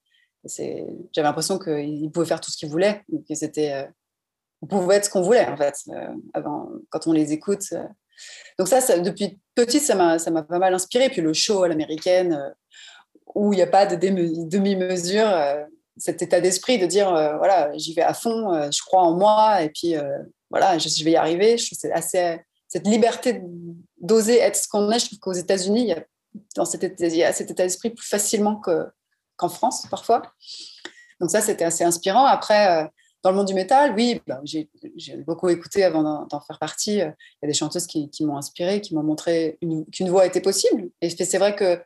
J'avais 0.45 1.27
l'impression 1.27 1.59
qu'ils 1.59 2.09
pouvaient 2.12 2.25
faire 2.25 2.39
tout 2.39 2.51
ce 2.51 2.57
qu'ils 2.57 2.69
voulaient, 2.69 3.03
que 3.27 3.35
c'était 3.35 3.89
on 4.61 4.67
pouvait 4.67 4.95
être 4.95 5.05
ce 5.05 5.09
qu'on 5.09 5.21
voulait 5.21 5.47
en 5.47 5.57
fait 5.57 5.75
euh, 5.89 6.07
avant 6.33 6.69
quand 6.89 7.07
on 7.07 7.13
les 7.13 7.31
écoute 7.31 7.65
euh. 7.73 7.83
donc 8.57 8.67
ça, 8.67 8.99
depuis 8.99 9.39
petite 9.55 9.83
ça 9.83 9.95
m'a 9.95 10.43
pas 10.43 10.59
mal 10.59 10.73
inspiré. 10.73 11.09
Puis 11.09 11.21
le 11.21 11.33
show 11.33 11.63
à 11.63 11.67
l'américaine 11.67 12.33
euh, 12.33 12.49
où 13.35 13.53
il 13.53 13.57
n'y 13.57 13.61
a 13.61 13.67
pas 13.67 13.85
de 13.85 13.95
demi-mesure 13.95 15.29
cet 15.97 16.21
état 16.21 16.41
d'esprit 16.41 16.79
de 16.79 16.87
dire 16.87 17.11
voilà 17.11 17.71
j'y 17.77 17.93
vais 17.93 18.01
à 18.01 18.15
fond 18.15 18.71
je 18.71 18.81
crois 18.81 19.03
en 19.03 19.13
moi 19.13 19.61
et 19.61 19.69
puis 19.69 19.93
voilà 20.49 20.79
je, 20.79 21.03
vais 21.03 21.11
y 21.11 21.15
arriver. 21.15 21.57
Je 21.57 21.75
assez 21.93 22.39
cette 22.67 22.87
liberté 22.87 23.41
d'oser 24.01 24.39
être 24.39 24.55
ce 24.55 24.67
qu'on 24.67 24.89
est. 24.91 24.97
Je 24.97 25.05
trouve 25.05 25.19
qu'aux 25.19 25.33
États-Unis 25.33 25.81
il 25.81 25.87
y 25.89 25.93
a 25.93 26.03
dans 26.55 26.65
cet 26.65 26.83
état, 26.83 27.05
état 27.05 27.63
d'esprit 27.63 27.91
plus 27.91 28.07
facilement 28.07 28.55
que 28.55 28.87
qu'en 29.37 29.49
France 29.49 29.85
parfois. 29.91 30.23
Donc 31.21 31.29
ça 31.29 31.39
c'était 31.39 31.65
assez 31.65 31.83
inspirant. 31.83 32.25
Après 32.25 32.89
dans 33.21 33.32
le 33.32 33.38
monde 33.38 33.47
du 33.47 33.53
métal, 33.53 33.93
oui, 33.95 34.21
bah, 34.27 34.41
j'ai 34.45 34.69
beaucoup 35.27 35.49
écouté 35.49 35.84
avant 35.84 36.25
d'en 36.25 36.39
faire 36.39 36.58
partie. 36.58 36.93
Il 36.93 36.97
y 36.99 37.01
a 37.01 37.47
des 37.47 37.53
chanteuses 37.53 37.86
qui, 37.86 38.10
m'ont 38.21 38.38
inspiré, 38.38 38.79
qui 38.79 38.95
m'ont 38.95 39.03
montré 39.03 39.58
qu'une 39.91 40.10
voix 40.10 40.25
était 40.25 40.41
possible. 40.41 40.89
Et 41.01 41.10
c'est 41.10 41.38
vrai 41.38 41.55
qu'il 41.55 41.82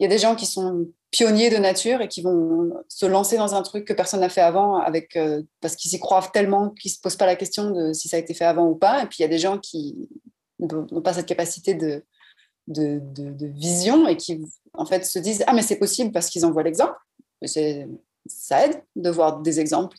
y 0.00 0.04
a 0.04 0.08
des 0.08 0.18
gens 0.18 0.34
qui 0.34 0.44
sont 0.44 0.88
pionniers 1.10 1.48
de 1.48 1.56
nature 1.56 2.02
et 2.02 2.08
qui 2.08 2.20
vont 2.20 2.70
se 2.88 3.06
lancer 3.06 3.38
dans 3.38 3.54
un 3.54 3.62
truc 3.62 3.86
que 3.86 3.94
personne 3.94 4.20
n'a 4.20 4.28
fait 4.28 4.42
avant 4.42 4.82
euh, 4.82 5.42
parce 5.62 5.74
qu'ils 5.74 5.94
y 5.94 5.98
croient 5.98 6.28
tellement 6.34 6.70
qu'ils 6.70 6.90
ne 6.90 6.94
se 6.96 7.00
posent 7.00 7.16
pas 7.16 7.24
la 7.24 7.36
question 7.36 7.70
de 7.70 7.94
si 7.94 8.08
ça 8.08 8.16
a 8.16 8.20
été 8.20 8.34
fait 8.34 8.44
avant 8.44 8.66
ou 8.66 8.74
pas. 8.74 9.02
Et 9.02 9.06
puis 9.06 9.16
il 9.20 9.22
y 9.22 9.24
a 9.24 9.28
des 9.28 9.38
gens 9.38 9.58
qui 9.58 9.96
n'ont 10.58 11.00
pas 11.00 11.14
cette 11.14 11.26
capacité 11.26 11.72
de, 11.72 12.04
de, 12.66 13.00
de, 13.00 13.46
vision 13.46 14.06
et 14.06 14.18
qui 14.18 14.44
en 14.74 14.84
fait 14.84 15.06
se 15.06 15.18
disent 15.18 15.44
Ah, 15.46 15.54
mais 15.54 15.62
c'est 15.62 15.78
possible 15.78 16.12
parce 16.12 16.28
qu'ils 16.28 16.44
en 16.44 16.50
voient 16.50 16.62
l'exemple. 16.62 16.98
Ça 18.26 18.66
aide 18.66 18.82
de 18.96 19.08
voir 19.08 19.40
des 19.40 19.60
exemples 19.60 19.96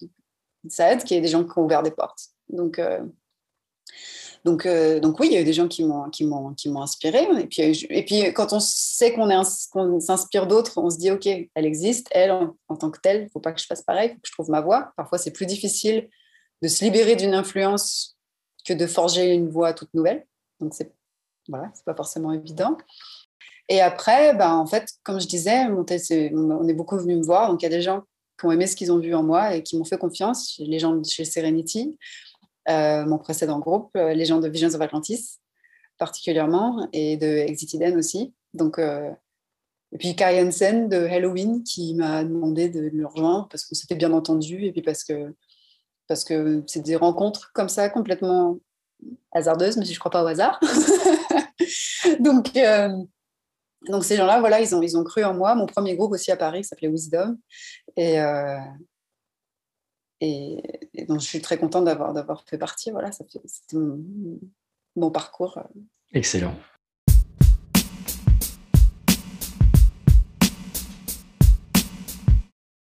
ça 0.68 0.92
aide 0.92 1.04
qu'il 1.04 1.16
y 1.16 1.18
ait 1.18 1.22
des 1.22 1.30
gens 1.30 1.44
qui 1.44 1.58
ont 1.58 1.66
ouvert 1.66 1.84
des 1.84 1.92
portes. 1.92 2.28
Donc, 2.50 2.80
euh, 2.80 3.00
donc, 4.46 4.66
euh, 4.66 5.00
donc 5.00 5.20
oui, 5.20 5.28
il 5.28 5.34
y 5.34 5.38
a 5.38 5.42
eu 5.42 5.46
des 5.46 5.54
gens 5.54 5.68
qui 5.68 5.84
m'ont, 5.84 6.10
qui 6.10 6.26
m'ont, 6.26 6.54
qui 6.54 6.70
m'ont 6.70 6.82
inspiré. 6.82 7.28
Et 7.40 7.48
puis, 7.48 7.86
et 7.90 8.06
puis, 8.06 8.34
quand 8.34 8.54
on 8.54 8.60
sait 8.60 9.14
qu'on, 9.14 9.30
est, 9.30 9.70
qu'on 9.72 10.00
s'inspire 10.00 10.48
d'autres, 10.48 10.78
on 10.78 10.90
se 10.90 10.98
dit, 10.98 11.12
OK, 11.12 11.28
elle 11.28 11.66
existe, 11.66 12.08
elle, 12.12 12.32
en, 12.32 12.76
tant 12.76 12.90
que 12.90 13.00
telle, 13.00 13.22
il 13.22 13.24
ne 13.26 13.30
faut 13.30 13.40
pas 13.40 13.52
que 13.52 13.62
je 13.62 13.66
fasse 13.66 13.82
pareil, 13.82 14.12
il 14.12 14.14
faut 14.14 14.22
que 14.22 14.28
je 14.28 14.32
trouve 14.32 14.50
ma 14.50 14.62
voix. 14.62 14.94
Parfois, 14.96 15.18
c'est 15.18 15.32
plus 15.32 15.46
difficile 15.46 16.10
de 16.62 16.68
se 16.68 16.84
libérer 16.84 17.16
d'une 17.16 17.34
influence 17.34 18.18
que 18.66 18.74
de 18.74 18.88
forger 18.88 19.34
une 19.34 19.50
voix 19.50 19.74
toute 19.74 19.94
nouvelle. 19.94 20.26
Donc, 20.60 20.74
c'est 20.74 20.94
voilà, 21.48 21.72
c'est 21.74 21.86
pas 21.86 21.96
forcément 21.96 22.32
évident. 22.32 22.78
Et 23.70 23.82
après, 23.82 24.36
ben, 24.36 24.54
en 24.54 24.68
fait, 24.68 24.88
comme 25.04 25.20
je 25.20 25.28
disais, 25.28 25.66
on 25.66 26.68
est 26.68 26.74
beaucoup 26.74 26.98
venu 26.98 27.16
me 27.16 27.24
voir. 27.24 27.50
Donc, 27.50 27.62
il 27.62 27.66
y 27.66 27.68
a 27.68 27.70
des 27.70 27.82
gens 27.82 28.04
qui 28.40 28.46
ont 28.46 28.52
aimé 28.52 28.68
ce 28.68 28.76
qu'ils 28.76 28.92
ont 28.92 29.00
vu 29.00 29.14
en 29.14 29.24
moi 29.24 29.56
et 29.56 29.64
qui 29.64 29.78
m'ont 29.78 29.86
fait 29.86 29.98
confiance. 29.98 30.56
Les 30.60 30.80
gens 30.80 30.96
de 30.96 31.06
chez 31.06 31.26
Serenity, 31.26 31.98
euh, 32.70 33.06
mon 33.06 33.18
précédent 33.18 33.60
groupe, 33.60 33.92
euh, 33.96 34.14
les 34.14 34.26
gens 34.26 34.40
de 34.40 34.48
Visions 34.48 34.70
of 34.70 34.82
Atlantis 34.82 35.40
particulièrement, 35.98 36.88
et 36.94 37.18
de 37.18 37.28
Exit 37.28 37.76
Eden 37.76 37.98
aussi. 37.98 38.34
Donc, 38.54 38.80
euh, 38.80 39.12
et 39.92 39.98
puis 39.98 40.16
Kai 40.16 40.42
Hansen 40.42 40.88
de 40.88 40.96
Halloween 40.96 41.62
qui 41.64 41.94
m'a 41.94 42.24
demandé 42.24 42.70
de 42.70 42.90
le 42.94 43.06
rejoindre 43.06 43.50
parce 43.50 43.66
qu'on 43.66 43.76
s'était 43.76 43.96
bien 43.96 44.14
entendu 44.14 44.64
et 44.64 44.72
puis 44.72 44.82
parce 44.82 45.04
que 45.04 45.36
parce 46.08 46.24
que 46.24 46.64
c'est 46.68 46.84
des 46.84 46.96
rencontres 46.96 47.52
comme 47.54 47.68
ça 47.68 47.90
complètement 47.90 48.60
hasardeuses, 49.34 49.76
mais 49.76 49.84
je 49.84 49.92
ne 49.92 50.00
crois 50.00 50.12
pas 50.12 50.24
au 50.24 50.28
hasard. 50.28 50.60
Donc, 52.22 52.54
donc 53.88 54.04
ces 54.04 54.18
gens-là, 54.18 54.40
voilà, 54.40 54.60
ils 54.60 54.76
ont, 54.76 54.82
ils 54.82 54.98
ont 54.98 55.04
cru 55.04 55.24
en 55.24 55.34
moi. 55.34 55.56
Mon 55.56 55.66
premier 55.66 55.96
groupe 55.96 56.12
aussi 56.12 56.32
à 56.32 56.38
Paris 56.38 56.64
s'appelait 56.64 56.90
Wisdom. 56.90 57.38
Et, 58.00 58.18
euh, 58.18 58.58
et, 60.22 60.62
donc 61.10 61.20
je 61.20 61.26
suis 61.26 61.42
très 61.42 61.58
contente 61.58 61.84
d'avoir, 61.84 62.14
d'avoir 62.14 62.46
fait 62.46 62.58
partie. 62.58 62.92
Voilà, 62.92 63.12
ça 63.12 63.26
c'était 63.44 63.76
mon, 64.96 65.12
parcours. 65.12 65.60
Excellent. 66.14 66.56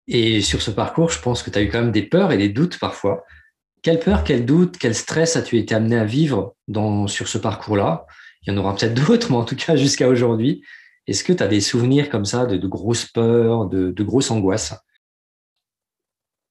Et 0.09 0.41
sur 0.41 0.61
ce 0.61 0.73
parcours, 0.73 1.11
je 1.11 1.23
pense 1.23 1.45
que 1.45 1.51
tu 1.51 1.59
as 1.61 1.63
eu 1.63 1.71
quand 1.71 1.81
même 1.81 1.93
des 1.93 2.03
peurs 2.03 2.33
et 2.33 2.37
des 2.37 2.49
doutes 2.49 2.81
parfois. 2.81 3.25
Quelle 3.83 4.01
peur, 4.01 4.25
quel 4.25 4.45
doute, 4.45 4.79
quel 4.79 4.97
stress 4.97 5.37
as-tu 5.37 5.59
été 5.59 5.77
amené 5.77 5.97
à 5.97 6.05
vivre 6.05 6.57
dans, 6.67 7.07
sur 7.07 7.29
ce 7.29 7.39
parcours-là? 7.39 8.05
Il 8.43 8.53
y 8.53 8.57
en 8.57 8.59
aura 8.59 8.75
peut-être 8.75 8.95
d'autres, 9.07 9.31
mais 9.31 9.37
en 9.37 9.45
tout 9.45 9.55
cas 9.55 9.77
jusqu'à 9.77 10.09
aujourd'hui. 10.09 10.65
Est-ce 11.07 11.23
que 11.23 11.33
tu 11.33 11.43
as 11.43 11.49
des 11.49 11.61
souvenirs 11.61 12.11
comme 12.11 12.25
ça 12.25 12.47
de, 12.47 12.67
grosses 12.67 13.05
peurs, 13.05 13.67
de, 13.67 14.03
grosses 14.03 14.33
angoisses? 14.33 14.75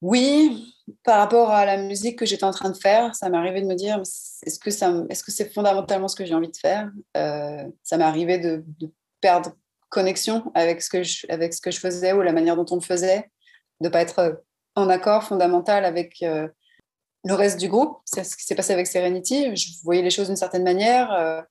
Oui, 0.04 0.76
par 1.06 1.18
rapport 1.18 1.52
à 1.52 1.66
la 1.66 1.78
musique 1.78 2.20
que 2.20 2.26
j'étais 2.26 2.44
en 2.44 2.52
train 2.52 2.70
de 2.70 2.76
faire, 2.76 3.16
ça 3.16 3.30
m'est 3.30 3.38
arrivé 3.38 3.62
de 3.62 3.68
me 3.68 3.74
dire 3.74 4.02
est-ce 4.02 4.60
que 4.60 4.70
c'est 5.32 5.54
fondamentalement 5.54 6.10
ce 6.10 6.18
que 6.18 6.26
j'ai 6.26 6.34
envie 6.34 6.52
de 6.52 6.58
faire? 6.58 6.92
Euh, 7.16 7.64
Ça 7.84 7.98
m'est 7.98 8.04
arrivé 8.04 8.38
de, 8.38 8.66
perdre 9.22 9.54
connexion 9.88 10.52
avec 10.56 10.82
ce 10.82 10.90
que 10.90 11.04
je, 11.04 11.80
faisais 11.80 12.12
ou 12.12 12.22
la 12.22 12.34
manière 12.34 12.58
dont 12.58 12.66
on 12.72 12.76
le 12.76 12.82
faisait, 12.82 13.32
de 13.80 13.88
pas 13.88 14.02
être 14.02 14.44
en 14.76 14.90
accord 14.90 15.24
fondamental 15.24 15.86
avec 15.86 16.22
euh, 16.22 16.50
le 17.24 17.34
reste 17.34 17.58
du 17.58 17.70
groupe. 17.70 18.02
C'est 18.04 18.26
ce 18.26 18.36
qui 18.36 18.44
s'est 18.44 18.56
passé 18.56 18.74
avec 18.74 18.88
Serenity. 18.88 19.56
Je 19.56 19.82
voyais 19.86 20.02
les 20.02 20.10
choses 20.10 20.28
d'une 20.28 20.36
certaine 20.36 20.66
manière. 20.66 21.14
Euh, 21.14 21.42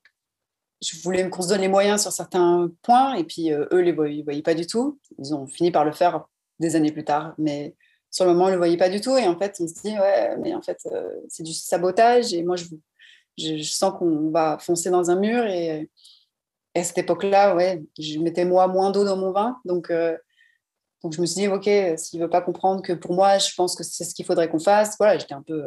je 0.82 1.00
voulais 1.00 1.26
qu'on 1.30 1.40
se 1.40 1.48
donne 1.48 1.62
les 1.62 1.68
moyens 1.68 2.02
sur 2.02 2.12
certains 2.12 2.70
points, 2.82 3.14
et 3.14 3.24
puis 3.24 3.50
euh, 3.50 3.64
eux, 3.72 3.80
les 3.80 3.92
voyaient, 3.92 4.22
voyaient 4.22 4.42
pas 4.42 4.52
du 4.52 4.66
tout. 4.66 5.00
Ils 5.16 5.34
ont 5.34 5.46
fini 5.46 5.70
par 5.70 5.86
le 5.86 5.92
faire 5.92 6.26
des 6.58 6.76
années 6.76 6.92
plus 6.92 7.04
tard, 7.04 7.32
mais 7.38 7.74
sur 8.12 8.26
le 8.26 8.32
moment, 8.34 8.48
ils 8.48 8.52
le 8.52 8.58
voyaient 8.58 8.76
pas 8.76 8.90
du 8.90 9.00
tout. 9.00 9.16
Et 9.16 9.26
en 9.26 9.36
fait, 9.36 9.56
on 9.58 9.66
se 9.66 9.72
dit, 9.82 9.98
ouais, 9.98 10.36
mais 10.36 10.54
en 10.54 10.62
fait, 10.62 10.78
euh, 10.92 11.08
c'est 11.28 11.42
du 11.42 11.52
sabotage, 11.52 12.32
et 12.34 12.44
moi, 12.44 12.56
je, 12.56 13.62
sens 13.62 13.94
qu'on 13.98 14.30
va 14.30 14.58
foncer 14.60 14.90
dans 14.90 15.10
un 15.10 15.16
mur, 15.16 15.44
et, 15.46 15.90
à 16.74 16.84
cette 16.84 16.98
époque-là, 16.98 17.56
ouais, 17.56 17.82
je 17.98 18.18
mettais 18.18 18.44
moi 18.44 18.66
moins 18.68 18.90
d'eau 18.90 19.04
dans 19.04 19.16
mon 19.16 19.32
vin, 19.32 19.58
donc, 19.64 19.90
euh, 19.90 20.16
je 21.10 21.20
me 21.20 21.26
suis 21.26 21.42
dit, 21.42 21.48
ok, 21.48 21.68
s'il 21.96 22.20
veut 22.20 22.30
pas 22.30 22.42
comprendre 22.42 22.82
que 22.82 22.92
pour 22.92 23.14
moi, 23.14 23.38
je 23.38 23.52
pense 23.56 23.74
que 23.74 23.82
c'est 23.82 24.04
ce 24.04 24.14
qu'il 24.14 24.24
faudrait 24.24 24.48
qu'on 24.48 24.60
fasse, 24.60 24.96
voilà, 24.98 25.18
j'étais 25.18 25.34
un 25.34 25.42
peu, 25.42 25.64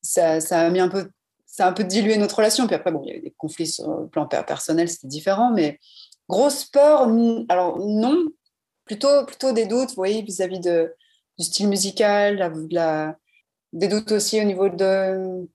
ça, 0.00 0.38
a 0.50 0.70
mis 0.70 0.80
un 0.80 0.88
peu 0.88 1.10
ça 1.44 1.66
un 1.66 1.72
peu 1.72 1.84
dilué 1.84 2.16
notre 2.18 2.36
relation. 2.36 2.66
Puis 2.66 2.76
après, 2.76 2.92
bon, 2.92 3.02
il 3.04 3.08
y 3.08 3.10
avait 3.10 3.20
des 3.20 3.34
conflits 3.36 3.66
sur 3.66 3.88
le 3.88 4.08
plan 4.08 4.26
personnel, 4.26 4.88
c'était 4.88 5.08
différent, 5.08 5.50
mais 5.50 5.78
grosse 6.28 6.64
peur, 6.64 7.08
alors 7.48 7.78
non, 7.78 8.24
plutôt, 8.84 9.26
plutôt 9.26 9.52
des 9.52 9.66
doutes, 9.66 9.90
vous 9.90 9.96
voyez, 9.96 10.22
vis-à-vis 10.22 10.60
de, 10.60 10.94
du 11.38 11.44
style 11.44 11.68
musical, 11.68 12.52
des 13.72 13.88
doutes 13.88 14.12
aussi 14.12 14.40
au 14.40 14.44
niveau 14.44 14.68
de 14.68 15.46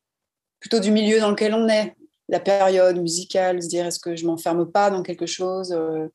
plutôt 0.59 0.79
du 0.79 0.91
milieu 0.91 1.19
dans 1.19 1.31
lequel 1.31 1.53
on 1.53 1.67
est, 1.67 1.95
la 2.29 2.39
période 2.39 2.97
musicale, 2.97 3.61
se 3.61 3.67
dire 3.67 3.85
est-ce 3.85 3.99
que 3.99 4.15
je 4.15 4.25
m'enferme 4.25 4.71
pas 4.71 4.89
dans 4.89 5.03
quelque 5.03 5.25
chose 5.25 5.73
euh, 5.73 6.07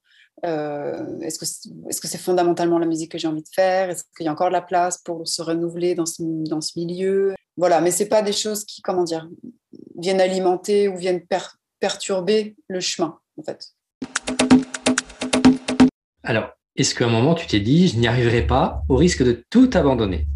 euh, 0.46 1.20
Est-ce 1.20 1.38
que 1.38 1.44
est-ce 1.88 2.00
que 2.00 2.08
c'est 2.08 2.18
fondamentalement 2.18 2.78
la 2.78 2.86
musique 2.86 3.12
que 3.12 3.18
j'ai 3.18 3.28
envie 3.28 3.42
de 3.42 3.48
faire 3.54 3.90
Est-ce 3.90 4.04
qu'il 4.16 4.24
y 4.24 4.28
a 4.28 4.32
encore 4.32 4.48
de 4.48 4.54
la 4.54 4.62
place 4.62 4.98
pour 4.98 5.28
se 5.28 5.42
renouveler 5.42 5.94
dans 5.94 6.06
ce, 6.06 6.22
dans 6.22 6.62
ce 6.62 6.78
milieu? 6.78 7.34
Voilà, 7.58 7.80
mais 7.82 7.90
c'est 7.90 8.08
pas 8.08 8.22
des 8.22 8.32
choses 8.32 8.64
qui, 8.64 8.80
comment 8.80 9.04
dire, 9.04 9.28
viennent 9.98 10.20
alimenter 10.20 10.88
ou 10.88 10.96
viennent 10.96 11.26
perturber 11.78 12.56
le 12.68 12.80
chemin, 12.80 13.18
en 13.36 13.42
fait. 13.42 13.66
Alors, 16.22 16.57
est-ce 16.78 16.94
qu'à 16.94 17.06
un 17.06 17.10
moment, 17.10 17.34
tu 17.34 17.46
t'es 17.46 17.60
dit, 17.60 17.88
je 17.88 17.96
n'y 17.96 18.06
arriverai 18.06 18.46
pas, 18.46 18.82
au 18.88 18.96
risque 18.96 19.24
de 19.24 19.44
tout 19.50 19.68
abandonner? 19.74 20.26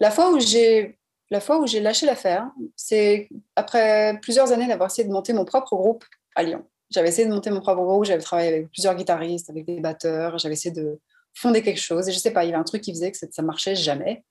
La 0.00 0.10
fois 0.10 0.32
où 0.32 0.40
j'ai 0.40 0.98
la 1.30 1.40
fois 1.40 1.58
où 1.58 1.66
j'ai 1.66 1.80
lâché 1.80 2.06
l'affaire, 2.06 2.50
c'est 2.76 3.28
après 3.56 4.18
plusieurs 4.20 4.52
années 4.52 4.68
d'avoir 4.68 4.90
essayé 4.90 5.08
de 5.08 5.12
monter 5.12 5.32
mon 5.32 5.44
propre 5.44 5.74
groupe 5.74 6.04
à 6.34 6.42
Lyon. 6.42 6.64
J'avais 6.90 7.08
essayé 7.08 7.26
de 7.26 7.32
monter 7.32 7.50
mon 7.50 7.60
propre 7.60 7.82
groupe, 7.82 8.04
j'avais 8.04 8.22
travaillé 8.22 8.48
avec 8.48 8.70
plusieurs 8.70 8.94
guitaristes, 8.94 9.48
avec 9.48 9.64
des 9.64 9.80
batteurs, 9.80 10.38
j'avais 10.38 10.54
essayé 10.54 10.74
de 10.74 11.00
fonder 11.34 11.62
quelque 11.62 11.80
chose. 11.80 12.08
Et 12.08 12.12
je 12.12 12.18
sais 12.18 12.30
pas, 12.30 12.44
il 12.44 12.48
y 12.48 12.50
avait 12.50 12.60
un 12.60 12.64
truc 12.64 12.82
qui 12.82 12.92
faisait 12.92 13.10
que 13.10 13.18
ça 13.18 13.42
marchait 13.42 13.74
jamais. 13.74 14.24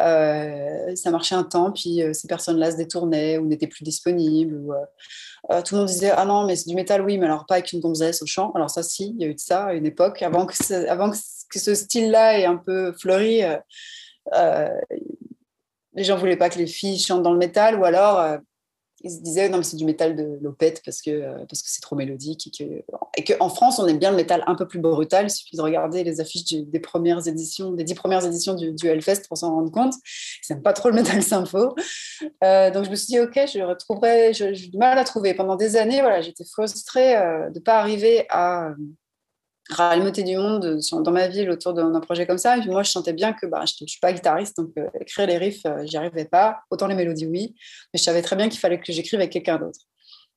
Euh, 0.00 0.94
ça 0.94 1.10
marchait 1.10 1.34
un 1.34 1.42
temps, 1.42 1.72
puis 1.72 2.02
euh, 2.02 2.12
ces 2.12 2.28
personnes-là 2.28 2.70
se 2.70 2.76
détournaient 2.76 3.38
ou 3.38 3.46
n'étaient 3.46 3.66
plus 3.66 3.84
disponibles. 3.84 4.54
Ou, 4.54 4.72
euh, 4.72 5.62
tout 5.62 5.74
le 5.74 5.80
monde 5.80 5.88
disait 5.88 6.10
Ah 6.10 6.24
non, 6.24 6.46
mais 6.46 6.56
c'est 6.56 6.68
du 6.68 6.74
métal, 6.74 7.02
oui, 7.02 7.18
mais 7.18 7.26
alors 7.26 7.46
pas 7.46 7.54
avec 7.54 7.72
une 7.72 7.80
gonzesse 7.80 8.22
au 8.22 8.26
chant. 8.26 8.52
Alors, 8.52 8.70
ça, 8.70 8.82
si, 8.82 9.14
il 9.16 9.20
y 9.20 9.24
a 9.24 9.28
eu 9.28 9.34
de 9.34 9.40
ça 9.40 9.66
à 9.66 9.74
une 9.74 9.86
époque. 9.86 10.22
Avant 10.22 10.46
que, 10.46 10.88
avant 10.88 11.10
que 11.10 11.58
ce 11.58 11.74
style-là 11.74 12.38
ait 12.38 12.46
un 12.46 12.56
peu 12.56 12.92
fleuri, 12.92 13.42
les 15.94 16.04
gens 16.04 16.16
voulaient 16.16 16.36
pas 16.36 16.50
que 16.50 16.58
les 16.58 16.66
filles 16.66 16.98
chantent 16.98 17.22
dans 17.22 17.32
le 17.32 17.38
métal 17.38 17.78
ou 17.78 17.84
alors 17.84 18.38
ils 19.06 19.10
se 19.10 19.20
disaient 19.20 19.48
non 19.48 19.58
mais 19.58 19.64
c'est 19.64 19.76
du 19.76 19.84
métal 19.84 20.14
de 20.16 20.38
l'opette 20.42 20.82
parce 20.84 21.00
que 21.00 21.10
euh, 21.10 21.38
parce 21.48 21.62
que 21.62 21.70
c'est 21.70 21.80
trop 21.80 21.96
mélodique 21.96 22.48
et 23.16 23.24
que 23.24 23.32
en 23.40 23.48
France 23.48 23.78
on 23.78 23.86
aime 23.86 23.98
bien 23.98 24.10
le 24.10 24.16
métal 24.16 24.42
un 24.46 24.54
peu 24.54 24.66
plus 24.66 24.78
brutal. 24.78 25.26
Il 25.26 25.30
suffit 25.30 25.56
de 25.56 25.62
regarder 25.62 26.04
les 26.04 26.20
affiches 26.20 26.44
des 26.44 26.80
premières 26.80 27.26
éditions 27.26 27.72
des 27.72 27.84
dix 27.84 27.94
premières 27.94 28.24
éditions 28.26 28.54
du, 28.54 28.72
du 28.72 28.86
Hellfest 28.88 29.22
pour 29.28 29.38
s'en 29.38 29.54
rendre 29.54 29.70
compte. 29.70 29.94
Ils 30.48 30.52
n'aiment 30.52 30.62
pas 30.62 30.72
trop 30.72 30.88
le 30.88 30.96
métal 30.96 31.22
sympho 31.22 31.74
euh, 32.44 32.70
donc 32.70 32.84
je 32.84 32.90
me 32.90 32.96
suis 32.96 33.06
dit 33.06 33.20
ok 33.20 33.34
je 33.34 33.62
retrouverai 33.62 34.32
j'ai 34.34 34.52
du 34.52 34.76
mal 34.78 34.98
à 34.98 35.04
trouver. 35.04 35.34
Pendant 35.34 35.56
des 35.56 35.76
années 35.76 36.00
voilà 36.00 36.20
j'étais 36.20 36.44
frustrée 36.44 37.16
euh, 37.16 37.50
de 37.50 37.60
pas 37.60 37.78
arriver 37.78 38.26
à 38.30 38.70
ralmeter 39.70 40.22
du 40.22 40.36
monde 40.36 40.80
dans 40.92 41.10
ma 41.10 41.28
ville 41.28 41.50
autour 41.50 41.72
d'un 41.74 42.00
projet 42.00 42.26
comme 42.26 42.38
ça. 42.38 42.56
Et 42.56 42.60
puis 42.60 42.70
moi, 42.70 42.82
je 42.82 42.90
sentais 42.90 43.12
bien 43.12 43.32
que 43.32 43.46
bah, 43.46 43.64
je 43.66 43.74
ne 43.80 43.86
suis 43.86 44.00
pas 44.00 44.12
guitariste, 44.12 44.56
donc 44.56 44.70
euh, 44.78 44.88
écrire 45.00 45.26
les 45.26 45.38
riffs, 45.38 45.64
euh, 45.66 45.84
j'y 45.84 45.96
arrivais 45.96 46.24
pas. 46.24 46.60
Autant 46.70 46.86
les 46.86 46.94
mélodies, 46.94 47.26
oui. 47.26 47.54
Mais 47.92 47.98
je 47.98 48.04
savais 48.04 48.22
très 48.22 48.36
bien 48.36 48.48
qu'il 48.48 48.60
fallait 48.60 48.80
que 48.80 48.92
j'écrive 48.92 49.18
avec 49.18 49.32
quelqu'un 49.32 49.58
d'autre. 49.58 49.80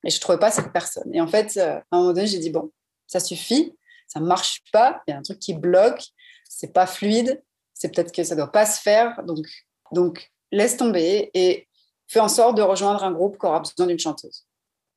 Et 0.04 0.10
je 0.10 0.16
ne 0.16 0.20
trouvais 0.20 0.38
pas 0.38 0.50
cette 0.50 0.72
personne. 0.72 1.14
Et 1.14 1.20
en 1.20 1.28
fait, 1.28 1.56
euh, 1.56 1.76
à 1.76 1.82
un 1.92 1.98
moment 1.98 2.12
donné, 2.12 2.26
j'ai 2.26 2.38
dit, 2.38 2.50
bon, 2.50 2.70
ça 3.06 3.20
suffit, 3.20 3.76
ça 4.08 4.20
ne 4.20 4.26
marche 4.26 4.62
pas, 4.72 5.02
il 5.06 5.12
y 5.12 5.14
a 5.14 5.18
un 5.18 5.22
truc 5.22 5.38
qui 5.38 5.54
bloque, 5.54 6.02
c'est 6.48 6.72
pas 6.72 6.86
fluide, 6.86 7.42
c'est 7.74 7.94
peut-être 7.94 8.12
que 8.12 8.24
ça 8.24 8.34
ne 8.34 8.40
doit 8.40 8.52
pas 8.52 8.66
se 8.66 8.80
faire. 8.80 9.22
Donc, 9.24 9.46
donc, 9.92 10.30
laisse 10.50 10.76
tomber 10.76 11.30
et 11.34 11.68
fais 12.08 12.20
en 12.20 12.28
sorte 12.28 12.56
de 12.56 12.62
rejoindre 12.62 13.04
un 13.04 13.12
groupe 13.12 13.38
qui 13.38 13.46
aura 13.46 13.60
besoin 13.60 13.86
d'une 13.86 13.98
chanteuse. 13.98 14.46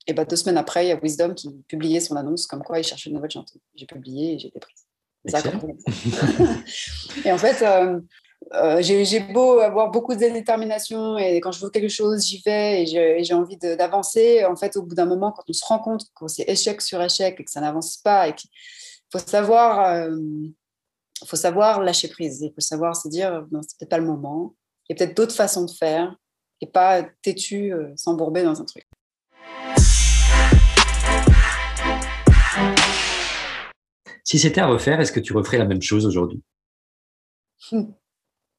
Et 0.07 0.13
bah, 0.13 0.25
deux 0.25 0.35
semaines 0.35 0.57
après, 0.57 0.85
il 0.85 0.89
y 0.89 0.91
a 0.91 0.99
Wisdom 1.01 1.33
qui 1.33 1.49
publiait 1.67 1.99
son 1.99 2.15
annonce 2.15 2.47
comme 2.47 2.63
quoi 2.63 2.79
il 2.79 2.83
cherchait 2.83 3.09
une 3.09 3.15
nouvelle 3.15 3.31
chanteuse. 3.31 3.61
J'ai 3.75 3.85
publié 3.85 4.33
et 4.33 4.39
j'ai 4.39 4.49
été 4.49 4.59
prise. 4.59 4.85
et 7.25 7.31
en 7.31 7.37
fait, 7.37 7.61
euh, 7.61 8.01
euh, 8.53 8.81
j'ai 8.81 9.21
beau 9.21 9.59
avoir 9.59 9.89
beaucoup 9.89 10.13
de 10.13 10.19
détermination 10.19 11.17
et 11.17 11.39
quand 11.39 11.53
je 11.53 11.61
veux 11.61 11.69
quelque 11.69 11.87
chose, 11.87 12.25
j'y 12.25 12.41
vais 12.41 12.83
et 12.83 13.23
j'ai 13.23 13.33
envie 13.33 13.57
d'avancer. 13.57 14.43
En 14.43 14.57
fait, 14.57 14.75
au 14.75 14.83
bout 14.83 14.95
d'un 14.95 15.05
moment, 15.05 15.31
quand 15.31 15.43
on 15.47 15.53
se 15.53 15.65
rend 15.65 15.79
compte 15.79 16.03
que 16.13 16.27
c'est 16.27 16.49
échec 16.49 16.81
sur 16.81 17.01
échec 17.01 17.39
et 17.39 17.45
que 17.45 17.51
ça 17.51 17.61
n'avance 17.61 17.97
pas 17.97 18.33
qu'il 18.33 18.49
faut 19.11 19.19
savoir, 19.19 19.95
euh, 19.95 20.17
faut 21.25 21.37
savoir 21.37 21.81
lâcher 21.81 22.09
prise. 22.09 22.41
Il 22.41 22.51
faut 22.53 22.59
savoir 22.59 22.97
se 22.97 23.07
dire, 23.07 23.45
non, 23.51 23.61
c'est 23.61 23.77
peut-être 23.77 23.89
pas 23.89 23.99
le 23.99 24.05
moment. 24.05 24.55
Il 24.89 24.93
y 24.93 24.95
a 24.95 24.97
peut-être 24.97 25.15
d'autres 25.15 25.35
façons 25.35 25.63
de 25.63 25.71
faire 25.71 26.17
et 26.59 26.67
pas 26.67 27.01
têtu, 27.21 27.73
s'embourber 27.95 28.43
dans 28.43 28.59
un 28.59 28.65
truc. 28.65 28.85
Si 34.23 34.39
c'était 34.39 34.61
à 34.61 34.67
refaire, 34.67 34.99
est-ce 34.99 35.11
que 35.11 35.19
tu 35.19 35.33
referais 35.33 35.57
la 35.57 35.65
même 35.65 35.81
chose 35.81 36.05
aujourd'hui? 36.05 36.41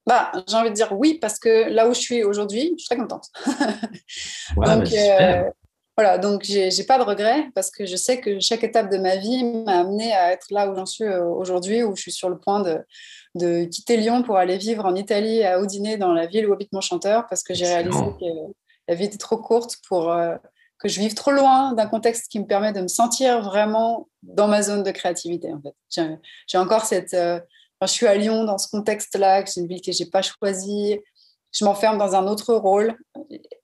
Bah, 0.07 0.31
J'ai 0.47 0.55
envie 0.55 0.69
de 0.69 0.75
dire 0.75 0.91
oui, 0.91 1.17
parce 1.19 1.39
que 1.39 1.67
là 1.67 1.89
où 1.89 1.93
je 1.95 1.99
suis 1.99 2.23
aujourd'hui, 2.23 2.75
je 2.77 2.83
suis 2.83 2.85
très 2.85 2.95
contente. 2.95 3.25
donc, 4.55 4.93
euh, 4.93 5.43
voilà, 5.97 6.19
donc 6.19 6.43
j'ai 6.43 6.83
pas 6.87 6.99
de 6.99 7.03
regrets 7.03 7.49
parce 7.55 7.71
que 7.71 7.87
je 7.87 7.95
sais 7.95 8.21
que 8.21 8.39
chaque 8.39 8.63
étape 8.63 8.91
de 8.91 8.99
ma 8.99 9.15
vie 9.15 9.43
m'a 9.43 9.79
amené 9.79 10.13
à 10.13 10.31
être 10.31 10.45
là 10.51 10.69
où 10.69 10.75
j'en 10.75 10.85
suis 10.85 11.05
euh, 11.05 11.25
aujourd'hui, 11.25 11.81
où 11.81 11.95
je 11.95 12.01
suis 12.03 12.11
sur 12.11 12.29
le 12.29 12.37
point 12.37 12.59
de, 12.59 12.77
de, 13.33 13.63
quitter 13.63 13.97
Lyon 13.97 14.21
pour 14.21 14.37
aller 14.37 14.57
vivre 14.57 14.85
en 14.85 14.93
Italie, 14.93 15.43
à 15.43 15.59
Udine, 15.59 15.97
dans 15.97 16.13
la 16.13 16.27
ville 16.27 16.47
où 16.47 16.53
habite 16.53 16.71
mon 16.71 16.81
chanteur, 16.81 17.25
parce 17.27 17.41
que 17.41 17.55
j'ai 17.55 17.65
réalisé 17.65 18.05
que 18.19 18.53
la 18.87 18.93
vie 18.93 19.05
était 19.05 19.17
trop 19.17 19.37
courte 19.37 19.77
pour, 19.87 20.11
euh, 20.11 20.35
que 20.85 20.91
je 20.91 20.99
vive 20.99 21.15
trop 21.15 21.31
loin 21.31 21.73
d'un 21.73 21.87
contexte 21.87 22.31
qui 22.31 22.39
me 22.39 22.45
permet 22.45 22.71
de 22.71 22.79
me 22.79 22.87
sentir 22.87 23.41
vraiment 23.41 24.07
dans 24.21 24.47
ma 24.47 24.61
zone 24.61 24.83
de 24.83 24.91
créativité. 24.91 25.51
En 25.51 25.59
fait, 25.59 25.73
j'ai 26.45 26.59
encore 26.59 26.85
cette. 26.85 27.15
Euh, 27.15 27.39
je 27.81 27.87
suis 27.87 28.05
à 28.05 28.15
Lyon 28.15 28.43
dans 28.43 28.59
ce 28.59 28.67
contexte-là, 28.69 29.43
c'est 29.47 29.61
une 29.61 29.67
ville 29.67 29.81
que 29.81 29.91
j'ai 29.91 30.05
pas 30.05 30.21
choisie. 30.21 30.99
Je 31.51 31.65
m'enferme 31.65 31.97
dans 31.97 32.13
un 32.13 32.27
autre 32.27 32.53
rôle. 32.53 32.95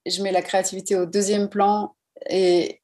Je 0.05 0.23
mets 0.23 0.31
la 0.31 0.41
créativité 0.41 0.95
au 0.95 1.05
deuxième 1.05 1.47
plan 1.47 1.95
et 2.27 2.81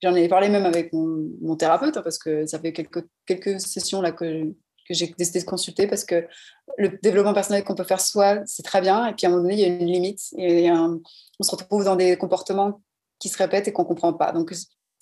j'en 0.00 0.14
ai 0.14 0.28
parlé 0.28 0.48
même 0.48 0.64
avec 0.64 0.92
mon, 0.92 1.56
thérapeute 1.56 1.96
hein, 1.96 2.02
parce 2.02 2.18
que 2.18 2.46
ça 2.46 2.60
fait 2.60 2.72
quelques, 2.72 3.60
sessions 3.60 4.00
là 4.00 4.12
que, 4.12 4.44
que 4.44 4.94
j'ai 4.94 5.12
décidé 5.18 5.40
de 5.40 5.44
consulter 5.44 5.88
parce 5.88 6.04
que 6.04 6.26
le 6.78 6.98
développement 7.02 7.34
personnel 7.34 7.64
qu'on 7.64 7.74
peut 7.74 7.84
faire 7.84 8.00
soi, 8.00 8.42
c'est 8.46 8.64
très 8.64 8.80
bien. 8.80 9.08
Et 9.08 9.14
puis 9.14 9.26
à 9.26 9.28
un 9.28 9.32
moment 9.32 9.42
donné, 9.42 9.54
il 9.54 9.60
y 9.60 9.64
a 9.64 9.68
une 9.68 9.90
limite 9.90 10.22
et 10.38 10.70
on 10.70 11.02
se 11.42 11.50
retrouve 11.50 11.84
dans 11.84 11.96
des 11.96 12.16
comportements 12.16 12.80
qui 13.18 13.28
se 13.28 13.38
répètent 13.38 13.68
et 13.68 13.72
qu'on 13.72 13.82
ne 13.82 13.88
comprend 13.88 14.12
pas. 14.12 14.32
Donc 14.32 14.52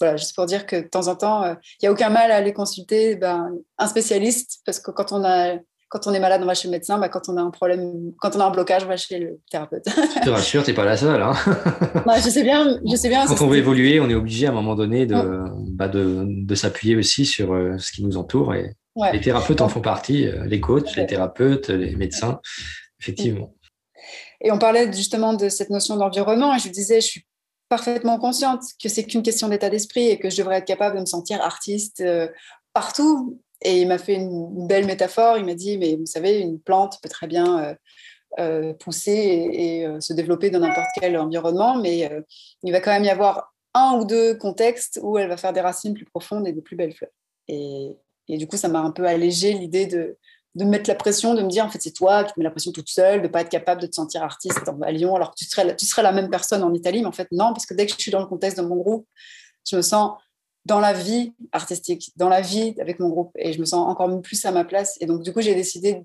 voilà, 0.01 0.16
juste 0.16 0.35
pour 0.35 0.46
dire 0.46 0.66
que 0.66 0.77
de 0.77 0.88
temps 0.88 1.09
en 1.09 1.16
temps, 1.16 1.44
euh, 1.44 1.55
il 1.81 1.85
n'y 1.85 1.88
a 1.88 1.92
aucun 1.92 2.11
mal 2.11 2.31
à 2.31 2.37
aller 2.37 2.53
consulter 2.53 3.16
ben, 3.16 3.53
un 3.79 3.87
spécialiste, 3.87 4.61
parce 4.66 4.81
que 4.81 4.90
quand 4.90 5.12
on, 5.12 5.25
a, 5.25 5.57
quand 5.88 6.07
on 6.07 6.12
est 6.12 6.20
malade, 6.20 6.40
on 6.42 6.46
va 6.46 6.55
chez 6.55 6.68
le 6.68 6.72
médecin, 6.72 6.98
ben, 6.98 7.09
quand 7.09 7.29
on 7.29 7.37
a 7.37 7.40
un 7.40 7.51
problème, 7.51 8.12
quand 8.18 8.35
on 8.35 8.40
a 8.40 8.46
un 8.46 8.51
blocage, 8.51 8.85
on 8.85 8.88
va 8.88 8.96
chez 8.96 9.18
le 9.18 9.38
thérapeute. 9.51 9.85
Je 9.87 10.20
te 10.20 10.31
rassure, 10.31 10.64
tu 10.64 10.70
n'es 10.70 10.75
pas 10.75 10.85
la 10.85 10.96
seule. 10.96 11.22
Hein. 11.22 11.35
je 12.16 12.31
sais 12.31 12.42
bien. 12.42 12.81
Je 12.90 12.96
sais 12.96 13.09
bien 13.09 13.27
quand 13.27 13.42
on 13.42 13.46
veut 13.46 13.59
évoluer, 13.59 14.01
on 14.01 14.09
est 14.09 14.14
obligé 14.14 14.46
à 14.46 14.51
un 14.51 14.55
moment 14.55 14.75
donné 14.75 15.07
de, 15.07 15.44
bah, 15.72 15.88
de, 15.88 16.25
de 16.27 16.55
s'appuyer 16.55 16.96
aussi 16.96 17.25
sur 17.25 17.53
euh, 17.53 17.77
ce 17.79 17.92
qui 17.92 18.05
nous 18.05 18.16
entoure. 18.16 18.55
Et 18.55 18.75
les 19.12 19.20
thérapeutes 19.20 19.61
en 19.61 19.68
font 19.68 19.81
partie, 19.81 20.27
euh, 20.27 20.44
les 20.46 20.61
coachs, 20.61 20.96
les 20.96 21.07
thérapeutes, 21.07 21.68
les 21.68 21.96
médecins, 21.96 22.40
effectivement. 23.01 23.55
Et 24.40 24.51
on 24.51 24.59
parlait 24.59 24.92
justement 24.92 25.35
de 25.35 25.48
cette 25.48 25.70
notion 25.70 25.96
d'environnement, 25.96 26.55
et 26.55 26.59
je 26.59 26.68
disais, 26.68 27.01
je 27.01 27.07
suis 27.07 27.27
parfaitement 27.72 28.18
consciente 28.18 28.61
que 28.78 28.90
c'est 28.90 29.02
qu'une 29.02 29.22
question 29.22 29.48
d'état 29.48 29.70
d'esprit 29.70 30.08
et 30.08 30.18
que 30.18 30.28
je 30.28 30.37
devrais 30.37 30.58
être 30.58 30.66
capable 30.66 30.96
de 30.96 31.00
me 31.00 31.06
sentir 31.06 31.40
artiste 31.40 32.02
euh, 32.02 32.28
partout. 32.74 33.40
Et 33.62 33.80
il 33.80 33.88
m'a 33.88 33.96
fait 33.96 34.12
une, 34.12 34.66
belle 34.66 34.85
métaphore. 34.85 35.38
Il 35.38 35.46
m'a 35.46 35.54
dit, 35.54 35.78
mais 35.78 35.96
vous 35.96 36.04
savez, 36.04 36.40
une 36.40 36.61
plante 36.61 36.98
peut 37.02 37.08
très 37.08 37.26
bien 37.26 37.64
euh, 37.64 37.74
euh, 38.40 38.74
pousser 38.74 39.14
et, 39.14 39.87
se 40.00 40.12
développer 40.12 40.50
dans 40.50 40.58
n'importe 40.58 40.90
quel 41.00 41.16
environnement, 41.16 41.78
mais 41.78 42.11
il 42.62 42.72
va 42.72 42.80
quand 42.80 42.90
même 42.90 43.04
y 43.04 43.08
avoir 43.08 43.54
un 43.72 43.96
ou 43.98 44.04
deux 44.04 44.35
contextes 44.35 45.00
où 45.02 45.16
elle 45.16 45.30
va 45.30 45.38
faire 45.38 45.54
des 45.54 45.62
racines 45.62 45.94
plus 45.94 46.04
profondes 46.04 46.46
et 46.46 46.52
de 46.52 46.61
plus 46.61 46.76
belles 46.76 46.92
fleurs. 46.92 47.16
Et, 47.48 47.96
et 48.28 48.37
du 48.37 48.46
coup, 48.46 48.58
ça 48.58 48.68
m'a 48.68 48.80
un 48.80 48.90
peu 48.90 49.06
allégé 49.06 49.54
l'idée 49.54 49.87
de, 49.87 50.18
de 50.54 50.64
me 50.64 50.70
mettre 50.70 50.88
la 50.88 50.94
pression, 50.94 51.34
de 51.34 51.42
me 51.42 51.48
dire 51.48 51.64
en 51.64 51.70
fait 51.70 51.80
c'est 51.80 51.92
toi 51.92 52.24
qui 52.24 52.34
te 52.34 52.40
mets 52.40 52.44
la 52.44 52.50
pression 52.50 52.72
toute 52.72 52.88
seule, 52.88 53.22
de 53.22 53.26
ne 53.26 53.32
pas 53.32 53.40
être 53.40 53.48
capable 53.48 53.80
de 53.80 53.86
te 53.86 53.94
sentir 53.94 54.22
artiste 54.22 54.60
à 54.82 54.90
Lyon 54.90 55.16
alors 55.16 55.30
que 55.30 55.36
tu 55.36 55.44
serais, 55.44 55.74
tu 55.76 55.86
serais 55.86 56.02
la 56.02 56.12
même 56.12 56.28
personne 56.30 56.62
en 56.62 56.72
Italie, 56.74 57.00
mais 57.00 57.06
en 57.06 57.12
fait 57.12 57.28
non, 57.32 57.52
parce 57.52 57.66
que 57.66 57.74
dès 57.74 57.86
que 57.86 57.92
je 57.92 57.98
suis 57.98 58.10
dans 58.10 58.20
le 58.20 58.26
contexte 58.26 58.58
de 58.58 58.62
mon 58.62 58.76
groupe, 58.76 59.06
je 59.68 59.76
me 59.76 59.82
sens 59.82 60.12
dans 60.64 60.78
la 60.78 60.92
vie 60.92 61.32
artistique, 61.52 62.12
dans 62.16 62.28
la 62.28 62.40
vie 62.40 62.74
avec 62.80 63.00
mon 63.00 63.08
groupe, 63.08 63.32
et 63.36 63.52
je 63.52 63.60
me 63.60 63.64
sens 63.64 63.88
encore 63.88 64.20
plus 64.20 64.44
à 64.44 64.52
ma 64.52 64.64
place. 64.64 64.98
Et 65.00 65.06
donc 65.06 65.22
du 65.22 65.32
coup 65.32 65.40
j'ai 65.40 65.54
décidé 65.54 66.04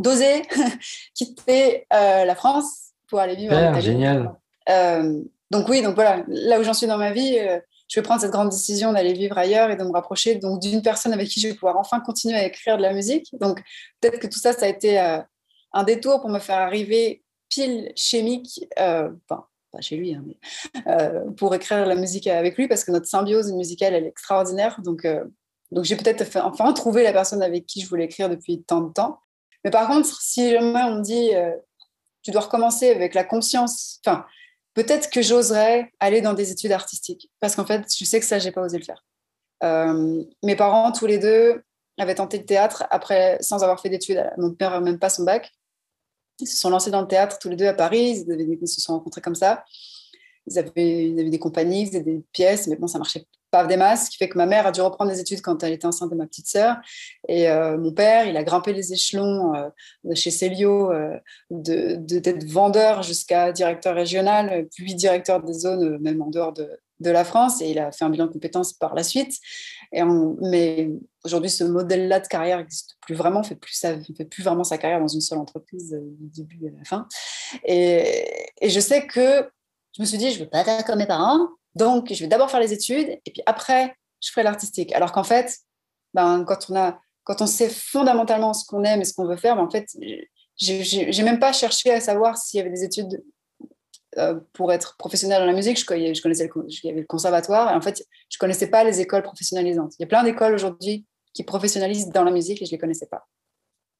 d'oser 0.00 0.42
quitter 1.14 1.86
euh, 1.92 2.24
la 2.24 2.34
France 2.34 2.90
pour 3.08 3.20
aller 3.20 3.36
vivre 3.36 3.54
en 3.54 3.70
Italie. 3.70 3.82
Génial. 3.82 4.34
Euh, 4.68 5.22
donc 5.50 5.68
oui, 5.68 5.82
donc 5.82 5.94
voilà, 5.94 6.24
là 6.26 6.58
où 6.58 6.64
j'en 6.64 6.74
suis 6.74 6.88
dans 6.88 6.98
ma 6.98 7.12
vie, 7.12 7.38
euh, 7.38 7.60
je 7.88 8.00
vais 8.00 8.04
prendre 8.04 8.20
cette 8.20 8.30
grande 8.30 8.50
décision 8.50 8.92
d'aller 8.92 9.12
vivre 9.12 9.36
ailleurs 9.36 9.70
et 9.70 9.76
de 9.76 9.84
me 9.84 9.92
rapprocher 9.92 10.36
donc 10.36 10.60
d'une 10.60 10.82
personne 10.82 11.12
avec 11.12 11.28
qui 11.28 11.40
je 11.40 11.48
vais 11.48 11.54
pouvoir 11.54 11.76
enfin 11.76 12.00
continuer 12.00 12.36
à 12.36 12.46
écrire 12.46 12.76
de 12.76 12.82
la 12.82 12.92
musique. 12.92 13.28
Donc 13.40 13.62
peut-être 14.00 14.18
que 14.18 14.26
tout 14.26 14.38
ça, 14.38 14.52
ça 14.52 14.66
a 14.66 14.68
été 14.68 15.00
euh, 15.00 15.18
un 15.72 15.84
détour 15.84 16.20
pour 16.20 16.30
me 16.30 16.38
faire 16.38 16.58
arriver 16.58 17.22
pile 17.48 17.92
chimique, 17.94 18.64
euh, 18.78 19.10
pas 19.28 19.48
chez 19.80 19.96
lui, 19.96 20.14
hein, 20.14 20.24
mais, 20.24 20.36
euh, 20.86 21.30
pour 21.32 21.52
écrire 21.52 21.84
la 21.84 21.96
musique 21.96 22.28
avec 22.28 22.56
lui 22.56 22.68
parce 22.68 22.84
que 22.84 22.92
notre 22.92 23.06
symbiose 23.06 23.52
musicale 23.52 23.94
elle 23.94 24.04
est 24.04 24.08
extraordinaire. 24.08 24.80
Donc 24.82 25.06
donc 25.72 25.84
j'ai 25.84 25.96
peut-être 25.96 26.36
enfin 26.36 26.72
trouvé 26.72 27.02
la 27.02 27.12
personne 27.12 27.42
avec 27.42 27.66
qui 27.66 27.80
je 27.80 27.88
voulais 27.88 28.04
écrire 28.04 28.28
depuis 28.28 28.62
tant 28.62 28.82
de 28.82 28.92
temps. 28.92 29.18
Mais 29.64 29.72
par 29.72 29.88
contre, 29.88 30.06
si 30.22 30.50
jamais 30.50 30.82
on 30.84 30.96
me 30.96 31.02
dit 31.02 31.30
tu 32.22 32.30
dois 32.30 32.42
recommencer 32.42 32.90
avec 32.90 33.14
la 33.14 33.24
conscience, 33.24 34.00
enfin 34.06 34.24
peut-être 34.74 35.10
que 35.10 35.22
j'oserais 35.22 35.92
aller 36.00 36.20
dans 36.20 36.34
des 36.34 36.50
études 36.50 36.72
artistiques. 36.72 37.30
Parce 37.40 37.56
qu'en 37.56 37.64
fait, 37.64 37.84
je 37.96 38.04
sais 38.04 38.20
que 38.20 38.26
ça, 38.26 38.38
j'ai 38.38 38.52
pas 38.52 38.62
osé 38.62 38.78
le 38.78 38.84
faire. 38.84 39.04
Euh, 39.62 40.22
mes 40.42 40.56
parents, 40.56 40.92
tous 40.92 41.06
les 41.06 41.18
deux, 41.18 41.62
avaient 41.98 42.16
tenté 42.16 42.38
le 42.38 42.44
théâtre 42.44 42.84
après, 42.90 43.38
sans 43.40 43.62
avoir 43.62 43.80
fait 43.80 43.88
d'études. 43.88 44.28
Mon 44.36 44.52
père 44.52 44.72
n'a 44.72 44.80
même 44.80 44.98
pas 44.98 45.08
son 45.08 45.24
bac. 45.24 45.52
Ils 46.40 46.48
se 46.48 46.56
sont 46.56 46.70
lancés 46.70 46.90
dans 46.90 47.00
le 47.00 47.06
théâtre 47.06 47.38
tous 47.38 47.48
les 47.48 47.56
deux 47.56 47.66
à 47.66 47.74
Paris. 47.74 48.24
Ils, 48.28 48.68
se 48.68 48.80
sont 48.80 48.94
rencontrés 48.94 49.20
comme 49.20 49.36
ça. 49.36 49.64
Ils 50.46 50.58
avaient, 50.58 50.70
des 50.70 51.38
compagnies, 51.38 51.88
ils 51.88 51.96
avaient 51.96 52.04
des 52.04 52.24
pièces, 52.32 52.66
mais 52.66 52.76
bon, 52.76 52.88
ça 52.88 52.98
marchait 52.98 53.26
des 53.62 53.76
masses, 53.76 54.06
ce 54.06 54.10
qui 54.10 54.16
fait 54.16 54.28
que 54.28 54.36
ma 54.36 54.46
mère 54.46 54.66
a 54.66 54.72
dû 54.72 54.80
reprendre 54.80 55.10
des 55.10 55.20
études 55.20 55.40
quand 55.40 55.62
elle 55.62 55.72
était 55.72 55.86
enceinte 55.86 56.10
de 56.10 56.16
ma 56.16 56.26
petite 56.26 56.48
sœur. 56.48 56.76
Et 57.28 57.48
euh, 57.48 57.78
mon 57.78 57.92
père, 57.92 58.26
il 58.26 58.36
a 58.36 58.42
grimpé 58.42 58.72
les 58.72 58.92
échelons 58.92 59.54
euh, 59.54 59.68
de 60.02 60.14
chez 60.14 60.30
Célio, 60.30 60.90
euh, 60.90 61.16
de, 61.50 61.94
d'être 61.96 62.44
vendeur 62.44 63.02
jusqu'à 63.02 63.52
directeur 63.52 63.94
régional, 63.94 64.66
puis 64.74 64.94
directeur 64.94 65.42
des 65.42 65.52
zones, 65.52 65.98
même 65.98 66.20
en 66.20 66.30
dehors 66.30 66.52
de, 66.52 66.68
de 67.00 67.10
la 67.10 67.24
France. 67.24 67.62
Et 67.62 67.70
il 67.70 67.78
a 67.78 67.92
fait 67.92 68.04
un 68.04 68.10
bilan 68.10 68.26
de 68.26 68.32
compétences 68.32 68.72
par 68.72 68.94
la 68.94 69.04
suite. 69.04 69.34
Et 69.92 70.02
mais 70.02 70.90
aujourd'hui, 71.24 71.50
ce 71.50 71.62
modèle-là 71.62 72.18
de 72.20 72.26
carrière 72.26 72.58
n'existe 72.58 72.96
plus 73.00 73.14
vraiment, 73.14 73.44
fait 73.44 73.54
plus 73.54 73.78
fait 73.78 74.24
plus 74.24 74.42
vraiment 74.42 74.64
sa 74.64 74.76
carrière 74.76 75.00
dans 75.00 75.08
une 75.08 75.20
seule 75.20 75.38
entreprise 75.38 75.96
du 76.02 76.42
début 76.42 76.66
à 76.66 76.78
la 76.78 76.84
fin. 76.84 77.06
Et, 77.64 78.50
et 78.60 78.70
je 78.70 78.80
sais 78.80 79.06
que 79.06 79.48
je 79.96 80.02
me 80.02 80.06
suis 80.06 80.18
dit, 80.18 80.30
je 80.32 80.40
ne 80.40 80.44
veux 80.44 80.50
pas 80.50 80.66
être 80.66 80.84
comme 80.84 80.98
mes 80.98 81.06
parents, 81.06 81.48
donc 81.74 82.12
je 82.12 82.20
vais 82.20 82.28
d'abord 82.28 82.50
faire 82.50 82.60
les 82.60 82.72
études 82.72 83.18
et 83.24 83.30
puis 83.30 83.42
après, 83.46 83.96
je 84.20 84.30
ferai 84.30 84.42
l'artistique. 84.42 84.92
Alors 84.92 85.12
qu'en 85.12 85.24
fait, 85.24 85.58
ben, 86.14 86.44
quand, 86.44 86.70
on 86.70 86.76
a, 86.76 86.98
quand 87.24 87.42
on 87.42 87.46
sait 87.46 87.68
fondamentalement 87.68 88.54
ce 88.54 88.64
qu'on 88.64 88.84
aime 88.84 89.00
et 89.00 89.04
ce 89.04 89.12
qu'on 89.12 89.26
veut 89.26 89.36
faire, 89.36 89.56
ben, 89.56 89.62
en 89.62 89.70
fait, 89.70 89.88
j'ai 90.56 91.22
même 91.22 91.38
pas 91.38 91.52
cherché 91.52 91.90
à 91.90 92.00
savoir 92.00 92.38
s'il 92.38 92.58
y 92.58 92.60
avait 92.60 92.70
des 92.70 92.84
études 92.84 93.22
euh, 94.18 94.38
pour 94.52 94.72
être 94.72 94.96
professionnel 94.96 95.40
dans 95.40 95.46
la 95.46 95.52
musique. 95.52 95.78
Je, 95.78 95.84
connaissais 96.22 96.44
le, 96.46 96.66
il 96.68 96.86
y 96.86 96.90
avait 96.90 97.00
le 97.00 97.06
conservatoire 97.06 97.72
et 97.72 97.74
en 97.74 97.80
fait, 97.80 98.04
je 98.30 98.38
connaissais 98.38 98.68
pas 98.68 98.84
les 98.84 99.00
écoles 99.00 99.22
professionnalisantes. 99.22 99.94
Il 99.98 100.02
y 100.02 100.04
a 100.04 100.08
plein 100.08 100.22
d'écoles 100.22 100.54
aujourd'hui 100.54 101.06
qui 101.32 101.42
professionnalisent 101.42 102.10
dans 102.10 102.24
la 102.24 102.30
musique 102.30 102.62
et 102.62 102.66
je 102.66 102.70
les 102.70 102.78
connaissais 102.78 103.06
pas. 103.06 103.26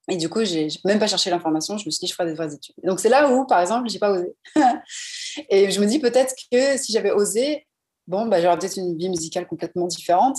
Et 0.07 0.17
du 0.17 0.29
coup, 0.29 0.45
j'ai 0.45 0.67
même 0.85 0.99
pas 0.99 1.07
cherché 1.07 1.29
l'information. 1.29 1.77
Je 1.77 1.85
me 1.85 1.91
suis 1.91 2.01
dit, 2.01 2.07
je 2.07 2.13
ferai 2.13 2.29
des 2.29 2.35
vraies 2.35 2.53
études. 2.53 2.75
donc, 2.83 2.99
c'est 2.99 3.09
là 3.09 3.31
où, 3.31 3.45
par 3.45 3.59
exemple, 3.59 3.89
j'ai 3.89 3.99
pas 3.99 4.11
osé. 4.11 4.35
et 5.49 5.71
je 5.71 5.79
me 5.79 5.85
dis 5.85 5.99
peut-être 5.99 6.33
que 6.51 6.77
si 6.77 6.91
j'avais 6.91 7.11
osé, 7.11 7.65
bon, 8.07 8.27
bah, 8.27 8.41
j'aurais 8.41 8.57
peut-être 8.57 8.77
une 8.77 8.97
vie 8.97 9.09
musicale 9.09 9.47
complètement 9.47 9.87
différente. 9.87 10.37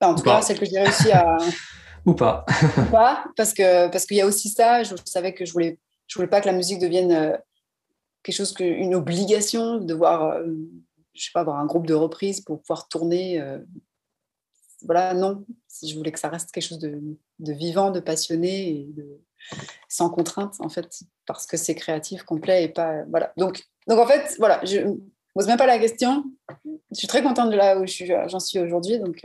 en 0.00 0.14
tout 0.14 0.22
cas, 0.22 0.42
celle 0.42 0.58
que 0.58 0.66
j'ai 0.66 0.80
réussi 0.80 1.10
à. 1.12 1.36
Ou 2.06 2.14
pas. 2.14 2.46
Ou 2.78 2.90
pas, 2.90 3.24
parce 3.36 3.52
que 3.52 3.88
parce 3.88 4.06
qu'il 4.06 4.16
y 4.16 4.20
a 4.20 4.26
aussi 4.26 4.48
ça. 4.48 4.82
Je 4.82 4.94
savais 5.04 5.34
que 5.34 5.44
je 5.44 5.52
voulais 5.52 5.78
je 6.06 6.14
voulais 6.14 6.28
pas 6.28 6.40
que 6.40 6.46
la 6.46 6.52
musique 6.52 6.78
devienne 6.78 7.12
euh, 7.12 7.36
quelque 8.22 8.36
chose 8.36 8.52
que 8.52 8.64
une 8.64 8.94
obligation 8.94 9.76
de 9.76 9.84
devoir 9.84 10.30
euh, 10.30 10.46
je 11.18 11.24
sais 11.24 11.30
pas 11.34 11.40
avoir 11.40 11.58
un 11.58 11.66
groupe 11.66 11.86
de 11.86 11.94
reprises 11.94 12.40
pour 12.40 12.60
pouvoir 12.60 12.88
tourner. 12.88 13.40
Euh, 13.40 13.58
voilà, 14.82 15.12
non. 15.14 15.44
Je 15.82 15.94
voulais 15.96 16.12
que 16.12 16.20
ça 16.20 16.28
reste 16.28 16.52
quelque 16.52 16.64
chose 16.64 16.78
de, 16.78 17.16
vivant, 17.40 17.90
de 17.90 18.00
passionné 18.00 18.68
et 18.70 18.84
de, 18.92 19.20
sans 19.88 20.10
contrainte, 20.10 20.54
en 20.60 20.68
fait, 20.68 20.88
parce 21.26 21.46
que 21.46 21.56
c'est 21.56 21.74
créatif, 21.74 22.22
complet 22.22 22.64
et 22.64 22.68
pas. 22.68 23.04
Voilà. 23.10 23.32
Donc, 23.36 23.62
donc 23.86 23.98
en 23.98 24.06
fait, 24.06 24.34
voilà, 24.38 24.60
je 24.64 24.78
ne 24.78 24.94
pose 25.34 25.46
même 25.46 25.58
pas 25.58 25.66
la 25.66 25.78
question. 25.78 26.24
Je 26.64 26.98
suis 26.98 27.08
très 27.08 27.22
contente 27.22 27.50
de 27.50 27.56
là 27.56 27.78
où 27.78 27.84
j'en 27.86 28.40
suis 28.40 28.58
aujourd'hui. 28.58 28.98
Donc, 28.98 29.24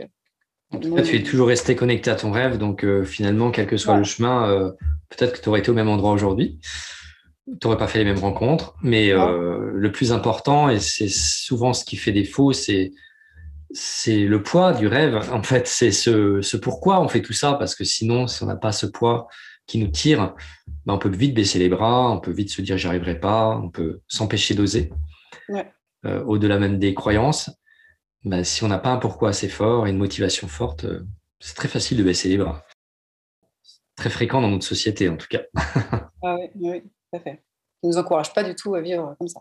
en 0.72 0.78
tout 0.78 0.94
cas, 0.94 1.02
tu 1.02 1.16
es 1.16 1.22
toujours 1.22 1.48
resté 1.48 1.76
connecté 1.76 2.10
à 2.10 2.16
ton 2.16 2.30
rêve. 2.30 2.58
Donc, 2.58 2.84
euh, 2.84 3.04
finalement, 3.04 3.50
quel 3.50 3.66
que 3.66 3.76
soit 3.76 3.96
le 3.96 4.04
chemin, 4.04 4.48
euh, 4.48 4.72
peut-être 5.10 5.34
que 5.34 5.42
tu 5.42 5.48
aurais 5.48 5.60
été 5.60 5.70
au 5.70 5.74
même 5.74 5.88
endroit 5.88 6.12
aujourd'hui. 6.12 6.58
Tu 7.46 7.66
n'aurais 7.66 7.78
pas 7.78 7.86
fait 7.86 7.98
les 7.98 8.04
mêmes 8.04 8.18
rencontres. 8.18 8.74
Mais 8.82 9.10
euh, 9.10 9.70
le 9.72 9.92
plus 9.92 10.12
important, 10.12 10.68
et 10.68 10.80
c'est 10.80 11.08
souvent 11.08 11.72
ce 11.72 11.84
qui 11.84 11.96
fait 11.96 12.12
défaut, 12.12 12.52
c'est 12.52 12.92
c'est 13.76 14.24
le 14.24 14.40
poids 14.40 14.72
du 14.72 14.86
rêve. 14.86 15.16
En 15.32 15.42
fait, 15.42 15.66
c'est 15.66 15.90
ce, 15.90 16.56
pourquoi 16.56 17.00
on 17.00 17.08
fait 17.08 17.22
tout 17.22 17.32
ça, 17.32 17.54
parce 17.54 17.74
que 17.74 17.82
sinon, 17.82 18.28
si 18.28 18.42
on 18.44 18.46
n'a 18.46 18.54
pas 18.54 18.70
ce 18.70 18.86
poids 18.86 19.26
qui 19.66 19.78
nous 19.78 19.88
tire, 19.88 20.34
ben, 20.86 20.94
on 20.94 20.98
peut 20.98 21.08
vite 21.08 21.34
baisser 21.34 21.58
les 21.58 21.68
bras, 21.68 22.10
on 22.10 22.20
peut 22.20 22.32
vite 22.32 22.50
se 22.50 22.62
dire 22.62 22.76
j'y 22.76 22.86
arriverai 22.86 23.18
pas, 23.18 23.56
on 23.56 23.70
peut 23.70 24.00
s'empêcher 24.08 24.54
d'oser. 24.54 24.90
Euh, 26.04 26.22
au-delà 26.24 26.58
même 26.58 26.78
des 26.78 26.94
croyances, 26.94 27.50
ben, 28.24 28.44
si 28.44 28.64
on 28.64 28.68
n'a 28.68 28.78
pas 28.78 28.90
un 28.90 28.98
pourquoi 28.98 29.30
assez 29.30 29.48
fort 29.48 29.86
et 29.86 29.90
une 29.90 29.98
motivation 29.98 30.48
forte, 30.48 30.84
euh, 30.84 31.06
c'est 31.40 31.56
très 31.56 31.68
facile 31.68 31.98
de 31.98 32.02
baisser 32.02 32.28
les 32.28 32.38
bras. 32.38 32.64
Très 33.96 34.10
fréquent 34.10 34.40
dans 34.40 34.50
notre 34.50 34.66
société, 34.66 35.08
en 35.08 35.16
tout 35.16 35.28
cas. 35.28 35.42
ah 36.22 36.36
oui, 36.36 36.48
oui, 36.54 36.82
tout 36.82 37.16
à 37.16 37.20
fait. 37.20 37.42
Ça 37.82 37.88
ne 37.88 37.92
nous 37.92 37.98
encourage 37.98 38.32
pas 38.34 38.42
du 38.42 38.54
tout 38.54 38.74
à 38.74 38.80
vivre 38.80 39.14
comme 39.18 39.28
ça. 39.28 39.40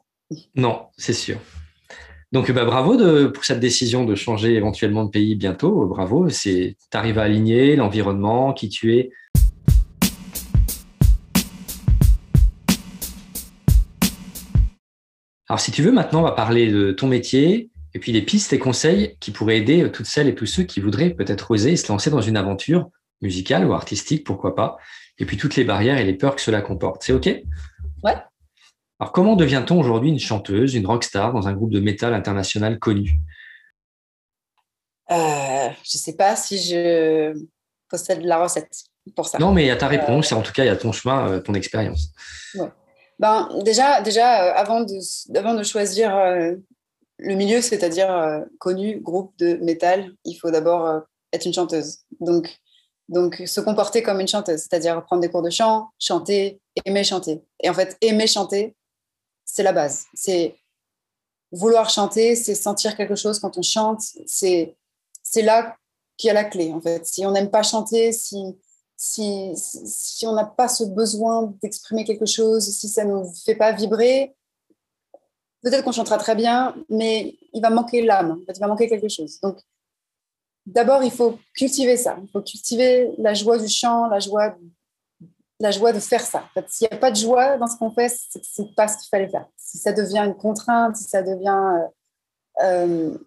Non, 0.55 0.87
c'est 0.97 1.13
sûr. 1.13 1.37
Donc 2.31 2.51
bah, 2.51 2.65
bravo 2.65 2.97
de, 2.97 3.27
pour 3.27 3.45
cette 3.45 3.59
décision 3.59 4.05
de 4.05 4.15
changer 4.15 4.55
éventuellement 4.55 5.05
de 5.05 5.11
pays 5.11 5.35
bientôt. 5.35 5.85
Bravo, 5.85 6.29
c'est 6.29 6.77
tu 6.91 6.97
arrives 6.97 7.19
à 7.19 7.23
aligner 7.23 7.75
l'environnement, 7.75 8.53
qui 8.53 8.69
tu 8.69 8.97
es. 8.97 9.11
Alors 15.53 15.61
si 15.61 15.69
tu 15.69 15.83
veux, 15.83 15.91
maintenant 15.91 16.21
on 16.21 16.23
va 16.23 16.31
parler 16.31 16.71
de 16.71 16.91
ton 16.91 17.05
métier 17.05 17.69
et 17.93 17.99
puis 17.99 18.11
les 18.11 18.23
pistes 18.23 18.53
et 18.53 18.57
conseils 18.57 19.17
qui 19.19 19.29
pourraient 19.29 19.57
aider 19.57 19.87
toutes 19.91 20.07
celles 20.07 20.27
et 20.27 20.33
tous 20.33 20.47
ceux 20.47 20.63
qui 20.63 20.79
voudraient 20.79 21.11
peut-être 21.11 21.51
oser 21.51 21.75
se 21.75 21.91
lancer 21.91 22.09
dans 22.09 22.21
une 22.21 22.37
aventure 22.37 22.89
musicale 23.21 23.63
ou 23.67 23.73
artistique, 23.73 24.25
pourquoi 24.25 24.55
pas, 24.55 24.77
et 25.19 25.27
puis 25.27 25.37
toutes 25.37 25.55
les 25.55 25.63
barrières 25.63 25.99
et 25.99 26.05
les 26.05 26.15
peurs 26.15 26.35
que 26.35 26.41
cela 26.41 26.63
comporte. 26.63 27.03
C'est 27.03 27.13
OK? 27.13 27.27
Ouais. 27.27 28.15
Alors, 28.99 29.11
comment 29.13 29.35
devient-on 29.35 29.79
aujourd'hui 29.79 30.09
une 30.09 30.17
chanteuse, 30.17 30.73
une 30.73 30.87
rockstar 30.87 31.33
dans 31.33 31.47
un 31.47 31.53
groupe 31.53 31.71
de 31.71 31.79
métal 31.79 32.15
international 32.15 32.79
connu? 32.79 33.19
Euh, 35.11 35.69
Je 35.83 35.97
ne 35.97 35.99
sais 35.99 36.15
pas 36.15 36.35
si 36.35 36.57
je 36.57 37.31
possède 37.89 38.23
la 38.23 38.41
recette 38.41 38.85
pour 39.15 39.27
ça. 39.27 39.37
Non, 39.37 39.51
mais 39.51 39.65
il 39.65 39.67
y 39.67 39.69
a 39.69 39.75
ta 39.75 39.87
réponse, 39.87 40.31
et 40.31 40.35
en 40.35 40.41
tout 40.41 40.51
cas, 40.51 40.63
il 40.63 40.67
y 40.67 40.71
a 40.71 40.77
ton 40.77 40.91
chemin, 40.91 41.29
euh, 41.29 41.39
ton 41.41 41.53
expérience. 41.53 42.11
Ben, 43.19 43.49
déjà, 43.63 44.01
déjà 44.01 44.43
euh, 44.43 44.53
avant, 44.55 44.81
de, 44.81 45.37
avant 45.37 45.53
de 45.53 45.63
choisir 45.63 46.15
le 47.19 47.35
milieu, 47.35 47.61
c'est-à-dire 47.61 48.43
connu, 48.59 48.99
groupe 48.99 49.33
de 49.37 49.55
métal, 49.55 50.11
il 50.25 50.35
faut 50.35 50.51
d'abord 50.51 51.03
être 51.31 51.45
une 51.45 51.53
chanteuse. 51.53 51.99
Donc, 52.19 52.49
donc, 53.09 53.43
se 53.45 53.59
comporter 53.59 54.01
comme 54.01 54.21
une 54.21 54.27
chanteuse, 54.27 54.61
c'est-à-dire 54.61 55.03
prendre 55.05 55.21
des 55.21 55.29
cours 55.29 55.41
de 55.41 55.49
chant, 55.49 55.89
chanter, 55.99 56.61
aimer 56.85 57.03
chanter. 57.03 57.43
Et 57.61 57.69
en 57.69 57.73
fait, 57.73 57.97
aimer 58.01 58.27
chanter, 58.27 58.75
c'est 59.45 59.63
la 59.63 59.73
base. 59.73 60.05
C'est 60.13 60.55
vouloir 61.51 61.89
chanter, 61.89 62.35
c'est 62.35 62.55
sentir 62.55 62.95
quelque 62.95 63.15
chose 63.15 63.39
quand 63.39 63.57
on 63.57 63.61
chante. 63.61 64.01
C'est 64.25 64.75
là 65.35 65.75
qu'il 66.17 66.29
y 66.29 66.31
a 66.31 66.33
la 66.33 66.45
clé, 66.45 66.71
en 66.71 66.81
fait. 66.81 67.05
Si 67.05 67.25
on 67.25 67.31
n'aime 67.31 67.51
pas 67.51 67.63
chanter, 67.63 68.11
si, 68.13 68.57
si, 68.95 69.53
on 70.25 70.33
n'a 70.33 70.45
pas 70.45 70.67
ce 70.67 70.83
besoin 70.83 71.53
d'exprimer 71.61 72.05
quelque 72.05 72.25
chose, 72.25 72.69
si 72.69 72.87
ça 72.87 73.03
ne 73.03 73.11
nous 73.11 73.33
fait 73.45 73.55
pas 73.55 73.71
vibrer, 73.71 74.35
peut-être 75.61 75.83
qu'on 75.83 75.91
chantera 75.91 76.17
très 76.17 76.35
bien, 76.35 76.75
mais 76.89 77.35
il 77.53 77.61
va 77.61 77.69
manquer 77.69 78.01
l'âme, 78.01 78.41
il 78.47 78.59
va 78.59 78.67
manquer 78.67 78.87
quelque 78.87 79.09
chose. 79.09 79.39
Donc, 79.41 79.57
d'abord, 80.65 81.03
il 81.03 81.11
faut 81.11 81.39
cultiver 81.55 81.97
ça. 81.97 82.17
Il 82.21 82.29
faut 82.29 82.41
cultiver 82.41 83.11
la 83.17 83.33
joie 83.33 83.57
du 83.57 83.67
chant, 83.67 84.07
la 84.07 84.19
joie 84.19 84.55
la 85.59 85.71
joie 85.71 85.93
de 85.93 85.99
faire 85.99 86.21
ça. 86.21 86.43
S'il 86.67 86.87
n'y 86.89 86.97
a 86.97 86.99
pas 86.99 87.09
de 87.09 87.15
joie 87.15 87.57
dans 87.57 87.67
ce 87.67 87.77
qu'on 87.77 87.91
fait, 87.91 88.09
ce 88.09 88.61
n'est 88.61 88.73
pas 88.75 88.87
ce 88.87 88.97
qu'il 88.97 89.07
fallait 89.07 89.29
faire. 89.29 89.47
Si 89.55 89.77
ça 89.77 89.93
devient 89.93 90.19
une 90.19 90.35
contrainte, 90.35 90.97
si 90.97 91.05
ça 91.05 91.23
devient. 91.23 91.87
Euh, 92.59 92.63
euh, 92.63 93.17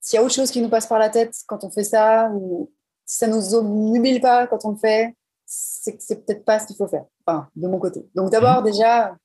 s'il 0.00 0.16
y 0.16 0.20
a 0.20 0.24
autre 0.24 0.34
chose 0.34 0.50
qui 0.50 0.62
nous 0.62 0.68
passe 0.68 0.86
par 0.86 0.98
la 0.98 1.10
tête 1.10 1.34
quand 1.46 1.64
on 1.64 1.70
fait 1.70 1.84
ça, 1.84 2.30
si 3.10 3.16
ça 3.16 3.26
nous 3.26 3.54
obnuble 3.56 4.20
pas 4.20 4.46
quand 4.46 4.64
on 4.64 4.70
le 4.70 4.76
fait, 4.76 5.16
c'est 5.44 5.96
que 5.96 6.00
c'est 6.00 6.24
peut-être 6.24 6.44
pas 6.44 6.60
ce 6.60 6.66
qu'il 6.68 6.76
faut 6.76 6.86
faire, 6.86 7.04
enfin, 7.26 7.48
de 7.56 7.66
mon 7.66 7.80
côté. 7.80 8.08
Donc 8.14 8.30
d'abord, 8.30 8.58
mhm. 8.58 8.66
déjà, 8.66 9.16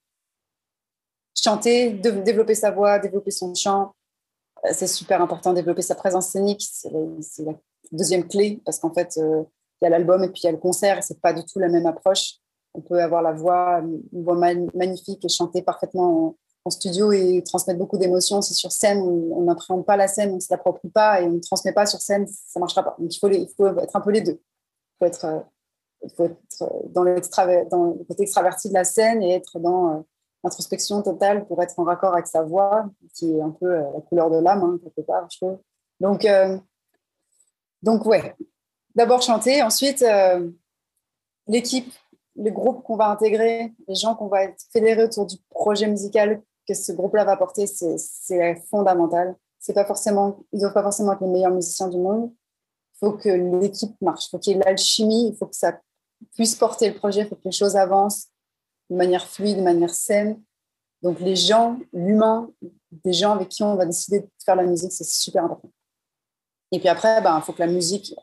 chanter, 1.40 1.92
développer 1.92 2.56
sa 2.56 2.72
voix, 2.72 2.98
développer 2.98 3.30
son 3.30 3.54
chant, 3.54 3.94
euh, 4.66 4.70
c'est 4.74 4.88
super 4.88 5.22
important. 5.22 5.54
Développer 5.54 5.84
sa 5.84 5.94
présence 5.94 6.30
scénique, 6.30 6.68
c'est 6.68 6.90
la, 7.44 7.54
deuxième 7.92 8.28
clé, 8.28 8.60
parce 8.66 8.80
qu'en 8.80 8.92
fait, 8.92 9.18
il 9.18 9.46
y 9.84 9.86
a 9.86 9.90
l'album 9.90 10.24
et 10.24 10.30
puis 10.30 10.42
il 10.42 10.46
y 10.48 10.50
a 10.50 10.52
le 10.52 10.58
concert. 10.58 11.04
C'est 11.04 11.22
pas 11.22 11.34
du 11.34 11.46
tout 11.46 11.60
la 11.60 11.70
même 11.70 11.86
approche. 11.86 12.38
On 12.74 12.82
peut 12.82 13.00
avoir 13.00 13.22
la 13.22 13.34
voix, 13.34 13.84
une 13.84 14.24
voix 14.24 14.36
magnifique 14.74 15.24
et 15.24 15.30
chanter 15.30 15.62
parfaitement 15.62 16.36
en, 16.66 16.70
studio 16.70 17.12
et 17.12 17.44
transmettre 17.46 17.80
beaucoup 17.80 17.98
d'émotions. 17.98 18.42
Si 18.42 18.54
sur 18.54 18.72
scène, 18.72 19.00
on 19.00 19.42
n'appréhende 19.44 19.86
pas 19.86 19.98
la 19.98 20.08
scène, 20.08 20.32
on 20.32 20.36
ne 20.36 20.40
se 20.40 20.48
l'approprie 20.52 20.90
pas 20.90 21.22
et 21.22 21.26
on 21.26 21.34
ne 21.34 21.40
transmet 21.40 21.74
pas 21.74 21.86
sur 21.86 22.02
scène, 22.02 22.28
ça 22.28 22.60
ne 22.60 22.62
marchera 22.62 22.84
pas. 22.84 22.96
Donc 23.00 23.16
il 23.16 23.20
faut, 23.20 23.30
être 23.30 23.96
un 23.96 24.02
peu 24.02 24.12
les 24.12 24.22
deux. 24.22 24.42
Il 24.42 24.98
faut 25.00 25.06
être, 25.06 25.46
faut 26.18 26.26
être 26.26 26.38
dans, 26.90 27.04
dans, 27.04 27.94
le 27.94 28.04
côté 28.04 28.24
extraverti 28.24 28.70
de 28.70 28.74
la 28.74 28.84
scène 28.84 29.22
et 29.22 29.34
être 29.34 29.60
dans 29.60 29.90
euh, 29.90 30.00
l'introspection 30.46 31.02
totale 31.02 31.46
pour 31.48 31.62
être 31.64 31.78
en 31.80 31.84
raccord 31.84 32.14
avec 32.14 32.28
sa 32.28 32.44
voix, 32.44 32.86
qui 33.16 33.32
est 33.32 33.42
un 33.42 33.50
peu 33.50 33.66
euh, 33.66 33.84
la 33.94 34.02
couleur 34.02 34.30
de 34.30 34.38
l'âme, 34.38 34.64
hein, 34.64 34.80
quelque 34.82 35.06
part, 35.06 35.28
je 35.32 35.38
trouve. 35.38 35.58
Donc, 36.00 36.24
euh, 36.24 36.58
donc 37.82 38.06
ouais, 38.06 38.36
d'abord 38.94 39.24
chanter, 39.24 39.64
ensuite 39.64 40.04
euh, 40.04 40.50
l'équipe, 41.48 41.92
le 42.36 42.52
groupe 42.52 42.84
qu'on 42.84 42.96
va 42.96 43.10
intégrer, 43.10 43.74
les 43.88 43.96
gens 43.96 44.16
qu'on 44.16 44.28
va 44.28 44.42
fédérés 44.72 45.06
autour 45.06 45.26
du 45.26 45.38
projet 45.50 45.88
musical 45.88 46.42
que 46.68 46.74
ce 46.74 46.92
groupe-là 46.92 47.26
va 47.26 47.38
porter, 47.38 47.68
c'est 47.68 48.56
fondamental. 48.70 49.36
C'est 49.60 49.74
pas 49.74 49.86
forcément, 49.86 50.44
ils 50.52 50.60
doivent 50.60 50.74
pas 50.74 50.84
forcément 50.84 51.14
être 51.14 51.22
les 51.22 51.28
meilleurs 51.28 51.54
musiciens 51.54 51.88
du 51.88 51.98
monde. 51.98 52.32
Il 52.96 52.98
faut 53.00 53.14
que 53.14 53.30
l'équipe 53.30 54.00
marche, 54.02 54.28
il 54.28 54.30
faut 54.30 54.40
qu'il 54.40 54.54
y 54.54 54.60
ait 54.60 54.64
l'alchimie, 54.64 55.30
il 55.30 55.36
faut 55.36 55.48
que 55.48 55.56
ça 55.56 55.80
puisse 56.34 56.56
porter 56.56 56.90
le 56.90 56.96
projet, 56.96 57.22
il 57.22 57.28
faut 57.28 57.36
que 57.36 57.42
les 57.46 57.52
choses 57.52 57.76
avancent 57.76 58.28
de 58.90 58.96
manière 58.96 59.28
fluide, 59.28 59.58
de 59.58 59.64
manière 59.64 59.94
saine. 59.94 60.42
Donc 61.02 61.20
les 61.20 61.36
gens, 61.36 61.80
l'humain, 61.94 62.52
des 62.92 63.14
gens 63.14 63.34
avec 63.34 63.50
qui 63.50 63.64
on 63.64 63.76
va 63.76 63.86
décider 63.86 64.22
de 64.22 64.30
faire 64.44 64.56
la 64.56 64.64
musique, 64.64 64.92
c'est 64.92 65.04
super 65.04 65.44
important. 65.44 65.72
Et 66.72 66.80
puis 66.80 66.88
après, 66.88 67.18
il 67.18 67.24
ben, 67.24 67.40
faut 67.42 67.54
que 67.54 67.60
la 67.60 67.68
musique 67.68 68.16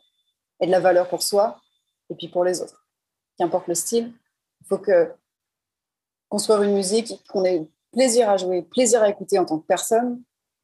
ait 0.59 0.65
de 0.65 0.71
la 0.71 0.79
valeur 0.79 1.07
pour 1.09 1.23
soi 1.23 1.59
et 2.09 2.15
puis 2.15 2.27
pour 2.27 2.43
les 2.43 2.61
autres. 2.61 2.85
Qu'importe 3.37 3.67
le 3.67 3.75
style, 3.75 4.13
il 4.61 4.67
faut 4.67 4.77
que 4.77 5.13
construire 6.29 6.63
une 6.63 6.73
musique 6.73 7.13
qu'on 7.29 7.45
ait 7.45 7.67
plaisir 7.93 8.29
à 8.29 8.37
jouer, 8.37 8.63
plaisir 8.63 9.01
à 9.01 9.09
écouter 9.09 9.39
en 9.39 9.45
tant 9.45 9.59
que 9.59 9.65
personne. 9.65 10.21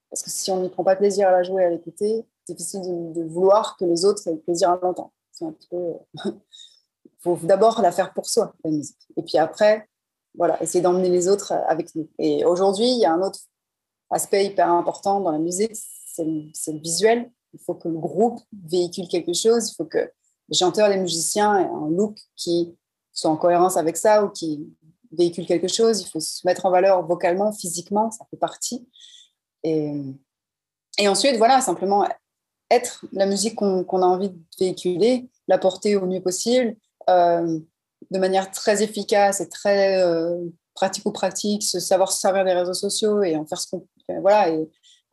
Parce 0.10 0.24
que 0.24 0.30
si 0.30 0.52
on 0.52 0.62
n'y 0.62 0.70
prend 0.70 0.84
pas 0.84 0.96
plaisir 0.96 1.28
à 1.28 1.32
la 1.32 1.44
jouer, 1.44 1.64
à 1.64 1.70
l'écouter, 1.70 2.26
c'est 2.46 2.54
difficile 2.54 2.82
de, 2.82 3.24
vouloir 3.24 3.78
que 3.78 3.86
les 3.86 4.06
autres 4.06 4.28
aient 4.28 4.36
plaisir 4.36 4.72
à 4.72 4.80
l'entendre. 4.82 5.12
C'est. 5.32 5.46
Il 5.72 5.94
faut 7.20 7.38
d'abord 7.44 7.82
la 7.82 7.92
faire 7.92 8.14
pour 8.14 8.28
soi, 8.28 8.54
la 8.64 8.72
musique. 8.72 8.98
Et 9.16 9.22
puis 9.22 9.38
après, 9.38 9.88
voilà, 10.36 10.62
essayer 10.62 10.82
d'emmener 10.82 11.10
les 11.10 11.28
autres 11.28 11.54
avec 11.68 11.94
nous. 11.96 12.10
Et 12.18 12.44
aujourd'hui, 12.44 12.90
il 12.90 13.00
y 13.00 13.06
a 13.06 13.14
un 13.14 13.22
autre 13.22 13.40
aspect 14.10 14.46
hyper 14.46 14.70
important 14.70 15.20
dans 15.20 15.32
la 15.32 15.38
musique, 15.38 15.76
c'est 15.76 16.26
le, 16.26 16.80
visuel. 16.80 17.32
Il 17.54 17.60
faut 17.60 17.76
que 17.76 17.88
le 17.88 17.98
groupe 17.98 18.40
véhicule 18.68 19.08
quelque 19.08 19.34
chose. 19.34 19.70
Il 19.72 19.76
faut 19.76 19.86
que 19.86 20.12
les 20.50 20.58
chanteurs, 20.58 20.90
les 20.90 20.98
musiciens 20.98 21.58
aient 21.60 21.70
un 21.70 21.90
look 21.90 22.20
qui 22.36 22.76
soit 23.12 23.30
en 23.30 23.38
cohérence 23.38 23.78
avec 23.78 23.98
ça 23.98 24.24
ou 24.24 24.30
qui 24.30 24.68
véhicule 25.12 25.46
quelque 25.46 25.68
chose. 25.68 26.02
Il 26.02 26.08
faut 26.08 26.20
se 26.20 26.46
mettre 26.46 26.66
en 26.66 26.72
valeur 26.72 27.06
vocalement, 27.06 27.52
physiquement, 27.52 28.12
ça 28.12 28.26
fait 28.30 28.38
partie. 28.38 28.88
Et, 29.64 29.94
et 30.98 31.08
ensuite, 31.08 31.38
voilà, 31.38 31.62
simplement 31.62 32.08
être 32.70 33.06
la 33.12 33.26
musique 33.26 33.56
qu'on 33.56 34.02
a 34.02 34.06
envie 34.06 34.30
de 34.30 34.40
véhiculer, 34.60 35.30
la 35.48 35.58
porter 35.58 35.96
au 35.96 36.06
mieux 36.06 36.22
possible, 36.22 36.76
euh, 37.10 37.60
de 38.12 38.20
manière 38.20 38.52
très 38.52 38.84
efficace 38.84 39.42
et 39.42 39.50
très 39.50 40.02
euh, 40.02 40.38
pratico-pratique, 40.76 41.64
savoir 41.64 42.12
se 42.12 42.20
servir 42.20 42.46
des 42.46 42.54
réseaux 42.54 42.74
sociaux 42.74 43.24
et 43.24 43.36
en 43.36 43.46
faire 43.46 43.60
ce 43.60 43.70
qu'on 43.70 43.88
voilà 44.22 44.50
et, 44.50 44.68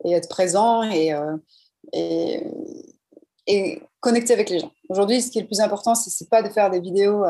être 0.05 0.29
présent 0.29 0.81
et, 0.83 1.13
euh, 1.13 1.37
et, 1.93 2.43
et, 3.45 3.81
connecter 3.99 4.33
avec 4.33 4.49
les 4.49 4.59
gens. 4.59 4.71
Aujourd'hui, 4.89 5.21
ce 5.21 5.29
qui 5.29 5.39
est 5.39 5.41
le 5.41 5.47
plus 5.47 5.59
important, 5.59 5.93
ce 5.93 6.09
n'est 6.23 6.27
pas 6.29 6.41
de 6.41 6.49
faire 6.49 6.69
des 6.71 6.79
vidéos 6.79 7.23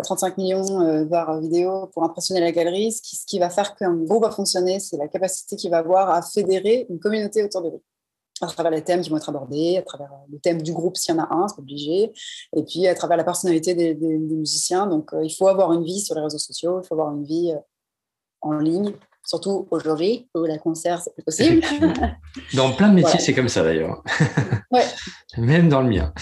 35 0.00 0.38
millions 0.38 0.80
euh, 0.80 1.04
par 1.04 1.40
vidéo 1.40 1.88
pour 1.92 2.04
impressionner 2.04 2.40
la 2.40 2.52
galerie. 2.52 2.92
Ce 2.92 3.02
qui, 3.02 3.16
ce 3.16 3.26
qui 3.26 3.38
va 3.38 3.50
faire 3.50 3.74
qu'un 3.74 3.94
groupe 3.94 4.22
va 4.22 4.30
fonctionner, 4.30 4.80
c'est 4.80 4.96
la 4.96 5.08
capacité 5.08 5.56
qu'il 5.56 5.70
va 5.70 5.78
avoir 5.78 6.10
à 6.10 6.22
fédérer 6.22 6.86
une 6.88 6.98
communauté 6.98 7.42
autour 7.42 7.62
de 7.62 7.70
lui 7.70 7.82
à 8.42 8.46
travers 8.46 8.72
les 8.72 8.82
thèmes 8.82 9.00
qui 9.00 9.10
vont 9.10 9.16
être 9.16 9.28
abordés, 9.28 9.76
à 9.78 9.82
travers 9.82 10.10
le 10.30 10.38
thème 10.38 10.62
du 10.62 10.72
groupe 10.72 10.96
s'il 10.96 11.14
y 11.14 11.18
en 11.18 11.22
a 11.22 11.34
un, 11.34 11.48
c'est 11.48 11.58
obligé, 11.58 12.12
et 12.56 12.62
puis 12.64 12.86
à 12.86 12.94
travers 12.94 13.16
la 13.16 13.24
personnalité 13.24 13.74
des, 13.74 13.94
musiciens. 13.94 14.86
Donc 14.86 15.12
euh, 15.12 15.24
il 15.24 15.30
faut 15.30 15.48
avoir 15.48 15.72
une 15.72 15.84
vie 15.84 16.00
sur 16.00 16.14
les 16.14 16.22
réseaux 16.22 16.38
sociaux, 16.38 16.80
il 16.82 16.86
faut 16.86 16.94
avoir 16.94 17.14
une 17.14 17.24
vie 17.24 17.52
euh, 17.52 17.60
en 18.40 18.54
ligne, 18.54 18.92
surtout 19.24 19.68
aujourd'hui 19.70 20.28
où 20.34 20.44
la 20.44 20.58
concert 20.58 21.00
c'est 21.00 21.14
plus 21.14 21.22
possible. 21.22 21.62
Dans 22.54 22.72
plein 22.72 22.88
de 22.88 22.94
métiers, 22.94 23.20
c'est 23.20 23.34
comme 23.34 23.48
ça 23.48 23.62
d'ailleurs. 23.62 24.02
Ouais. 24.70 24.86
Même 25.38 25.68
dans 25.68 25.80
le 25.80 25.88
mien. 25.88 26.12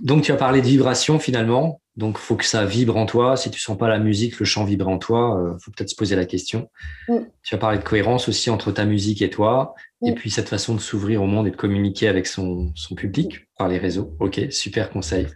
Donc 0.00 0.22
tu 0.22 0.32
as 0.32 0.36
parlé 0.36 0.60
de 0.60 0.66
vibration 0.66 1.18
finalement. 1.18 1.80
Donc 1.96 2.16
il 2.18 2.22
faut 2.22 2.36
que 2.36 2.44
ça 2.44 2.64
vibre 2.64 2.96
en 2.96 3.06
toi. 3.06 3.36
Si 3.36 3.50
tu 3.50 3.60
sens 3.60 3.76
pas 3.76 3.88
la 3.88 3.98
musique, 3.98 4.38
le 4.38 4.46
chant 4.46 4.64
vibrer 4.64 4.90
en 4.90 4.98
toi, 4.98 5.36
il 5.40 5.46
euh, 5.48 5.58
faut 5.58 5.70
peut-être 5.72 5.90
se 5.90 5.96
poser 5.96 6.16
la 6.16 6.24
question. 6.24 6.70
Mm. 7.08 7.18
Tu 7.42 7.54
as 7.54 7.58
parlé 7.58 7.78
de 7.78 7.82
cohérence 7.82 8.28
aussi 8.28 8.50
entre 8.50 8.70
ta 8.70 8.84
musique 8.84 9.20
et 9.20 9.30
toi. 9.30 9.74
Et 10.06 10.12
puis 10.12 10.30
cette 10.30 10.48
façon 10.48 10.74
de 10.74 10.80
s'ouvrir 10.80 11.22
au 11.22 11.26
monde 11.26 11.48
et 11.48 11.50
de 11.50 11.56
communiquer 11.56 12.06
avec 12.06 12.26
son, 12.26 12.70
son 12.76 12.94
public 12.94 13.48
par 13.58 13.68
les 13.68 13.78
réseaux. 13.78 14.14
Ok, 14.20 14.40
super 14.50 14.90
conseil. 14.90 15.26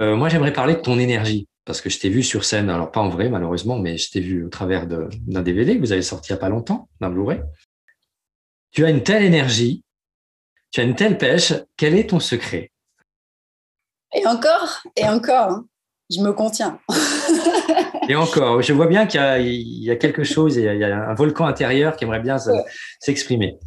Euh, 0.00 0.16
moi, 0.16 0.28
j'aimerais 0.28 0.52
parler 0.52 0.74
de 0.74 0.80
ton 0.80 0.98
énergie 0.98 1.46
parce 1.64 1.80
que 1.80 1.90
je 1.90 1.98
t'ai 2.00 2.08
vu 2.08 2.22
sur 2.22 2.44
scène, 2.44 2.70
alors 2.70 2.90
pas 2.90 3.00
en 3.00 3.08
vrai 3.08 3.28
malheureusement, 3.28 3.78
mais 3.78 3.96
je 3.96 4.10
t'ai 4.10 4.20
vu 4.20 4.44
au 4.44 4.48
travers 4.48 4.86
d'un 4.86 5.42
DVD 5.42 5.76
que 5.76 5.80
vous 5.80 5.92
avez 5.92 6.02
sorti 6.02 6.30
il 6.30 6.34
n'y 6.34 6.38
a 6.38 6.40
pas 6.40 6.48
longtemps, 6.48 6.88
d'un 7.00 7.10
Blu-ray. 7.10 7.40
Tu 8.72 8.84
as 8.84 8.90
une 8.90 9.02
telle 9.02 9.22
énergie, 9.22 9.84
tu 10.72 10.80
as 10.80 10.84
une 10.84 10.96
telle 10.96 11.18
pêche, 11.18 11.52
quel 11.76 11.94
est 11.94 12.10
ton 12.10 12.18
secret? 12.18 12.70
Et 14.14 14.26
encore, 14.26 14.82
et 14.96 15.06
encore, 15.06 15.50
hein, 15.50 15.66
je 16.10 16.20
me 16.20 16.32
contiens. 16.32 16.80
et 18.08 18.16
encore, 18.16 18.60
je 18.62 18.72
vois 18.72 18.86
bien 18.86 19.06
qu'il 19.06 19.20
y, 19.20 19.90
a 19.90 19.96
quelque 19.96 20.24
chose, 20.24 20.56
il 20.56 20.64
y 20.64 20.84
a 20.84 21.08
un 21.08 21.14
volcan 21.14 21.46
intérieur 21.46 21.96
qui 21.96 22.04
aimerait 22.04 22.20
bien 22.20 22.36
s'exprimer. 23.00 23.58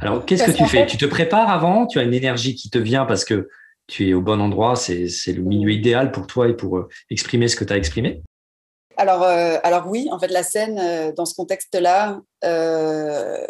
Alors, 0.00 0.24
qu'est-ce 0.24 0.44
que 0.44 0.52
tu 0.52 0.66
fais? 0.66 0.86
Tu 0.86 0.96
te 0.96 1.04
prépares 1.04 1.50
avant? 1.50 1.86
Tu 1.86 1.98
as 1.98 2.02
une 2.02 2.14
énergie 2.14 2.54
qui 2.54 2.70
te 2.70 2.78
vient 2.78 3.04
parce 3.04 3.24
que 3.24 3.48
tu 3.86 4.08
es 4.08 4.14
au 4.14 4.22
bon 4.22 4.40
endroit, 4.40 4.76
c'est 4.76 5.08
le 5.32 5.42
milieu 5.42 5.70
idéal 5.70 6.12
pour 6.12 6.26
toi 6.26 6.48
et 6.48 6.54
pour 6.54 6.78
euh, 6.78 6.88
exprimer 7.10 7.48
ce 7.48 7.56
que 7.56 7.64
tu 7.64 7.72
as 7.72 7.76
exprimé? 7.76 8.22
Alors, 8.96 9.22
euh, 9.22 9.58
alors 9.62 9.88
oui, 9.88 10.08
en 10.12 10.18
fait, 10.18 10.28
la 10.28 10.42
scène, 10.42 10.78
euh, 10.78 11.12
dans 11.12 11.24
ce 11.24 11.34
contexte-là, 11.34 12.20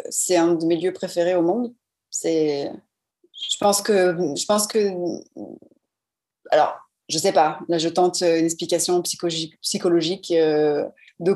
c'est 0.09 0.35
un 0.37 0.53
de 0.55 0.65
mes 0.65 0.77
lieux 0.77 0.93
préférés 0.93 1.35
au 1.35 1.41
monde. 1.41 1.73
C'est, 2.09 2.69
je 3.49 3.57
pense 3.59 3.81
que, 3.81 4.15
je 4.35 4.45
pense 4.45 4.67
que, 4.67 4.89
alors, 6.51 6.77
je 7.09 7.17
sais 7.17 7.31
pas. 7.31 7.59
Là, 7.67 7.77
je 7.77 7.89
tente 7.89 8.21
une 8.21 8.45
explication 8.45 9.01
psychologique, 9.01 9.59
psychologique 9.61 10.31
de 10.31 11.33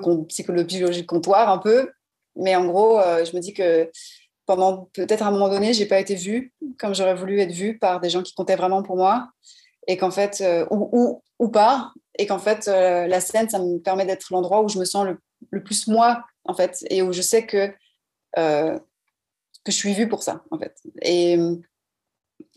comptoir 1.04 1.50
un 1.50 1.58
peu, 1.58 1.90
mais 2.36 2.56
en 2.56 2.66
gros, 2.66 3.00
je 3.00 3.36
me 3.36 3.42
dis 3.42 3.54
que 3.54 3.90
pendant 4.46 4.90
peut-être 4.94 5.24
un 5.24 5.32
moment 5.32 5.50
donné, 5.50 5.74
j'ai 5.74 5.86
pas 5.86 6.00
été 6.00 6.16
vue 6.16 6.54
comme 6.78 6.94
j'aurais 6.94 7.16
voulu 7.16 7.40
être 7.40 7.52
vue 7.52 7.78
par 7.78 8.00
des 8.00 8.10
gens 8.10 8.22
qui 8.22 8.34
comptaient 8.34 8.56
vraiment 8.56 8.84
pour 8.84 8.96
moi, 8.96 9.30
et 9.88 9.98
qu'en 9.98 10.12
fait, 10.12 10.42
euh, 10.42 10.66
ou, 10.72 11.22
ou, 11.40 11.50
pas, 11.50 11.94
et 12.18 12.26
qu'en 12.26 12.40
fait, 12.40 12.68
euh, 12.68 13.08
la 13.08 13.22
scène, 13.22 13.50
ça 13.50 13.60
me 13.60 13.78
permet 13.80 14.06
d'être 14.06 14.28
l'endroit 14.32 14.62
où 14.62 14.70
je 14.70 14.80
me 14.80 14.86
sens 14.86 15.06
le, 15.52 15.64
plus 15.64 15.88
moi, 15.88 16.24
en 16.44 16.54
fait, 16.54 16.86
et 16.90 17.02
où 17.02 17.14
je 17.14 17.22
sais 17.22 17.46
que 17.46 17.72
euh, 18.38 18.78
que 19.64 19.72
je 19.72 19.78
suis 19.78 19.94
vue 19.94 20.08
pour 20.08 20.22
ça, 20.24 20.44
en 20.52 20.60
fait. 20.60 20.76
Et 21.02 21.38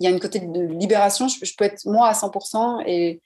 il 0.01 0.05
y 0.05 0.07
a 0.07 0.11
une 0.11 0.21
côté 0.21 0.41
de 0.41 0.61
libération, 0.61 1.29
je, 1.29 1.55
peux 1.57 1.65
être 1.65 1.85
moi 1.87 2.09
à 2.09 2.13
100%, 2.13 2.85
et 2.87 3.21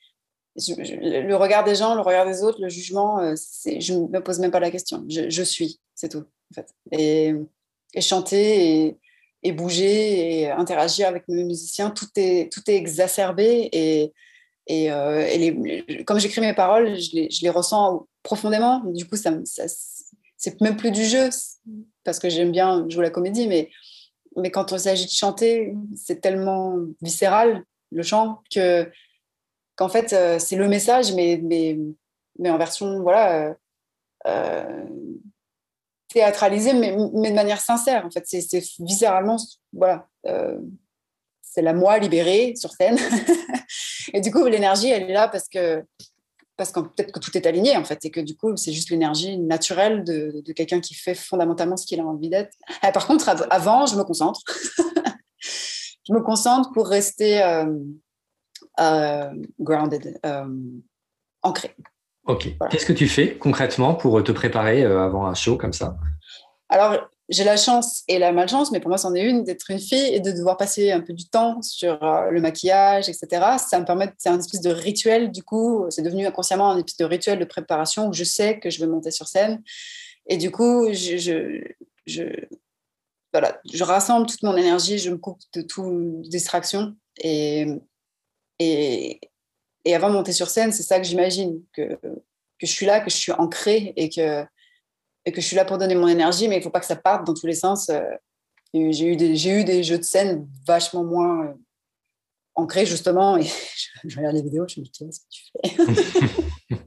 le 0.55 1.33
regard 1.35 1.63
des 1.63 1.75
gens, 1.75 1.95
le 1.95 2.01
regard 2.01 2.25
des 2.25 2.43
autres, 2.43 2.61
le 2.61 2.69
jugement, 2.69 3.19
je 3.19 3.93
ne 3.93 4.07
me 4.07 4.19
pose 4.21 4.39
même 4.39 4.51
pas 4.51 4.59
la 4.59 4.71
question. 4.71 5.03
Je, 5.07 5.43
suis, 5.43 5.79
c'est 5.95 6.09
tout. 6.09 6.25
Et 6.91 7.33
chanter 7.99 8.97
et, 9.43 9.51
bouger 9.51 10.41
et 10.41 10.51
interagir 10.51 11.07
avec 11.07 11.27
mes 11.27 11.43
musiciens, 11.43 11.89
tout 11.89 12.07
est, 12.15 12.51
tout 12.51 12.61
est 12.67 12.75
exacerbé 12.75 13.69
et, 13.71 14.11
euh, 14.91 16.03
comme 16.05 16.19
j'écris 16.19 16.39
mes 16.39 16.53
paroles, 16.53 16.97
je 16.97 17.09
les, 17.13 17.29
les, 17.41 17.49
ressens 17.49 18.07
profondément. 18.23 18.81
Du 18.85 19.05
coup, 19.05 19.17
ça, 19.17 19.33
ça 19.43 19.65
c'est 20.37 20.59
même 20.61 20.77
plus 20.77 20.91
du 20.91 21.05
jeu 21.05 21.29
parce 22.03 22.19
que 22.19 22.29
j'aime 22.29 22.51
bien 22.51 22.85
jouer 22.89 23.03
la 23.03 23.09
comédie, 23.09 23.47
mais, 23.47 23.69
mais 24.35 24.51
quand 24.51 24.71
il 24.71 24.79
s'agit 24.79 25.05
de 25.05 25.11
chanter, 25.11 25.75
c'est 25.95 26.21
tellement 26.21 26.77
viscéral 27.01 27.63
le 27.91 28.03
chant 28.03 28.41
que 28.53 28.89
qu'en 29.75 29.89
fait 29.89 30.13
euh, 30.13 30.39
c'est 30.39 30.55
le 30.55 30.67
message, 30.67 31.13
mais, 31.13 31.39
mais, 31.41 31.77
mais 32.39 32.49
en 32.49 32.57
version 32.57 33.01
voilà. 33.01 33.47
Euh, 33.47 33.53
euh 34.27 34.85
théâtralisé, 36.09 36.73
mais, 36.73 36.95
mais, 37.15 37.31
de 37.31 37.35
manière 37.35 37.59
sincère. 37.59 38.05
En 38.05 38.11
fait, 38.11 38.23
c'est 38.27 38.63
viscéralement, 38.77 39.37
voilà, 39.71 40.07
c'est 41.41 41.63
la 41.63 41.73
moi 41.73 41.97
libérée 41.97 42.53
sur 42.55 42.71
scène. 42.71 42.99
et 44.13 44.21
du 44.21 44.31
coup, 44.31 44.45
l'énergie, 44.45 44.89
elle 44.89 45.09
est 45.09 45.13
là 45.13 45.27
parce 45.27 45.49
que 45.49 45.83
parce 46.57 46.71
que 46.71 46.79
peut-être 46.81 47.11
que 47.11 47.19
tout 47.19 47.35
est 47.37 47.45
aligné 47.45 47.75
en 47.77 47.83
fait 47.83 48.03
et 48.05 48.11
que 48.11 48.19
du 48.19 48.35
coup 48.35 48.55
c'est 48.57 48.71
juste 48.71 48.89
l'énergie 48.89 49.37
naturelle 49.37 50.03
de, 50.03 50.41
de 50.45 50.53
quelqu'un 50.53 50.79
qui 50.79 50.93
fait 50.93 51.15
fondamentalement 51.15 51.77
ce 51.77 51.85
qu'il 51.85 51.99
a 51.99 52.05
envie 52.05 52.29
d'être. 52.29 52.51
Ah, 52.81 52.91
par 52.91 53.07
contre, 53.07 53.29
avant, 53.49 53.85
je 53.85 53.95
me 53.95 54.03
concentre. 54.03 54.41
je 55.39 56.13
me 56.13 56.21
concentre 56.21 56.71
pour 56.71 56.87
rester 56.87 57.43
euh, 57.43 57.65
euh, 58.79 59.29
grounded, 59.59 60.19
ancré. 61.41 61.75
Ok. 62.25 62.49
Qu'est-ce 62.69 62.85
que 62.85 62.93
tu 62.93 63.07
fais 63.07 63.37
concrètement 63.37 63.95
pour 63.95 64.23
te 64.23 64.31
préparer 64.31 64.83
euh, 64.83 65.03
avant 65.03 65.25
un 65.25 65.33
show 65.33 65.57
comme 65.57 65.73
ça? 65.73 65.97
Alors, 66.69 67.09
j'ai 67.29 67.43
la 67.43 67.55
chance 67.55 68.03
et 68.07 68.19
la 68.19 68.31
malchance, 68.31 68.71
mais 68.71 68.79
pour 68.79 68.89
moi, 68.89 68.97
c'en 68.97 69.13
est 69.15 69.23
une 69.23 69.43
d'être 69.43 69.71
une 69.71 69.79
fille 69.79 70.13
et 70.13 70.19
de 70.19 70.31
devoir 70.31 70.57
passer 70.57 70.91
un 70.91 70.99
peu 70.99 71.13
du 71.13 71.29
temps 71.29 71.61
sur 71.61 72.03
euh, 72.03 72.29
le 72.29 72.41
maquillage, 72.41 73.07
etc. 73.07 73.57
Ça 73.57 73.79
me 73.79 73.85
permet, 73.85 74.11
c'est 74.17 74.29
un 74.29 74.39
espèce 74.39 74.61
de 74.61 74.71
rituel, 74.71 75.31
du 75.31 75.41
coup, 75.43 75.85
c'est 75.89 76.01
devenu 76.01 76.25
inconsciemment 76.25 76.71
un 76.71 76.77
espèce 76.77 76.97
de 76.97 77.05
rituel 77.05 77.39
de 77.39 77.45
préparation 77.45 78.07
où 78.07 78.13
je 78.13 78.23
sais 78.23 78.59
que 78.59 78.69
je 78.69 78.79
vais 78.79 78.87
monter 78.87 79.11
sur 79.11 79.27
scène. 79.27 79.63
Et 80.27 80.37
du 80.37 80.51
coup, 80.51 80.91
je, 80.93 81.63
voilà, 83.31 83.61
je 83.71 83.83
rassemble 83.83 84.27
toute 84.27 84.43
mon 84.43 84.57
énergie, 84.57 84.97
je 84.97 85.09
me 85.09 85.17
coupe 85.17 85.39
de 85.53 85.61
toute 85.61 86.23
distraction. 86.23 86.95
Et, 87.21 87.67
et, 88.59 89.19
et 89.85 89.95
avant 89.95 90.09
de 90.09 90.13
monter 90.13 90.33
sur 90.33 90.49
scène, 90.49 90.71
c'est 90.71 90.83
ça 90.83 90.99
que 90.99 91.05
j'imagine, 91.05 91.61
que, 91.73 91.95
que 91.95 92.67
je 92.67 92.71
suis 92.71 92.85
là, 92.85 92.99
que 92.99 93.09
je 93.09 93.15
suis 93.15 93.31
ancrée 93.31 93.93
et 93.95 94.09
que, 94.09 94.45
et 95.25 95.31
que 95.31 95.41
je 95.41 95.47
suis 95.47 95.55
là 95.55 95.65
pour 95.65 95.77
donner 95.77 95.95
mon 95.95 96.07
énergie, 96.07 96.47
mais 96.47 96.55
il 96.55 96.59
ne 96.59 96.63
faut 96.63 96.69
pas 96.69 96.79
que 96.79 96.85
ça 96.85 96.95
parte 96.95 97.25
dans 97.25 97.33
tous 97.33 97.47
les 97.47 97.55
sens. 97.55 97.89
Euh, 97.89 98.01
j'ai 98.73 99.05
eu, 99.05 99.15
des, 99.15 99.47
eu 99.47 99.63
des 99.63 99.83
jeux 99.83 99.99
de 99.99 100.03
scène 100.03 100.47
vachement 100.65 101.03
moins 101.03 101.45
euh, 101.45 101.53
ancrés, 102.55 102.85
justement, 102.85 103.37
et 103.37 103.45
je, 104.03 104.17
regarde 104.17 104.35
les 104.35 104.41
vidéos, 104.41 104.65
je 104.67 104.79
me 104.79 104.85
dis, 104.85 104.91
qu'est-ce 104.91 105.19
que 105.19 105.25
tu 105.29 105.43
fais? 105.51 106.77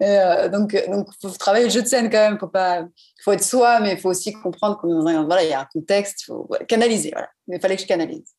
Euh, 0.00 0.48
donc, 0.48 0.76
donc, 0.88 1.08
faut 1.20 1.30
travailler 1.30 1.66
le 1.66 1.70
jeu 1.70 1.82
de 1.82 1.86
scène 1.86 2.10
quand 2.10 2.18
même. 2.18 2.38
Faut 2.38 2.48
pas, 2.48 2.84
faut 3.22 3.32
être 3.32 3.44
soi, 3.44 3.80
mais 3.80 3.92
il 3.92 3.98
faut 3.98 4.10
aussi 4.10 4.32
comprendre 4.32 4.80
qu'il 4.80 4.90
voilà, 5.26 5.44
il 5.44 5.50
y 5.50 5.52
a 5.52 5.60
un 5.60 5.68
contexte. 5.72 6.22
Il 6.22 6.24
faut 6.26 6.48
canaliser. 6.68 7.10
Voilà. 7.12 7.28
Mais 7.46 7.56
il 7.56 7.60
fallait 7.60 7.76
que 7.76 7.82
je 7.82 7.86
canalise. 7.86 8.34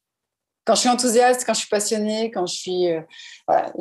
Quand 0.65 0.75
je 0.75 0.81
suis 0.81 0.89
enthousiaste, 0.89 1.43
quand 1.45 1.53
je 1.53 1.59
suis 1.59 1.69
passionnée, 1.69 2.31
quand 2.31 2.45
je 2.45 2.55
suis, 2.55 2.91
euh, 2.91 3.01
voilà, 3.47 3.73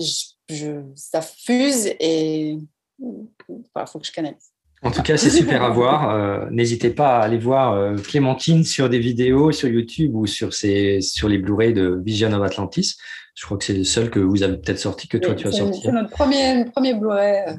je, 0.49 0.83
ça 0.97 1.23
fuse 1.23 1.87
et 1.87 2.59
il 2.99 3.87
faut 3.87 3.99
que 3.99 4.07
je 4.07 4.13
canalise. 4.13 4.52
En 4.83 4.91
tout 4.91 5.03
cas, 5.03 5.17
c'est 5.17 5.31
super 5.31 5.63
à 5.63 5.71
voir. 5.71 6.11
Euh, 6.11 6.47
n'hésitez 6.51 6.91
pas 6.91 7.19
à 7.19 7.23
aller 7.23 7.39
voir 7.39 7.95
Clémentine 8.03 8.65
sur 8.65 8.89
des 8.89 8.99
vidéos 8.99 9.53
sur 9.53 9.69
YouTube 9.69 10.15
ou 10.15 10.27
sur, 10.27 10.55
ses, 10.55 11.01
sur 11.01 11.29
les 11.29 11.39
Blu-ray 11.39 11.73
de 11.73 12.01
Vision 12.05 12.33
of 12.33 12.43
Atlantis. 12.43 12.97
Je 13.35 13.45
crois 13.45 13.57
que 13.57 13.65
c'est 13.65 13.75
le 13.75 13.85
seul 13.85 14.11
que 14.11 14.19
vous 14.19 14.43
avez 14.43 14.57
peut-être 14.57 14.79
sorti, 14.79 15.09
que 15.09 15.17
toi 15.17 15.35
tu 15.35 15.47
as 15.47 15.53
sorti. 15.53 15.81
C'est 15.83 15.93
notre 15.93 16.11
premier, 16.11 16.65
premier 16.67 16.95
Blu-ray 16.95 17.49
euh, 17.49 17.53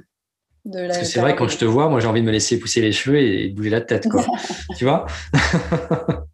de 0.66 0.80
la. 0.80 0.94
c'est 0.94 1.20
vrai, 1.20 1.36
quand 1.36 1.48
je 1.48 1.58
te 1.58 1.66
vois, 1.66 1.90
moi 1.90 2.00
j'ai 2.00 2.08
envie 2.08 2.22
de 2.22 2.26
me 2.26 2.32
laisser 2.32 2.60
pousser 2.60 2.82
les 2.82 2.92
cheveux 2.92 3.20
et 3.20 3.50
de 3.50 3.56
bouger 3.56 3.72
la 3.72 3.82
tête, 3.82 4.08
quoi. 4.08 4.26
tu 4.78 4.86
vois? 4.86 5.06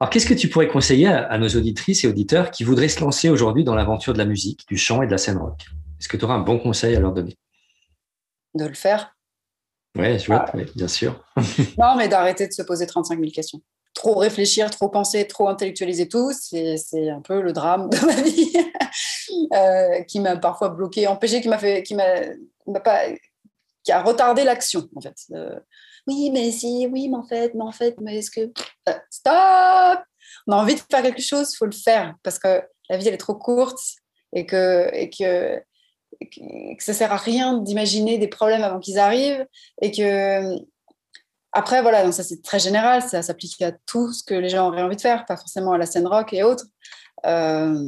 Alors, 0.00 0.10
qu'est-ce 0.10 0.26
que 0.26 0.34
tu 0.34 0.48
pourrais 0.48 0.68
conseiller 0.68 1.08
à, 1.08 1.36
nos 1.38 1.48
auditrices 1.48 2.04
et 2.04 2.08
auditeurs 2.08 2.52
qui 2.52 2.62
voudraient 2.62 2.88
se 2.88 3.00
lancer 3.00 3.30
aujourd'hui 3.30 3.64
dans 3.64 3.74
l'aventure 3.74 4.12
de 4.12 4.18
la 4.18 4.26
musique, 4.26 4.66
du 4.68 4.76
chant 4.76 5.02
et 5.02 5.06
de 5.06 5.10
la 5.10 5.18
scène 5.18 5.38
rock? 5.38 5.66
Est-ce 5.98 6.08
que 6.08 6.16
tu 6.16 6.24
auras 6.24 6.34
un 6.34 6.40
bon 6.40 6.58
conseil 6.60 6.94
à 6.94 7.00
leur 7.00 7.12
donner? 7.12 7.36
De 8.54 8.64
le 8.64 8.74
faire? 8.74 9.16
Ouais, 9.96 10.18
je 10.18 10.26
vois, 10.26 10.44
ah. 10.46 10.56
bien 10.76 10.86
sûr. 10.86 11.24
non, 11.78 11.96
mais 11.96 12.06
d'arrêter 12.06 12.46
de 12.46 12.52
se 12.52 12.62
poser 12.62 12.86
35 12.86 13.18
000 13.18 13.32
questions. 13.32 13.60
Trop 13.92 14.14
réfléchir, 14.14 14.70
trop 14.70 14.88
penser, 14.88 15.26
trop 15.26 15.48
intellectualiser 15.48 16.08
tout, 16.08 16.32
c'est 16.32 17.10
un 17.10 17.20
peu 17.20 17.40
le 17.40 17.52
drame 17.52 17.88
de 17.90 18.06
ma 18.06 18.22
vie 18.22 18.52
euh, 19.54 20.02
qui 20.04 20.20
m'a 20.20 20.36
parfois 20.36 20.68
bloqué, 20.68 21.08
empêché, 21.08 21.40
qui 21.40 21.48
m'a 21.48 21.58
fait, 21.58 21.82
qui 21.82 21.96
m'a 21.96 22.04
pas, 22.84 23.00
qui 23.82 23.90
a 23.90 24.02
retardé 24.02 24.44
l'action 24.44 24.88
en 24.94 25.00
fait. 25.00 25.16
Euh, 25.32 25.58
oui, 26.08 26.30
mais 26.32 26.50
si, 26.50 26.88
oui, 26.90 27.08
mais 27.08 27.16
en 27.16 27.22
fait, 27.22 27.54
mais 27.54 27.62
en 27.62 27.72
fait, 27.72 27.94
mais 28.00 28.18
est-ce 28.18 28.30
que 28.30 28.40
euh, 28.40 28.98
stop! 29.10 30.02
On 30.46 30.52
a 30.52 30.56
envie 30.56 30.74
de 30.74 30.80
faire 30.90 31.02
quelque 31.02 31.22
chose, 31.22 31.54
faut 31.54 31.66
le 31.66 31.72
faire 31.72 32.14
parce 32.22 32.38
que 32.38 32.62
la 32.88 32.96
vie 32.96 33.08
elle 33.08 33.14
est 33.14 33.18
trop 33.18 33.34
courte 33.34 33.78
et 34.34 34.46
que 34.46 34.88
et 34.94 35.10
que 35.10 35.62
que 36.20 36.82
ça 36.82 36.94
sert 36.94 37.12
à 37.12 37.18
rien 37.18 37.58
d'imaginer 37.58 38.16
des 38.18 38.28
problèmes 38.28 38.62
avant 38.62 38.80
qu'ils 38.80 38.98
arrivent 38.98 39.46
et 39.82 39.90
que 39.92 40.56
après 41.52 41.82
voilà 41.82 42.02
donc 42.02 42.14
ça 42.14 42.24
c'est 42.24 42.42
très 42.42 42.58
général 42.58 43.02
ça 43.02 43.20
s'applique 43.22 43.60
à 43.62 43.72
tout 43.72 44.12
ce 44.12 44.24
que 44.24 44.34
les 44.34 44.48
gens 44.48 44.68
auraient 44.68 44.82
envie 44.82 44.96
de 44.96 45.00
faire 45.00 45.26
pas 45.26 45.36
forcément 45.36 45.72
à 45.72 45.78
la 45.78 45.86
scène 45.86 46.06
rock 46.06 46.32
et 46.32 46.42
autres. 46.42 46.66
Euh, 47.26 47.78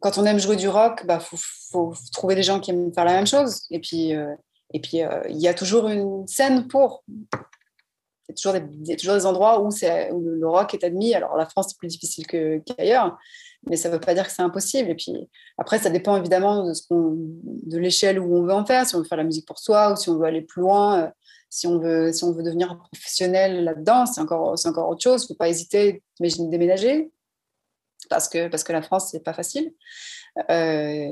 quand 0.00 0.18
on 0.18 0.26
aime 0.26 0.38
jouer 0.38 0.56
du 0.56 0.68
rock 0.68 1.06
bah 1.06 1.20
faut, 1.20 1.38
faut, 1.70 1.94
trouver 2.12 2.34
des 2.34 2.42
gens 2.42 2.60
qui 2.60 2.70
aiment 2.72 2.92
faire 2.92 3.04
la 3.06 3.14
même 3.14 3.26
chose 3.26 3.62
et 3.70 3.80
puis 3.80 4.14
euh, 4.14 4.34
et 4.72 4.80
puis 4.80 5.02
euh, 5.02 5.22
il 5.28 5.38
y 5.38 5.48
a 5.48 5.54
toujours 5.54 5.88
une 5.88 6.26
scène 6.26 6.66
pour 6.68 7.04
il 7.08 8.30
y 8.30 8.32
a 8.32 8.34
toujours 8.34 8.52
des, 8.54 8.96
toujours 8.96 9.14
des 9.14 9.26
endroits 9.26 9.60
où, 9.60 9.68
où 9.68 10.20
le 10.20 10.48
rock 10.48 10.74
est 10.74 10.84
admis 10.84 11.14
alors 11.14 11.36
la 11.36 11.46
France 11.46 11.68
c'est 11.70 11.78
plus 11.78 11.88
difficile 11.88 12.26
qu'ailleurs 12.26 13.18
mais 13.68 13.76
ça 13.76 13.88
ne 13.88 13.94
veut 13.94 14.00
pas 14.00 14.14
dire 14.14 14.26
que 14.26 14.32
c'est 14.32 14.42
impossible. 14.42 14.90
Et 14.90 14.94
puis 14.94 15.28
après, 15.58 15.78
ça 15.78 15.90
dépend 15.90 16.16
évidemment 16.16 16.64
de, 16.64 16.72
de 16.90 17.78
l'échelle 17.78 18.18
où 18.18 18.36
on 18.36 18.42
veut 18.42 18.52
en 18.52 18.64
faire, 18.64 18.86
si 18.86 18.94
on 18.94 18.98
veut 18.98 19.04
faire 19.04 19.18
la 19.18 19.24
musique 19.24 19.46
pour 19.46 19.58
soi 19.58 19.92
ou 19.92 19.96
si 19.96 20.08
on 20.08 20.18
veut 20.18 20.26
aller 20.26 20.42
plus 20.42 20.62
loin, 20.62 21.00
euh, 21.00 21.08
si, 21.50 21.66
on 21.66 21.78
veut, 21.78 22.12
si 22.12 22.24
on 22.24 22.32
veut 22.32 22.42
devenir 22.42 22.78
professionnel 22.78 23.64
là-dedans, 23.64 24.06
c'est 24.06 24.20
encore, 24.20 24.56
encore 24.64 24.88
autre 24.88 25.02
chose. 25.02 25.22
Il 25.22 25.24
ne 25.24 25.28
faut 25.28 25.34
pas 25.34 25.48
hésiter, 25.48 26.02
imaginer 26.20 26.48
déménager, 26.48 27.10
parce 28.08 28.28
que, 28.28 28.48
parce 28.48 28.64
que 28.64 28.72
la 28.72 28.82
France, 28.82 29.08
c'est 29.10 29.24
pas 29.24 29.32
facile. 29.32 29.72
Euh, 30.50 31.10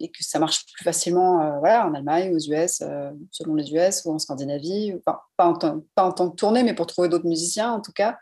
et 0.00 0.08
que 0.08 0.22
ça 0.22 0.38
marche 0.38 0.66
plus 0.72 0.84
facilement 0.84 1.40
euh, 1.40 1.58
voilà, 1.58 1.86
en 1.86 1.94
Allemagne, 1.94 2.34
aux 2.34 2.38
US, 2.38 2.82
selon 3.30 3.54
les 3.54 3.72
US, 3.72 4.04
ou 4.04 4.12
en 4.12 4.18
Scandinavie, 4.18 4.94
pas, 5.04 5.28
en 5.38 5.52
tant 5.54 6.30
que 6.30 6.36
tournée, 6.36 6.62
mais 6.62 6.74
pour 6.74 6.86
trouver 6.86 7.08
d'autres 7.08 7.26
musiciens 7.26 7.72
en 7.72 7.80
tout 7.80 7.92
cas. 7.92 8.18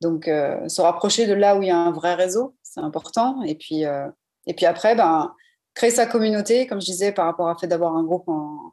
Donc, 0.00 0.26
se 0.26 0.80
rapprocher 0.80 1.26
de 1.26 1.34
là 1.34 1.56
où 1.56 1.62
il 1.62 1.68
y 1.68 1.72
a 1.72 1.76
un 1.76 1.90
vrai 1.90 2.14
réseau, 2.14 2.54
c'est 2.78 2.80
important. 2.80 3.42
Et 3.42 3.54
puis, 3.54 3.84
euh, 3.84 4.08
et 4.46 4.54
puis 4.54 4.66
après, 4.66 4.94
ben, 4.94 5.34
créer 5.74 5.90
sa 5.90 6.06
communauté, 6.06 6.66
comme 6.66 6.80
je 6.80 6.86
disais, 6.86 7.12
par 7.12 7.26
rapport 7.26 7.48
à 7.48 7.56
fait 7.56 7.66
d'avoir 7.66 7.96
un 7.96 8.04
groupe 8.04 8.28
en, 8.28 8.72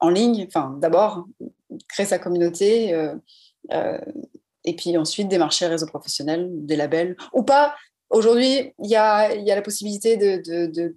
en 0.00 0.08
ligne. 0.08 0.44
Enfin, 0.46 0.76
d'abord, 0.80 1.26
créer 1.88 2.06
sa 2.06 2.18
communauté. 2.18 2.94
Euh, 2.94 3.14
euh, 3.72 3.98
et 4.64 4.76
puis 4.76 4.96
ensuite, 4.96 5.28
démarcher 5.28 5.66
réseau 5.66 5.86
professionnel, 5.86 6.48
des 6.52 6.76
labels. 6.76 7.16
Ou 7.32 7.42
pas. 7.42 7.74
Aujourd'hui, 8.10 8.72
il 8.82 8.90
y 8.90 8.96
a, 8.96 9.34
la 9.34 9.62
possibilité 9.62 10.16
de, 10.16 10.94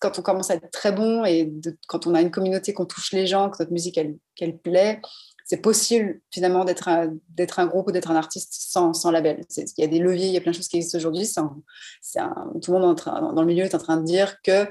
quand 0.00 0.18
on 0.18 0.22
commence 0.22 0.50
à 0.50 0.54
être 0.54 0.70
très 0.70 0.92
bon 0.92 1.24
et 1.24 1.52
quand 1.86 2.06
on 2.06 2.14
a 2.14 2.22
une 2.22 2.30
communauté, 2.30 2.72
qu'on 2.72 2.86
touche 2.86 3.12
les 3.12 3.26
gens, 3.26 3.50
que 3.50 3.56
notre 3.58 3.72
musique, 3.72 3.98
elle, 3.98 4.16
qu'elle 4.34 4.56
plaît, 4.56 5.00
c'est 5.44 5.62
possible 5.62 6.20
finalement 6.30 6.64
d'être 6.64 6.88
un, 6.88 7.66
groupe 7.66 7.88
ou 7.88 7.92
d'être 7.92 8.10
un 8.10 8.16
artiste 8.16 8.52
sans, 8.52 9.10
label. 9.10 9.40
Il 9.56 9.64
y 9.78 9.84
a 9.84 9.86
des 9.86 9.98
leviers, 9.98 10.26
il 10.26 10.32
y 10.32 10.36
a 10.36 10.42
plein 10.42 10.52
de 10.52 10.56
choses 10.56 10.68
qui 10.68 10.76
existent 10.76 10.98
aujourd'hui. 10.98 11.26
Tout 11.32 12.72
le 12.72 12.78
monde 12.78 13.00
dans 13.04 13.40
le 13.40 13.46
milieu 13.46 13.64
est 13.64 13.74
en 13.74 13.78
train 13.78 13.96
de 13.96 14.04
dire 14.04 14.42
que 14.42 14.68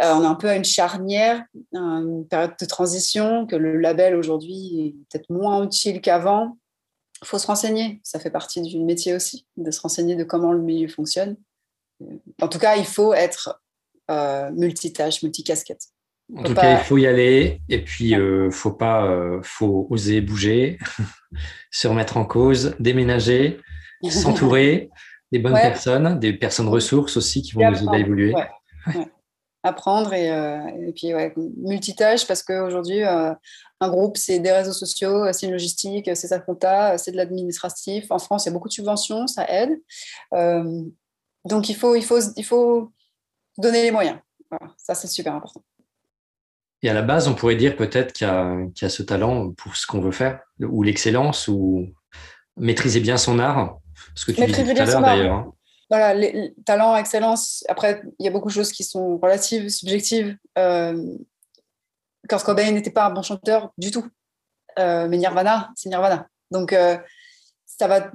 euh, 0.00 0.12
on 0.14 0.22
est 0.22 0.26
un 0.26 0.34
peu 0.36 0.48
à 0.48 0.56
une 0.56 0.64
charnière, 0.64 1.44
une 1.72 2.26
période 2.28 2.54
de 2.58 2.66
transition, 2.66 3.46
que 3.46 3.56
le 3.56 3.78
label 3.78 4.14
aujourd'hui 4.14 4.80
est 4.80 4.94
peut-être 5.10 5.30
moins 5.30 5.64
utile 5.64 6.00
qu'avant. 6.00 6.56
Il 7.24 7.26
faut 7.26 7.38
se 7.38 7.46
renseigner, 7.46 8.00
ça 8.02 8.20
fait 8.20 8.30
partie 8.30 8.60
du 8.60 8.78
métier 8.80 9.14
aussi, 9.14 9.46
de 9.56 9.70
se 9.70 9.80
renseigner 9.80 10.14
de 10.14 10.24
comment 10.24 10.52
le 10.52 10.60
milieu 10.60 10.88
fonctionne. 10.88 11.36
En 12.42 12.48
tout 12.48 12.58
cas, 12.58 12.76
il 12.76 12.84
faut 12.84 13.14
être 13.14 13.62
euh, 14.10 14.50
multitâche, 14.50 15.22
multicasquette. 15.22 15.86
En 16.36 16.42
tout 16.42 16.52
cas, 16.52 16.78
il 16.78 16.84
faut 16.84 16.98
y 16.98 17.06
aller 17.06 17.62
et 17.70 17.82
puis 17.82 18.14
euh, 18.14 18.50
faut 18.50 18.72
pas, 18.72 19.06
euh, 19.06 19.40
faut 19.42 19.86
oser 19.88 20.20
bouger, 20.20 20.78
se 21.70 21.88
remettre 21.88 22.18
en 22.18 22.26
cause, 22.26 22.76
déménager, 22.78 23.58
s'entourer 24.10 24.90
des 25.32 25.38
bonnes 25.38 25.54
personnes, 25.54 26.20
des 26.20 26.34
personnes 26.34 26.68
ressources 26.68 27.16
aussi 27.16 27.40
qui 27.40 27.52
vont 27.52 27.70
nous 27.70 27.78
aider 27.78 27.88
à 27.90 27.98
évoluer. 27.98 28.34
Apprendre 29.66 30.12
et, 30.12 30.30
euh, 30.30 30.60
et 30.86 30.92
puis 30.92 31.12
multitâche 31.56 32.26
parce 32.26 32.42
qu'aujourd'hui, 32.42 33.02
un 33.02 33.38
groupe, 33.80 34.16
c'est 34.16 34.38
des 34.38 34.52
réseaux 34.52 34.72
sociaux, 34.72 35.32
c'est 35.32 35.46
une 35.46 35.52
logistique, 35.52 36.10
c'est 36.14 36.28
sa 36.28 36.38
compta, 36.38 36.98
c'est 36.98 37.12
de 37.12 37.16
l'administratif. 37.16 38.10
En 38.10 38.18
France, 38.18 38.44
il 38.44 38.48
y 38.48 38.50
a 38.50 38.52
beaucoup 38.52 38.68
de 38.68 38.74
subventions, 38.74 39.26
ça 39.26 39.46
aide. 39.48 39.80
donc, 41.44 41.68
il 41.68 41.74
faut, 41.74 41.96
il, 41.96 42.04
faut, 42.04 42.20
il 42.36 42.44
faut 42.44 42.92
donner 43.58 43.82
les 43.82 43.90
moyens. 43.90 44.18
Ça, 44.76 44.94
c'est 44.94 45.08
super 45.08 45.34
important. 45.34 45.62
Et 46.84 46.90
à 46.90 46.92
la 46.92 47.00
base, 47.00 47.28
on 47.28 47.34
pourrait 47.34 47.56
dire 47.56 47.76
peut-être 47.76 48.12
qu'il 48.12 48.26
y, 48.26 48.84
a 48.84 48.88
ce 48.90 49.02
talent 49.02 49.52
pour 49.52 49.74
ce 49.74 49.86
qu'on 49.86 50.02
veut 50.02 50.12
faire, 50.12 50.40
ou 50.60 50.82
l'excellence, 50.82 51.48
ou 51.48 51.88
maîtriser 52.58 53.00
bien 53.00 53.16
son 53.16 53.38
art. 53.38 53.78
Ce 54.14 54.26
que 54.26 54.32
tu 54.32 54.44
disais 54.44 54.74
tout 54.74 54.82
à 54.82 54.84
l'heure 54.84 55.00
d'ailleurs. 55.00 55.53
Voilà, 55.94 56.12
les, 56.12 56.52
talent, 56.66 56.96
excellence. 56.96 57.64
Après, 57.68 58.02
il 58.18 58.24
y 58.24 58.28
a 58.28 58.32
beaucoup 58.32 58.48
de 58.48 58.52
choses 58.52 58.72
qui 58.72 58.82
sont 58.82 59.16
relatives, 59.18 59.68
subjectives. 59.68 60.36
Euh, 60.58 61.16
Kurt 62.28 62.44
Cobain 62.44 62.72
n'était 62.72 62.90
pas 62.90 63.06
un 63.06 63.10
bon 63.10 63.22
chanteur 63.22 63.72
du 63.78 63.92
tout. 63.92 64.04
Euh, 64.80 65.06
mais 65.06 65.18
Nirvana, 65.18 65.70
c'est 65.76 65.88
Nirvana. 65.88 66.26
Donc, 66.50 66.72
euh, 66.72 66.98
ça 67.64 67.86
va. 67.86 68.10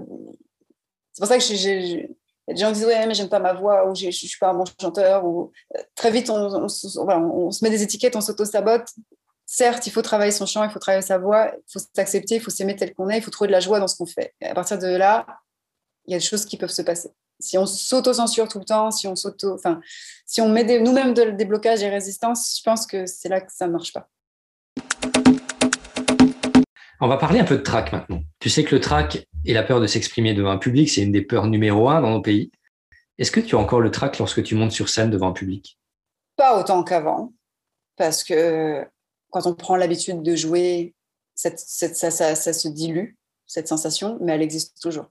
C'est 1.13 1.21
pour 1.21 1.27
ça 1.27 1.37
que 1.37 1.43
j'ai 1.43 2.09
des 2.49 2.57
gens 2.57 2.71
disent 2.71 2.85
ouais 2.85 3.07
mais 3.07 3.13
j'aime 3.13 3.29
pas 3.29 3.39
ma 3.39 3.53
voix 3.53 3.87
ou 3.89 3.95
je 3.95 4.09
suis 4.09 4.39
pas 4.39 4.49
un 4.49 4.55
bon 4.55 4.65
chanteur 4.81 5.23
ou 5.23 5.53
euh, 5.77 5.81
très 5.95 6.11
vite 6.11 6.29
on, 6.29 6.67
se 6.67 7.63
met 7.63 7.69
des 7.69 7.83
étiquettes, 7.83 8.17
on 8.17 8.21
s'auto-sabote. 8.21 8.89
Certes, 9.45 9.87
il 9.87 9.91
faut 9.91 10.01
travailler 10.01 10.33
son 10.33 10.45
chant, 10.45 10.65
il 10.65 10.69
faut 10.69 10.79
travailler 10.79 11.01
sa 11.01 11.17
voix, 11.17 11.53
il 11.55 11.71
faut 11.71 11.79
s'accepter, 11.95 12.35
il 12.35 12.41
faut 12.41 12.51
s'aimer 12.51 12.75
tel 12.75 12.93
qu'on 12.93 13.07
est, 13.07 13.19
il 13.19 13.23
faut 13.23 13.31
trouver 13.31 13.47
de 13.47 13.53
la 13.53 13.61
joie 13.61 13.79
dans 13.79 13.87
ce 13.87 13.95
qu'on 13.95 14.05
fait. 14.05 14.33
Et 14.41 14.47
à 14.47 14.53
partir 14.53 14.77
de 14.77 14.87
là, 14.87 15.25
il 16.07 16.11
y 16.11 16.15
a 16.15 16.17
des 16.17 16.25
choses 16.25 16.43
qui 16.43 16.57
peuvent 16.57 16.71
se 16.71 16.81
passer. 16.81 17.11
Si 17.41 17.57
on 17.57 17.65
s'auto-censure 17.65 18.49
tout 18.49 18.59
le 18.59 18.65
temps, 18.65 18.91
si 18.91 19.07
on 19.07 19.15
s'auto, 19.15 19.53
enfin, 19.53 19.79
si 20.25 20.41
on 20.41 20.49
met 20.49 20.79
nous-mêmes 20.79 21.13
des 21.13 21.45
blocages 21.45 21.81
et 21.81 21.89
résistances, 21.89 22.57
je 22.57 22.63
pense 22.63 22.85
que 22.85 23.05
c'est 23.05 23.29
là 23.29 23.39
que 23.39 23.51
ça 23.51 23.67
ne 23.67 23.71
marche 23.71 23.93
pas. 23.93 24.09
On 26.99 27.07
va 27.07 27.15
parler 27.15 27.39
un 27.39 27.45
peu 27.45 27.55
de 27.55 27.63
track 27.63 27.93
maintenant. 27.93 28.21
Tu 28.39 28.49
sais 28.49 28.65
que 28.65 28.75
le 28.75 28.81
track 28.81 29.25
et 29.45 29.53
la 29.53 29.63
peur 29.63 29.79
de 29.79 29.87
s'exprimer 29.87 30.33
devant 30.33 30.51
un 30.51 30.57
public, 30.57 30.89
c'est 30.89 31.01
une 31.01 31.13
des 31.13 31.21
peurs 31.21 31.47
numéro 31.47 31.87
un 31.87 32.01
dans 32.01 32.09
nos 32.09 32.21
pays. 32.21 32.51
Est-ce 33.17 33.31
que 33.31 33.39
tu 33.39 33.55
as 33.55 33.59
encore 33.59 33.79
le 33.79 33.89
track 33.89 34.17
lorsque 34.17 34.43
tu 34.43 34.55
montes 34.55 34.73
sur 34.73 34.89
scène 34.89 35.09
devant 35.09 35.29
un 35.29 35.33
public? 35.33 35.79
Pas 36.35 36.59
autant 36.59 36.83
qu'avant, 36.83 37.33
parce 37.95 38.25
que 38.25 38.85
quand 39.29 39.45
on 39.45 39.55
prend 39.55 39.77
l'habitude 39.77 40.23
de 40.23 40.35
jouer, 40.35 40.93
ça, 41.35 41.55
se 41.55 42.67
dilue, 42.67 43.17
cette 43.45 43.69
sensation, 43.69 44.17
mais 44.21 44.33
elle 44.33 44.41
existe 44.41 44.81
toujours. 44.81 45.09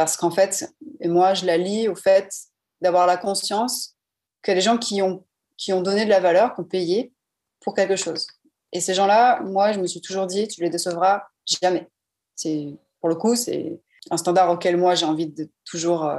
Parce 0.00 0.16
qu'en 0.16 0.30
fait, 0.30 0.66
moi, 1.04 1.34
je 1.34 1.44
la 1.44 1.58
lis 1.58 1.86
au 1.86 1.94
fait 1.94 2.34
d'avoir 2.80 3.06
la 3.06 3.18
conscience 3.18 3.98
que 4.40 4.50
les 4.50 4.62
gens 4.62 4.78
qui 4.78 5.02
ont, 5.02 5.26
qui 5.58 5.74
ont 5.74 5.82
donné 5.82 6.06
de 6.06 6.08
la 6.08 6.20
valeur, 6.20 6.54
qui 6.54 6.62
ont 6.62 6.64
payé 6.64 7.12
pour 7.60 7.74
quelque 7.74 7.96
chose. 7.96 8.26
Et 8.72 8.80
ces 8.80 8.94
gens-là, 8.94 9.42
moi, 9.42 9.72
je 9.72 9.78
me 9.78 9.86
suis 9.86 10.00
toujours 10.00 10.26
dit, 10.26 10.48
tu 10.48 10.62
les 10.62 10.70
décevras 10.70 11.24
jamais. 11.44 11.86
C'est 12.34 12.78
pour 12.98 13.10
le 13.10 13.14
coup, 13.14 13.36
c'est 13.36 13.78
un 14.10 14.16
standard 14.16 14.48
auquel 14.48 14.78
moi 14.78 14.94
j'ai 14.94 15.04
envie 15.04 15.26
de 15.26 15.50
toujours 15.66 16.10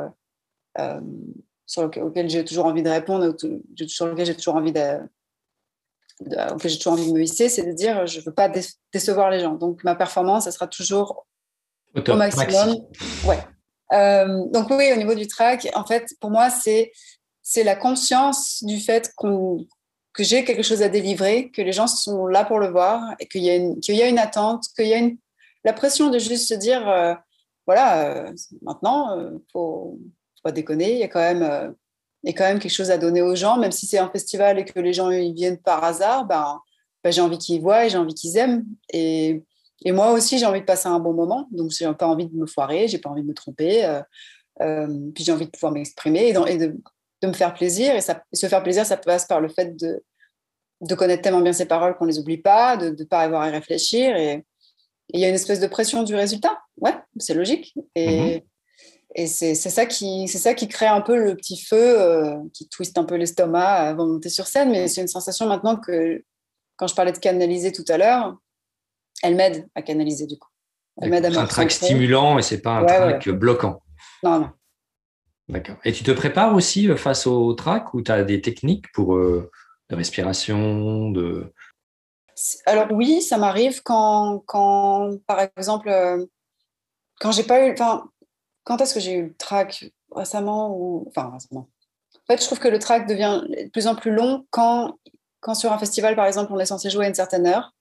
sur 1.66 1.82
lequel, 1.82 2.30
j'ai 2.30 2.46
toujours 2.46 2.68
envie 2.68 2.84
de 2.84 2.90
répondre, 2.90 3.36
sur 3.88 4.06
lequel 4.06 4.28
j'ai 4.28 4.36
toujours 4.36 4.58
envie 4.58 4.74
de, 4.74 5.00
auquel 6.54 6.70
j'ai 6.70 6.78
toujours 6.78 6.94
envie 6.94 7.08
de 7.08 7.18
me 7.18 7.24
hisser, 7.24 7.50
c'est 7.50 7.66
de 7.66 7.72
dire 7.72 8.06
je 8.06 8.20
ne 8.20 8.26
veux 8.26 8.34
pas 8.34 8.48
décevoir 8.94 9.32
les 9.32 9.40
gens. 9.40 9.56
Donc 9.56 9.84
ma 9.84 9.96
performance, 9.96 10.44
ça 10.44 10.52
sera 10.52 10.68
toujours 10.68 11.26
au, 11.96 12.16
maximum. 12.16 12.76
Ouais. 13.26 13.40
Euh, 13.94 14.46
donc 14.48 14.70
oui, 14.70 14.92
au 14.94 14.96
niveau 14.96 15.16
du 15.16 15.28
track, 15.28 15.68
en 15.74 15.86
fait, 15.86 16.08
pour 16.20 16.32
moi, 16.32 16.50
c'est 16.50 16.92
c'est 17.42 17.64
la 17.64 17.76
conscience 17.76 18.64
du 18.64 18.80
fait 18.80 19.12
que 19.18 20.24
j'ai 20.24 20.44
quelque 20.46 20.64
chose 20.64 20.84
à 20.84 20.90
délivrer, 20.90 21.50
que 21.50 21.62
les 21.62 21.72
gens 21.72 21.88
sont 21.88 22.28
là 22.28 22.46
pour 22.46 22.60
le 22.60 22.70
voir 22.70 23.02
et 23.20 23.28
qu'il 23.28 23.44
y 23.44 23.50
a 23.50 23.56
une, 23.56 23.80
y 23.88 24.02
a 24.02 24.08
une 24.08 24.20
attente, 24.20 24.66
qu'il 24.76 24.88
y 24.88 24.94
a 24.94 24.98
une, 24.98 25.18
la 25.64 25.74
pression 25.74 26.10
de 26.10 26.20
juste 26.20 26.48
se 26.48 26.54
dire, 26.54 26.88
euh, 26.88 27.16
voilà, 27.66 28.28
euh, 28.28 28.34
maintenant, 28.62 29.20
il 29.20 29.40
faut, 29.52 29.98
faut 29.98 30.42
pas 30.44 30.52
déconner, 30.52 30.94
il 30.94 31.00
y 31.00 31.04
a 31.04 31.08
quand 31.08 31.20
même 31.20 31.76
il 32.24 32.30
y 32.30 32.34
a 32.34 32.38
quand 32.38 32.44
même 32.44 32.60
quelque 32.60 32.72
chose 32.72 32.92
à 32.92 32.98
donner 32.98 33.22
aux 33.22 33.36
gens, 33.36 33.58
même 33.58 33.72
si 33.72 33.88
c'est 33.88 33.98
un 33.98 34.10
festival 34.10 34.60
et 34.60 34.66
que 34.66 34.80
les 34.80 34.94
gens 34.94 35.10
ils 35.10 35.34
viennent 35.34 35.58
par 35.58 35.84
hasard, 35.84 36.26
ben, 36.26 36.60
ben 37.04 37.12
j'ai 37.12 37.22
envie 37.22 37.38
qu'ils 37.38 37.62
voient 37.62 37.86
et 37.86 37.90
j'ai 37.90 37.98
envie 37.98 38.14
qu'ils 38.14 38.38
aiment. 38.38 38.66
Et, 38.94 39.44
et, 39.84 39.92
moi 39.92 40.12
aussi, 40.12 40.38
j'ai 40.38 40.46
envie 40.46 40.62
de 40.62 40.66
passer 40.66 40.88
un 40.88 41.00
bon 41.00 41.14
moment. 41.14 41.48
Donc, 41.52 41.72
j'ai 41.72 41.92
pas 41.94 42.08
envie 42.08 42.28
de 42.28 42.36
me 42.36 42.46
foirer, 42.46 42.88
j'ai 42.88 42.98
pas 42.98 43.10
envie 43.10 43.24
de 43.24 43.28
me 43.28 43.34
tromper. 43.34 43.86
Euh, 43.86 44.02
euh, 44.62 44.88
puis 45.14 45.24
j'ai 45.24 45.32
envie 45.32 45.46
de 45.46 45.52
pouvoir 45.52 45.72
m'exprimer 45.72 46.28
et, 46.28 46.52
et 46.52 46.58
de, 46.58 46.78
de, 47.22 47.28
me 47.28 47.34
faire 47.34 47.54
plaisir. 47.54 47.96
Et 47.96 48.02
ça, 48.02 48.24
se 48.32 48.48
faire 48.48 48.64
plaisir, 48.64 48.86
ça 48.86 48.98
passe 48.98 49.26
par 49.26 49.42
le 49.42 49.50
fait 49.50 49.76
de, 49.76 50.04
de 50.82 50.96
connaître 50.96 51.22
tellement 51.24 51.42
bien 51.42 51.54
ses 51.54 51.66
paroles 51.66 51.96
qu'on 51.96 52.06
les 52.06 52.20
oublie 52.20 52.38
pas, 52.38 52.78
de 52.78 52.90
ne 52.90 53.04
pas 53.06 53.22
avoir 53.22 53.42
à 53.42 53.50
y 53.50 53.52
réfléchir. 53.52 54.16
Et 54.16 54.46
il 55.10 55.20
y 55.20 55.26
a 55.26 55.30
une 55.30 55.36
espèce 55.36 55.60
de 55.60 55.68
pression 55.68 56.04
du 56.04 56.16
résultat. 56.16 56.60
Ouais, 56.78 56.96
c'est 57.18 57.34
logique. 57.34 57.74
Et. 57.96 58.44
Et 59.16 59.28
c'est 59.28 59.56
ça, 59.56 59.86
qui, 59.86 60.28
ça 60.30 60.54
qui 60.54 60.70
crée 60.70 60.88
un 60.88 61.02
peu 61.02 61.18
le 61.18 61.36
petit 61.36 61.58
feu, 61.62 62.00
euh, 62.00 62.38
qui 62.54 62.70
twiste 62.70 62.98
un 62.98 63.04
peu 63.04 63.16
l'estomac 63.16 63.66
avant 63.66 64.06
de 64.06 64.14
monter 64.14 64.30
sur 64.30 64.48
scène. 64.48 64.72
Mais 64.72 64.88
c'est 64.88 65.02
une 65.02 65.08
sensation 65.08 65.48
maintenant 65.48 65.76
que, 65.76 66.24
quand 66.78 66.88
je 66.88 66.96
parlais 66.96 67.12
de 67.12 67.18
canaliser 67.18 67.74
tout 67.74 67.84
à 67.90 67.98
l'heure, 67.98 68.38
elle 69.24 69.36
m'aide 69.36 69.68
à 69.76 69.82
canaliser 69.82 70.28
du 70.28 70.38
coup. 70.38 70.50
C'est 71.02 71.38
un 71.38 71.46
track 71.46 71.72
stimulant 71.72 72.38
et 72.38 72.42
c'est 72.42 72.62
pas 72.62 72.78
un 72.78 72.86
track 72.86 73.30
bloquant. 73.30 73.82
Non, 74.24 74.40
non. 74.40 74.50
D'accord. 75.50 75.78
Et 75.84 75.92
tu 75.92 76.04
te 76.04 76.12
prépares 76.12 76.54
aussi 76.54 76.90
euh, 76.90 76.96
face 76.96 77.28
au 77.28 77.54
track 77.54 77.94
ou 77.94 78.02
tu 78.02 78.12
as 78.12 78.24
des 78.24 78.42
techniques 78.42 78.92
pour 78.94 79.16
euh, 79.16 79.50
de 79.90 79.96
respiration 79.96 81.10
de... 81.12 81.54
Alors 82.66 82.88
oui, 82.92 83.22
ça 83.22 83.38
m'arrive 83.38 83.82
quand, 83.84 84.44
quand, 84.46 85.18
par 85.28 85.40
exemple, 85.58 85.92
quand 87.20 87.32
j'ai 87.32 87.44
pas 87.44 87.68
eu... 87.68 87.74
Enfin, 87.74 88.10
quand 88.64 88.80
est-ce 88.80 88.94
que 88.94 89.00
j'ai 89.00 89.14
eu 89.14 89.24
le 89.24 89.36
track 89.36 89.92
récemment 90.16 90.76
ou 90.76 91.06
enfin 91.08 91.32
récemment 91.32 91.70
En 92.16 92.26
fait, 92.28 92.42
je 92.42 92.46
trouve 92.46 92.60
que 92.60 92.68
le 92.68 92.80
track 92.80 93.08
devient 93.08 93.42
de 93.50 93.70
plus 93.70 93.88
en 93.88 93.96
plus 93.96 94.12
long 94.12 94.46
quand, 94.52 94.98
quand 95.42 95.56
sur 95.56 95.72
un 95.74 95.78
festival, 95.78 96.16
par 96.16 96.28
exemple, 96.28 96.54
on 96.54 96.60
est 96.60 96.66
censé 96.66 96.90
jouer 96.90 97.06
à 97.06 97.08
une 97.10 97.16
certaine 97.16 97.46
heure 97.46 97.74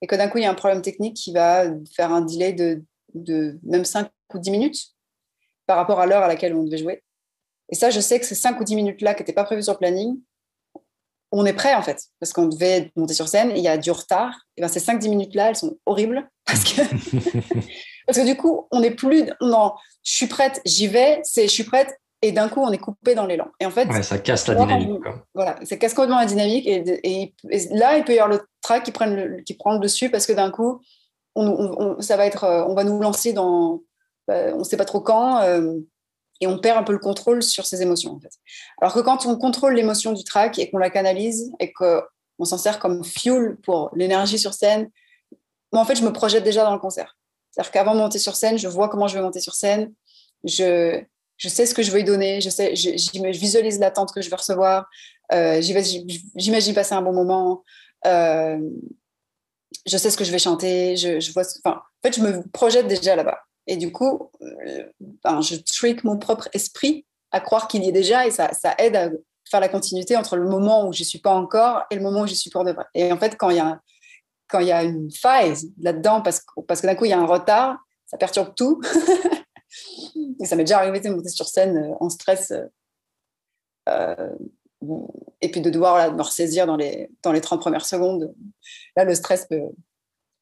et 0.00 0.06
que 0.06 0.14
d'un 0.14 0.28
coup, 0.28 0.38
il 0.38 0.44
y 0.44 0.46
a 0.46 0.50
un 0.50 0.54
problème 0.54 0.82
technique 0.82 1.16
qui 1.16 1.32
va 1.32 1.64
faire 1.94 2.12
un 2.12 2.20
delay 2.20 2.52
de, 2.52 2.82
de 3.14 3.58
même 3.62 3.84
5 3.84 4.08
ou 4.34 4.38
10 4.38 4.50
minutes 4.50 4.94
par 5.66 5.76
rapport 5.76 6.00
à 6.00 6.06
l'heure 6.06 6.22
à 6.22 6.28
laquelle 6.28 6.54
on 6.54 6.64
devait 6.64 6.78
jouer. 6.78 7.02
Et 7.70 7.74
ça, 7.74 7.90
je 7.90 8.00
sais 8.00 8.18
que 8.18 8.26
ces 8.26 8.34
5 8.34 8.60
ou 8.60 8.64
10 8.64 8.76
minutes-là 8.76 9.14
qui 9.14 9.22
n'étaient 9.22 9.32
pas 9.32 9.44
prévues 9.44 9.62
sur 9.62 9.74
le 9.74 9.78
planning, 9.78 10.20
on 11.30 11.44
est 11.44 11.52
prêt 11.52 11.74
en 11.74 11.82
fait, 11.82 12.04
parce 12.20 12.32
qu'on 12.32 12.46
devait 12.46 12.90
monter 12.96 13.12
sur 13.12 13.28
scène 13.28 13.50
et 13.50 13.58
il 13.58 13.62
y 13.62 13.68
a 13.68 13.76
du 13.76 13.90
retard. 13.90 14.34
Et 14.56 14.62
bien 14.62 14.68
ces 14.68 14.80
5-10 14.80 15.10
minutes-là, 15.10 15.50
elles 15.50 15.56
sont 15.56 15.78
horribles 15.84 16.28
parce 16.46 16.64
que 16.64 16.82
Parce 18.08 18.20
que 18.20 18.24
du 18.24 18.38
coup, 18.38 18.66
on 18.70 18.80
n'est 18.80 18.94
plus 18.94 19.26
dans 19.42 19.76
je 20.02 20.12
suis 20.14 20.26
prête, 20.28 20.62
j'y 20.64 20.86
vais, 20.86 21.20
c'est 21.24 21.42
je 21.42 21.52
suis 21.52 21.64
prête, 21.64 21.94
et 22.20 22.32
d'un 22.32 22.48
coup, 22.48 22.60
on 22.60 22.72
est 22.72 22.78
coupé 22.78 23.14
dans 23.14 23.26
l'élan. 23.26 23.48
Et 23.60 23.66
en 23.66 23.70
fait, 23.70 23.90
ça 24.02 24.18
casse 24.18 24.48
la 24.48 24.54
dynamique. 24.56 25.00
Voilà, 25.34 25.56
ça 25.64 25.76
casse 25.76 25.94
complètement 25.94 26.18
la 26.18 26.26
dynamique. 26.26 26.66
Et, 26.66 27.34
là, 27.70 27.96
il 27.96 28.04
peut 28.04 28.14
y 28.14 28.18
avoir 28.18 28.28
le 28.28 28.46
track 28.60 28.84
qui, 28.84 28.92
le, 29.04 29.42
qui 29.42 29.54
prend 29.54 29.72
le 29.72 29.78
dessus 29.78 30.10
parce 30.10 30.26
que 30.26 30.32
d'un 30.32 30.50
coup, 30.50 30.80
on, 31.36 32.00
ça 32.00 32.16
va 32.16 32.26
être, 32.26 32.42
euh, 32.44 32.64
on 32.66 32.74
va 32.74 32.82
nous 32.82 33.00
lancer 33.00 33.32
dans, 33.32 33.82
bah, 34.26 34.52
on 34.54 34.58
ne 34.58 34.64
sait 34.64 34.76
pas 34.76 34.84
trop 34.84 35.00
quand, 35.00 35.40
euh, 35.42 35.76
et 36.40 36.48
on 36.48 36.58
perd 36.58 36.78
un 36.78 36.82
peu 36.82 36.92
le 36.92 36.98
contrôle 36.98 37.42
sur 37.42 37.66
ses 37.66 37.82
émotions. 37.82 38.12
En 38.12 38.20
fait. 38.20 38.32
Alors 38.80 38.92
que 38.92 39.00
quand 39.00 39.26
on 39.26 39.36
contrôle 39.36 39.74
l'émotion 39.74 40.12
du 40.12 40.24
track 40.24 40.58
et 40.58 40.70
qu'on 40.70 40.78
la 40.78 40.90
canalise 40.90 41.52
et 41.60 41.72
qu'on 41.72 42.44
s'en 42.44 42.58
sert 42.58 42.80
comme 42.80 43.04
fuel 43.04 43.56
pour 43.62 43.90
l'énergie 43.94 44.38
sur 44.38 44.54
scène, 44.54 44.90
moi, 45.72 45.82
en 45.82 45.84
fait, 45.84 45.96
je 45.96 46.04
me 46.04 46.12
projette 46.12 46.42
déjà 46.42 46.64
dans 46.64 46.72
le 46.72 46.80
concert. 46.80 47.16
C'est-à-dire 47.50 47.70
qu'avant 47.70 47.94
de 47.94 48.00
monter 48.00 48.18
sur 48.18 48.34
scène, 48.34 48.58
je 48.58 48.68
vois 48.68 48.88
comment 48.88 49.06
je 49.06 49.16
vais 49.16 49.22
monter 49.22 49.40
sur 49.40 49.54
scène, 49.54 49.92
je, 50.44 51.02
je 51.38 51.48
sais 51.48 51.66
ce 51.66 51.74
que 51.74 51.82
je 51.82 51.90
veux 51.90 52.00
y 52.00 52.04
donner, 52.04 52.40
je, 52.40 52.50
sais, 52.50 52.74
je, 52.74 52.90
visualise 53.30 53.78
l'attente 53.78 54.12
que 54.12 54.20
je 54.20 54.28
vais 54.28 54.36
recevoir, 54.36 54.88
euh, 55.32 55.60
j'imagine 55.62 56.74
passer 56.74 56.94
un 56.94 57.02
bon 57.02 57.12
moment, 57.12 57.64
euh, 58.06 58.58
je 59.86 59.96
sais 59.96 60.10
ce 60.10 60.16
que 60.16 60.24
je 60.24 60.32
vais 60.32 60.38
chanter, 60.38 60.96
je, 60.96 61.32
vois, 61.32 61.44
enfin, 61.64 61.76
en 61.78 62.08
fait, 62.08 62.16
je 62.16 62.20
me 62.20 62.42
projette 62.48 62.88
déjà 62.88 63.16
là-bas. 63.16 63.38
Et 63.66 63.76
du 63.76 63.92
coup, 63.92 64.30
euh, 64.42 64.84
ben, 65.24 65.40
je 65.40 65.56
trick 65.56 66.02
mon 66.02 66.18
propre 66.18 66.48
esprit 66.52 67.06
à 67.30 67.40
croire 67.40 67.68
qu'il 67.68 67.84
y 67.84 67.88
est 67.88 67.92
déjà 67.92 68.26
et 68.26 68.30
ça, 68.30 68.50
aide 68.78 68.96
à 68.96 69.10
faire 69.48 69.60
la 69.60 69.68
continuité 69.68 70.16
entre 70.16 70.36
le 70.36 70.48
moment 70.48 70.88
où 70.88 70.92
je 70.92 71.02
ne 71.02 71.04
suis 71.04 71.18
pas 71.20 71.32
encore 71.32 71.84
et 71.90 71.94
le 71.94 72.02
moment 72.02 72.22
où 72.22 72.26
je 72.26 72.34
suis 72.34 72.50
pour 72.50 72.64
de 72.64 72.72
vrai. 72.72 72.84
Et 72.94 73.12
en 73.12 73.18
fait, 73.18 73.36
quand 73.38 73.50
il 73.50 73.56
y 73.56 73.60
a 73.60 73.80
y 74.60 74.72
a 74.72 74.82
une 74.82 75.10
faille 75.12 75.54
là-dedans, 75.78 76.22
parce 76.22 76.40
que 76.40 76.86
d'un 76.86 76.94
coup, 76.94 77.04
il 77.04 77.10
y 77.10 77.12
a 77.12 77.20
un 77.20 77.26
retard, 77.26 77.76
ça 78.06 78.16
perturbe 78.16 78.54
tout. 78.56 78.80
et 80.40 80.44
ça 80.44 80.56
m'est 80.56 80.64
déjà 80.64 80.78
arrivé 80.78 81.00
de 81.00 81.10
monter 81.10 81.28
sur 81.28 81.46
scène 81.46 81.76
euh, 81.76 81.94
en 82.00 82.10
stress. 82.10 82.52
Euh, 82.52 82.66
euh, 83.88 84.34
et 85.40 85.50
puis 85.50 85.60
de 85.60 85.70
devoir 85.70 86.12
me 86.14 86.22
ressaisir 86.22 86.66
dans 86.66 86.76
les, 86.76 87.10
dans 87.22 87.32
les 87.32 87.40
30 87.40 87.60
premières 87.60 87.86
secondes. 87.86 88.32
Là, 88.96 89.04
le 89.04 89.14
stress 89.14 89.46
peut, 89.46 89.70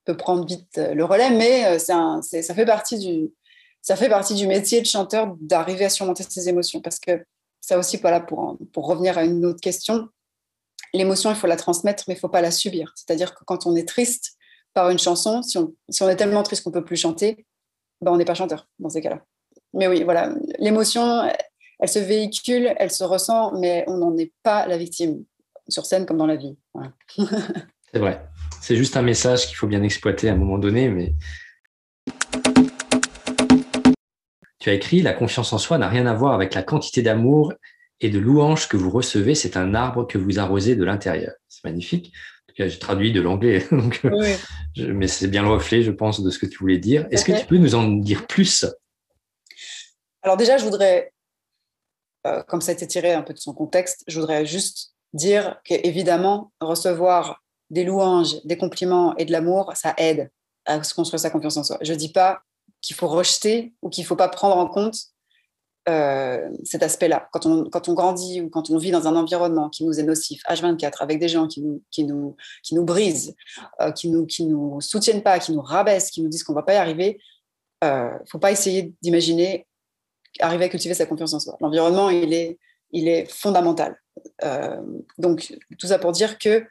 peut 0.05 0.17
prendre 0.17 0.45
vite 0.47 0.77
le 0.77 1.05
relais, 1.05 1.31
mais 1.31 1.79
ça, 1.79 2.21
fait 2.33 2.67
partie 2.67 2.99
du, 2.99 3.33
ça 3.81 3.97
fait 3.97 4.11
partie 4.11 4.35
du 4.35 4.47
métier 4.47 4.83
de 4.83 4.87
chanteur 4.87 5.35
d'arriver 5.41 5.87
à 5.87 5.89
surmonter 5.89 6.23
ses 6.29 6.51
émotions. 6.51 6.83
Parce 6.83 6.99
que 6.99 7.25
ça 7.63 7.79
aussi, 7.79 7.97
voilà, 7.97 8.21
pour, 8.21 8.59
pour 8.75 8.87
revenir 8.87 9.17
à 9.17 9.25
une 9.25 9.47
autre 9.47 9.61
question, 9.61 10.11
l'émotion, 10.93 11.31
il 11.31 11.37
faut 11.37 11.47
la 11.47 11.57
transmettre, 11.57 12.05
mais 12.09 12.15
il 12.15 12.19
ne 12.19 12.21
faut 12.21 12.29
pas 12.29 12.43
la 12.43 12.51
subir. 12.51 12.93
C'est-à-dire 12.97 13.35
que 13.35 13.45
quand 13.45 13.67
on 13.67 13.77
est 13.77 13.89
triste 13.89 14.37
par 14.75 14.91
une 14.91 14.99
chanson, 14.99 15.43
si 15.43 15.59
on, 15.59 16.09
est 16.09 16.17
tellement 16.17 16.43
triste 16.43 16.63
qu'on 16.63 16.71
ne 16.71 16.75
peut 16.75 16.85
plus 16.85 16.97
chanter, 16.97 17.47
ben 18.01 18.13
on 18.13 18.17
n'est 18.17 18.25
pas 18.25 18.35
chanteur 18.35 18.69
dans 18.79 18.89
ces 18.89 19.01
cas-là. 19.01 19.23
Mais 19.73 19.89
oui, 19.89 20.05
voilà, 20.05 20.33
l'émotion, 20.59 21.29
elle 21.79 21.89
se 21.89 21.99
véhicule, 21.99 22.73
elle 22.79 22.91
se 22.91 23.05
ressent, 23.05 23.53
mais 23.59 23.85
on 23.87 23.99
n'en 23.99 24.17
est 24.17 24.33
pas 24.43 24.67
la 24.67 24.79
victime, 24.79 25.25
sur 25.69 25.87
scène 25.87 26.07
comme 26.07 26.19
dans 26.19 26.27
la 26.27 26.37
vie. 26.37 26.57
C'est 27.93 27.99
vrai. 27.99 28.27
C'est 28.61 28.77
juste 28.77 28.97
un 28.97 29.03
message 29.03 29.47
qu'il 29.47 29.57
faut 29.57 29.67
bien 29.67 29.83
exploiter 29.83 30.29
à 30.29 30.33
un 30.33 30.37
moment 30.37 30.59
donné, 30.59 30.89
mais 30.89 31.15
tu 34.59 34.71
as 34.71 34.75
écrit 34.75 35.03
La 35.03 35.13
confiance 35.13 35.53
en 35.53 35.59
soi 35.59 35.79
n'a 35.79 35.89
rien 35.89 36.07
à 36.07 36.15
voir 36.15 36.35
avec 36.35 36.55
la 36.55 36.63
quantité 36.63 37.03
d'amour 37.03 37.53
et 38.01 38.11
de 38.11 38.19
louanges 38.19 38.69
que 38.69 38.77
vous 38.77 38.91
recevez, 38.91 39.35
c'est 39.35 39.57
un 39.57 39.75
arbre 39.75 40.07
que 40.07 40.19
vous 40.19 40.39
arrosez 40.39 40.77
de 40.77 40.85
l'intérieur. 40.85 41.33
C'est 41.49 41.65
magnifique. 41.65 42.13
J'ai 42.57 42.79
traduit 42.79 43.13
de 43.13 43.21
l'anglais, 43.21 43.67
mais 44.77 45.09
c'est 45.09 45.29
bien 45.29 45.43
le 45.43 45.49
reflet, 45.49 45.83
je 45.83 45.91
pense, 45.91 46.23
de 46.23 46.31
ce 46.31 46.39
que 46.39 46.47
tu 46.47 46.59
voulais 46.59 46.79
dire. 46.79 47.07
Est-ce 47.11 47.25
que 47.25 47.39
tu 47.39 47.47
peux 47.47 47.59
nous 47.59 47.75
en 47.75 47.87
dire 47.89 48.27
plus? 48.27 48.65
Alors 50.23 50.37
déjà, 50.37 50.57
je 50.57 50.65
voudrais, 50.65 51.13
euh, 52.27 52.43
comme 52.45 52.61
ça 52.61 52.73
a 52.73 52.75
été 52.75 52.87
tiré 52.87 53.13
un 53.13 53.23
peu 53.23 53.35
de 53.35 53.39
son 53.39 53.53
contexte, 53.53 54.05
je 54.09 54.19
voudrais 54.19 54.47
juste 54.47 54.95
dire 55.13 55.61
qu'évidemment, 55.65 56.53
recevoir 56.61 57.43
des 57.71 57.85
louanges, 57.85 58.43
des 58.45 58.57
compliments 58.57 59.15
et 59.17 59.25
de 59.25 59.33
l'amour, 59.33 59.73
ça 59.75 59.95
aide 59.99 60.31
à 60.65 60.83
se 60.83 60.95
construire 60.95 61.21
sa 61.21 61.31
confiance 61.31 61.57
en 61.57 61.63
soi. 61.63 61.79
Je 61.83 61.93
ne 61.93 61.99
dis 61.99 62.11
pas 62.11 62.43
qu'il 62.81 62.97
faut 62.97 63.09
rejeter 63.09 63.75
ou 63.83 63.91
qu'il 63.91 64.03
ne 64.03 64.07
faut 64.07 64.17
pas 64.17 64.29
prendre 64.29 64.57
en 64.57 64.67
compte 64.67 64.97
euh, 65.89 66.49
cet 66.65 66.83
aspect-là. 66.83 67.29
Quand 67.33 67.47
on, 67.47 67.71
quand 67.71 67.89
on 67.89 67.95
grandit 67.95 68.41
ou 68.41 68.51
quand 68.51 68.71
on 68.71 68.77
vit 68.77 68.91
dans 68.91 69.07
un 69.07 69.15
environnement 69.15 69.69
qui 69.69 69.85
nous 69.85 70.01
est 70.01 70.03
nocif, 70.03 70.43
H24, 70.49 70.95
avec 70.99 71.21
des 71.21 71.29
gens 71.29 71.47
qui 71.47 71.63
nous, 71.63 71.81
qui 71.93 72.03
nous, 72.03 72.37
qui 72.65 72.75
nous 72.75 72.85
brisent, 72.85 73.35
euh, 73.81 73.93
qui 73.93 74.11
ne 74.11 74.19
nous, 74.19 74.27
qui 74.27 74.47
nous 74.47 74.81
soutiennent 74.81 75.23
pas, 75.23 75.39
qui 75.39 75.53
nous 75.53 75.61
rabaissent, 75.61 76.11
qui 76.11 76.23
nous 76.23 76.29
disent 76.29 76.43
qu'on 76.43 76.55
ne 76.55 76.59
va 76.59 76.65
pas 76.65 76.75
y 76.75 76.77
arriver, 76.77 77.21
il 77.83 77.89
euh, 77.89 78.11
ne 78.11 78.27
faut 78.29 78.41
pas 78.41 78.51
essayer 78.51 78.95
d'imaginer 79.01 79.67
arriver 80.41 80.65
à 80.65 80.69
cultiver 80.69 80.95
sa 80.95 81.07
confiance 81.07 81.35
en 81.35 81.41
soi. 81.41 81.57
L'environnement, 81.61 82.11
il 82.11 82.35
est, 82.35 82.59
il 82.91 83.07
est 83.09 83.31
fondamental. 83.31 83.97
donc, 85.19 85.57
tout 85.79 85.87
ça 85.87 85.99
pour 85.99 86.13
dire 86.13 86.39
que 86.39 86.67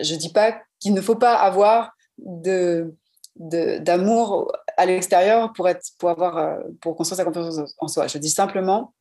je 0.00 0.14
ne 0.14 0.18
dis 0.18 0.32
pas 0.32 0.60
qu'il 0.78 0.94
ne 0.94 1.00
faut 1.00 1.16
pas 1.16 1.34
avoir 1.34 1.92
de, 2.18 2.94
d'amour 3.36 4.52
à 4.80 4.86
l'extérieur 4.86 5.52
pour, 5.52 5.68
être, 5.68 5.84
pour, 5.98 6.08
avoir, 6.08 6.38
euh, 6.38 6.58
pour 6.80 6.96
construire 6.96 7.18
sa 7.18 7.24
confiance 7.24 7.60
en 7.78 7.86
soi. 7.86 8.06
Je 8.06 8.16
dis 8.16 8.30
simplement 8.30 8.94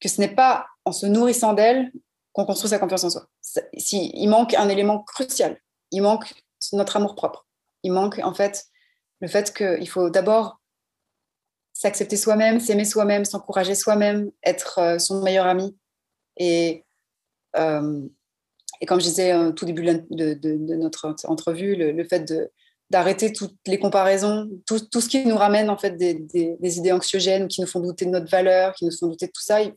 que 0.00 0.08
ce 0.08 0.20
n'est 0.20 0.32
pas 0.34 0.66
en 0.84 0.92
se 0.92 1.06
nourrissant 1.06 1.54
d'elle 1.54 1.90
qu'on 2.32 2.44
construit 2.44 2.70
sa 2.70 2.78
confiance 2.78 3.02
en 3.02 3.10
soi. 3.10 3.26
Si, 3.76 4.12
il 4.14 4.28
manque 4.28 4.54
un 4.54 4.68
élément 4.68 5.02
crucial. 5.02 5.58
Il 5.90 6.02
manque 6.02 6.32
notre 6.72 6.96
amour 6.96 7.16
propre. 7.16 7.48
Il 7.82 7.92
manque 7.92 8.20
en 8.22 8.32
fait 8.32 8.66
le 9.20 9.26
fait 9.26 9.52
qu'il 9.52 9.88
faut 9.88 10.08
d'abord 10.08 10.60
s'accepter 11.72 12.16
soi-même, 12.16 12.60
s'aimer 12.60 12.84
soi-même, 12.84 13.24
s'encourager 13.24 13.74
soi-même, 13.74 14.30
être 14.44 14.78
euh, 14.78 14.98
son 14.98 15.20
meilleur 15.22 15.46
ami. 15.46 15.76
Et, 16.36 16.84
et 17.54 18.86
comme 18.86 19.00
je 19.00 19.04
disais 19.04 19.34
au 19.34 19.52
tout 19.52 19.64
début 19.64 19.84
de, 19.84 20.74
notre 20.76 21.14
entrevue, 21.24 21.74
le, 21.74 22.04
fait 22.04 22.20
de, 22.20 22.50
d'arrêter 22.92 23.32
toutes 23.32 23.56
les 23.66 23.78
comparaisons, 23.78 24.48
tout, 24.66 24.78
ce 24.78 25.08
qui 25.08 25.26
nous 25.26 25.36
ramène 25.36 25.68
en 25.70 25.76
fait 25.76 25.96
des, 25.96 26.14
des, 26.14 26.78
idées 26.78 26.92
anxiogènes, 26.92 27.48
qui 27.48 27.60
nous 27.60 27.66
font 27.66 27.80
douter 27.80 28.04
de 28.04 28.10
notre 28.10 28.30
valeur, 28.30 28.74
qui 28.74 28.84
nous 28.84 28.92
font 28.96 29.08
douter 29.08 29.26
de 29.26 29.32
tout 29.32 29.42
ça. 29.42 29.60
Il 29.62 29.72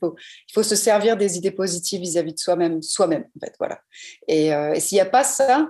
faut, 0.53 0.63
se 0.63 0.75
servir 0.75 1.17
des 1.17 1.37
idées 1.37 1.51
positives 1.51 2.01
vis-à-vis 2.01 2.33
de 2.33 2.39
soi-même, 2.39 2.81
soi-même 2.81 3.25
en 3.35 3.39
fait, 3.39 3.53
voilà. 3.57 3.79
Et, 4.27 4.47
et 4.49 4.79
s'il 4.79 4.97
n'y 4.97 5.01
a 5.01 5.05
pas 5.05 5.23
ça, 5.23 5.69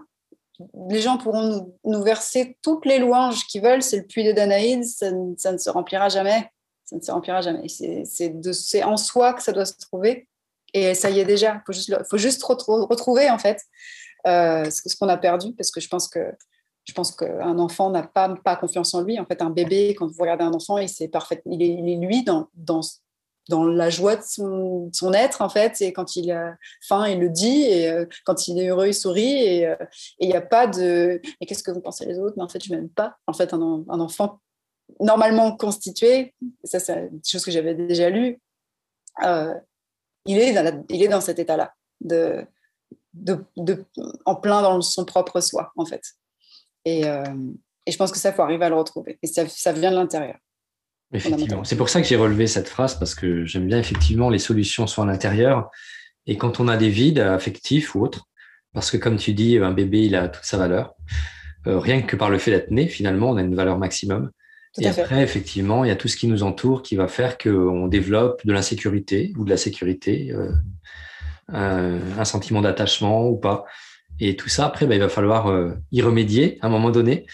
les 0.89 1.02
gens 1.02 1.18
pourront 1.18 1.74
nous, 1.84 2.04
verser 2.04 2.58
toutes 2.62 2.86
les 2.86 3.00
louanges 3.00 3.46
qu'ils 3.48 3.62
veulent, 3.62 3.84
c'est 3.84 3.98
le 3.98 4.04
puits 4.04 4.24
de 4.24 4.32
Danaïde, 4.32 4.84
ça, 4.84 5.12
ne 5.12 5.58
se 5.58 5.70
remplira 5.70 6.10
jamais. 6.10 6.50
Ça 6.86 6.96
ne 6.96 7.02
se 7.02 7.12
remplira 7.12 7.41
jamais. 7.41 7.68
C'est 7.68 8.84
en 8.84 8.98
soi 8.98 9.34
que 9.34 9.41
ça 9.41 9.52
doit 9.52 9.66
se 9.66 9.78
trouver. 9.80 10.28
Et 10.74 10.93
ça 10.93 11.10
y 11.10 11.20
est 11.20 11.26
déjà. 11.26 11.56
Il 11.56 11.62
faut 11.66 11.74
juste, 11.74 11.96
faut 12.10 12.18
juste 12.18 12.43
retrouver, 12.43 13.30
en 13.30 13.39
fait, 13.39 13.62
euh, 14.28 14.70
ce, 14.70 14.96
qu'on 14.96 15.10
a 15.10 15.18
perdu, 15.18 15.54
parce 15.54 15.72
que 15.72 15.80
je 15.80 15.88
pense 15.88 16.08
que 16.08 16.20
je 16.86 16.94
pense 16.94 17.12
qu'un 17.12 17.58
enfant 17.58 17.90
n'a 17.90 18.04
pas, 18.04 18.56
confiance 18.56 18.94
en 18.94 19.02
lui. 19.02 19.20
En 19.20 19.26
fait, 19.26 19.42
un 19.42 19.50
bébé, 19.50 19.96
quand 19.98 20.08
vous 20.08 20.22
regardez 20.22 20.44
un 20.44 20.54
enfant, 20.54 20.78
il, 20.78 20.86
est 20.86 21.08
parfait, 21.08 21.42
il, 21.46 21.62
est, 21.62 21.98
lui 21.98 22.24
dans, 22.24 22.48
la 23.50 23.90
joie 23.90 24.16
de 24.16 24.22
son, 24.22 25.14
être, 25.14 25.42
en 25.42 25.50
fait. 25.50 25.82
Et 25.82 25.94
quand 25.94 26.16
il 26.16 26.32
a 26.32 26.56
faim, 26.88 27.08
il 27.08 27.20
le 27.20 27.30
dit. 27.30 27.64
Et 27.64 27.90
euh, 27.90 28.06
quand 28.24 28.48
il 28.48 28.60
est 28.60 28.68
heureux, 28.68 28.88
il 28.88 28.94
sourit. 28.94 29.44
Et 29.44 29.66
euh, 29.66 29.76
il 30.20 30.30
n'y 30.30 30.36
a 30.36 30.42
pas 30.42 30.68
de 30.68 31.20
«mais 31.42 31.48
qu'est-ce 31.48 31.64
que 31.64 31.72
vous 31.72 31.82
pensez 31.82 32.06
les 32.06 32.20
autres?» 32.20 32.36
Mais 32.38 32.44
en 32.44 32.50
fait, 32.50 32.64
je 32.64 32.72
ne 32.72 32.78
m'aime 32.78 32.90
pas. 32.90 33.18
En 33.26 33.34
fait, 33.34 33.52
un, 33.54 33.60
enfant 33.90 34.40
normalement 35.00 35.56
constitué, 35.56 36.36
ça 36.64 36.80
c'est 36.80 37.10
une 37.12 37.20
chose 37.26 37.44
que 37.44 37.50
j'avais 37.50 37.74
déjà 37.74 38.12
lu, 38.12 38.40
euh, 39.24 39.56
il, 40.28 40.38
est 40.38 41.08
dans 41.08 41.22
cet 41.22 41.40
état-là, 41.40 41.74
en 44.26 44.36
plein 44.36 44.62
dans 44.62 44.82
son 44.82 45.06
propre 45.06 45.40
soi, 45.42 45.72
en 45.76 45.86
fait. 45.86 46.04
Et, 46.86 47.02
et 47.02 47.92
je 47.92 47.98
pense 47.98 48.12
que 48.12 48.18
ça, 48.18 48.32
faut 48.32 48.42
arriver 48.42 48.66
à 48.66 48.70
le 48.70 48.76
retrouver. 48.76 49.18
Et 49.22 49.28
ça, 49.28 49.48
ça 49.48 49.74
vient 49.74 49.92
de 49.92 49.96
l'intérieur. 49.96 50.38
Effectivement. 51.14 51.64
C'est 51.64 51.78
pour 51.78 51.90
ça 51.90 52.02
que 52.02 52.08
j'ai 52.08 52.16
relevé 52.16 52.48
cette 52.48 52.68
phrase 52.68 52.98
parce 52.98 53.16
que 53.16 53.46
j'aime 53.46 53.68
bien 53.68 53.80
effectivement 53.80 54.30
les 54.30 54.40
solutions 54.40 54.88
sont 54.88 55.04
à 55.04 55.06
l'intérieur. 55.06 55.70
Et 56.28 56.38
quand 56.38 56.60
on 56.60 56.68
a 56.68 56.78
des 56.78 56.90
vides 56.90 57.20
affectifs 57.20 57.96
ou 57.96 58.02
autres, 58.02 58.28
parce 58.74 58.92
que 58.92 58.98
comme 58.98 59.18
tu 59.18 59.34
dis, 59.34 59.58
un 59.58 59.72
bébé, 59.72 60.06
il 60.06 60.16
a 60.16 60.28
toute 60.28 60.44
sa 60.44 60.58
valeur. 60.58 60.96
Euh, 61.68 61.80
rien 61.80 62.02
que 62.02 62.16
par 62.16 62.30
le 62.30 62.38
fait 62.38 62.52
d'être 62.52 62.72
né, 62.72 62.88
finalement, 62.88 63.30
on 63.30 63.38
a 63.38 63.42
une 63.42 63.56
valeur 63.56 63.78
maximum. 63.78 64.32
et 64.78 64.88
après, 64.88 65.24
effectivement, 65.24 65.86
il 65.86 65.88
y 65.88 65.92
a 65.92 65.96
tout 65.96 66.08
ce 66.08 66.18
qui 66.18 66.28
nous 66.28 66.44
entoure 66.44 66.84
qui 66.84 66.96
va 66.96 67.08
faire 67.08 67.38
qu'on 67.38 67.88
développe 67.88 68.46
de 68.46 68.52
l'insécurité 68.52 69.34
ou 69.38 69.46
de 69.46 69.50
la 69.50 69.58
sécurité, 69.58 70.34
euh, 70.34 70.52
un, 71.48 72.26
sentiment 72.26 72.62
d'attachement 72.62 73.28
ou 73.28 73.38
pas. 73.38 73.66
Et 74.20 74.36
tout 74.36 74.49
ça, 74.49 74.66
après, 74.66 74.86
bah, 74.88 74.95
il 74.95 75.01
va 75.01 75.09
falloir 75.09 75.47
euh, 75.47 75.72
y 75.91 76.01
remédier 76.01 76.57
à 76.61 76.68
un 76.68 76.70
moment 76.70 76.91
donné. 76.91 77.26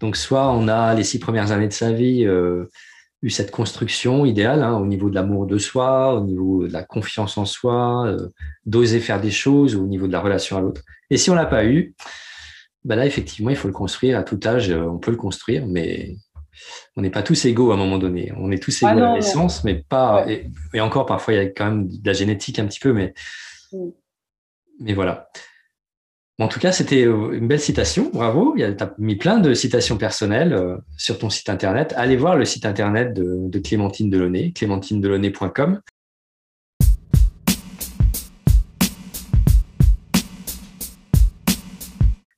Donc, 0.00 0.16
soit 0.16 0.50
on 0.50 0.68
a 0.68 0.94
les 0.94 1.04
six 1.04 1.18
premières 1.18 1.52
années 1.52 1.68
de 1.68 1.72
sa 1.72 1.92
vie 1.92 2.26
eu 3.22 3.30
cette 3.30 3.50
construction 3.50 4.24
idéale 4.24 4.62
hein, 4.62 4.76
au 4.76 4.86
niveau 4.86 5.10
de 5.10 5.14
l'amour 5.14 5.46
de 5.46 5.58
soi, 5.58 6.14
au 6.14 6.24
niveau 6.24 6.66
de 6.66 6.72
la 6.72 6.84
confiance 6.84 7.38
en 7.38 7.44
soi, 7.44 8.06
euh, 8.06 8.28
d'oser 8.66 9.00
faire 9.00 9.20
des 9.20 9.30
choses, 9.30 9.74
au 9.74 9.86
niveau 9.86 10.06
de 10.06 10.12
la 10.12 10.20
relation 10.20 10.56
à 10.56 10.60
l'autre. 10.60 10.82
Et 11.10 11.16
si 11.16 11.30
on 11.30 11.34
l'a 11.34 11.46
pas 11.46 11.64
eu, 11.64 11.94
ben 12.84 12.94
là 12.94 13.04
effectivement 13.04 13.50
il 13.50 13.56
faut 13.56 13.68
le 13.68 13.74
construire 13.74 14.18
à 14.18 14.22
tout 14.22 14.38
âge. 14.44 14.70
Euh, 14.70 14.82
on 14.82 14.98
peut 14.98 15.10
le 15.10 15.16
construire, 15.16 15.66
mais 15.66 16.14
on 16.96 17.02
n'est 17.02 17.10
pas 17.10 17.22
tous 17.22 17.44
égaux 17.46 17.70
à 17.70 17.74
un 17.74 17.78
moment 17.78 17.98
donné. 17.98 18.32
On 18.36 18.50
est 18.50 18.62
tous 18.62 18.82
égaux 18.82 19.00
ah 19.00 19.12
à 19.12 19.14
l'essence, 19.16 19.64
mais 19.64 19.74
pas. 19.74 20.26
Et, 20.30 20.80
encore 20.80 21.06
parfois 21.06 21.34
il 21.34 21.36
y 21.38 21.40
a 21.40 21.46
quand 21.46 21.66
même 21.66 21.88
de 21.88 22.06
la 22.06 22.12
génétique 22.12 22.58
un 22.58 22.66
petit 22.66 22.80
peu, 22.80 22.92
mais 22.92 23.14
mm. 23.72 23.88
mais 24.80 24.94
voilà. 24.94 25.30
En 26.38 26.48
tout 26.48 26.60
cas, 26.60 26.70
c'était 26.70 27.06
euh, 27.06 27.32
une 27.32 27.48
belle 27.48 27.60
citation, 27.60 28.10
bravo. 28.12 28.54
Tu 28.58 28.62
as 28.62 28.94
mis 28.98 29.16
plein 29.16 29.38
de 29.38 29.54
citations 29.54 29.96
personnelles 29.96 30.52
euh, 30.52 30.76
sur 30.98 31.18
ton 31.18 31.30
site 31.30 31.48
internet. 31.48 31.94
Allez 31.96 32.16
voir 32.16 32.36
le 32.36 32.44
site 32.44 32.66
internet 32.66 33.14
de, 33.14 33.58
Clémentine 33.58 34.10
Delaunay, 34.10 34.52
clémentinedelonay.com. 34.52 35.80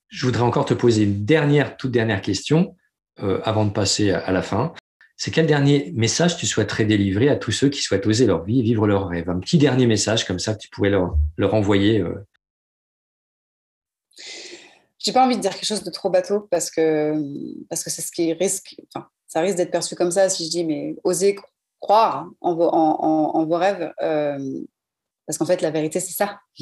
Je 0.07 0.25
voudrais 0.25 0.43
encore 0.43 0.63
te 0.63 0.73
poser 0.73 1.03
une 1.03 1.25
dernière, 1.25 1.75
toute 1.75 1.91
dernière 1.91 2.21
question 2.21 2.77
euh, 3.21 3.41
avant 3.43 3.65
de 3.65 3.71
passer 3.71 4.11
à, 4.11 4.31
la 4.31 4.41
fin. 4.41 4.71
C'est 5.17 5.31
quel 5.31 5.45
dernier 5.45 5.91
message 5.93 6.37
tu 6.37 6.45
souhaiterais 6.45 6.85
délivrer 6.85 7.27
à 7.27 7.35
tous 7.35 7.51
ceux 7.51 7.67
qui 7.67 7.81
souhaitent 7.81 8.07
oser 8.07 8.27
leur 8.27 8.45
vie 8.45 8.61
et 8.61 8.63
vivre 8.63 8.87
leur 8.87 9.09
rêve? 9.09 9.29
Un 9.29 9.39
petit 9.39 9.57
dernier 9.57 9.87
message 9.87 10.25
comme 10.25 10.39
ça 10.39 10.53
que 10.53 10.59
tu 10.59 10.69
pourrais 10.69 10.89
leur, 10.89 11.17
leur 11.37 11.53
envoyer 11.53 12.01
j'ai 14.99 15.13
pas 15.13 15.25
envie 15.25 15.37
de 15.37 15.41
dire 15.41 15.51
quelque 15.51 15.65
chose 15.65 15.83
de 15.83 15.89
trop 15.89 16.09
bateau 16.09 16.41
parce 16.51 16.69
que 16.69 17.13
parce 17.69 17.83
que 17.83 17.89
c'est 17.89 18.01
ce 18.01 18.11
qui 18.11 18.33
risque. 18.33 18.75
Enfin, 18.93 19.07
ça 19.27 19.41
risque 19.41 19.57
d'être 19.57 19.71
perçu 19.71 19.95
comme 19.95 20.11
ça 20.11 20.29
si 20.29 20.45
je 20.45 20.49
dis 20.49 20.65
mais 20.65 20.95
osez 21.03 21.37
croire 21.79 22.27
en 22.41 22.55
vos, 22.55 22.67
en, 22.69 23.45
vos 23.45 23.55
rêves. 23.55 23.93
Euh, 24.01 24.61
parce 25.25 25.37
qu'en 25.37 25.45
fait, 25.45 25.61
la 25.61 25.69
vérité, 25.69 25.99
c'est 25.99 26.13
ça. 26.13 26.39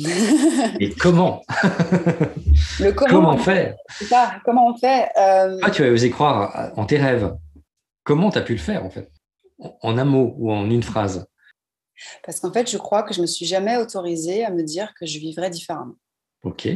Et 0.80 0.94
comment? 1.00 1.42
Le 2.80 2.92
comment, 2.92 3.14
comment 3.14 3.38
faire 3.38 3.76
C'est 3.98 4.06
ça, 4.06 4.42
comment 4.44 4.68
on 4.68 4.78
fait 4.78 5.10
euh, 5.18 5.58
ah, 5.64 5.72
Tu 5.72 5.86
as 5.86 5.90
osé 5.90 6.10
croire 6.10 6.74
en 6.76 6.86
tes 6.86 6.98
rêves. 6.98 7.34
Comment 8.04 8.30
tu 8.30 8.38
as 8.38 8.42
pu 8.42 8.54
le 8.54 8.60
faire, 8.60 8.84
en 8.84 8.90
fait? 8.90 9.10
En 9.58 9.98
un 9.98 10.04
mot 10.04 10.36
ou 10.38 10.52
en 10.52 10.70
une 10.70 10.84
phrase? 10.84 11.26
Parce 12.26 12.42
qu'en 12.42 12.52
fait, 12.52 12.70
je 12.70 12.78
crois 12.78 13.04
que 13.04 13.14
je 13.14 13.22
me 13.22 13.26
suis 13.26 13.46
jamais 13.46 13.78
autorisée 13.78 14.44
à 14.44 14.52
me 14.52 14.64
dire 14.64 14.94
que 15.00 15.06
je 15.06 15.18
vivrais 15.18 15.50
différemment. 15.50 15.96
Ok 16.44 16.68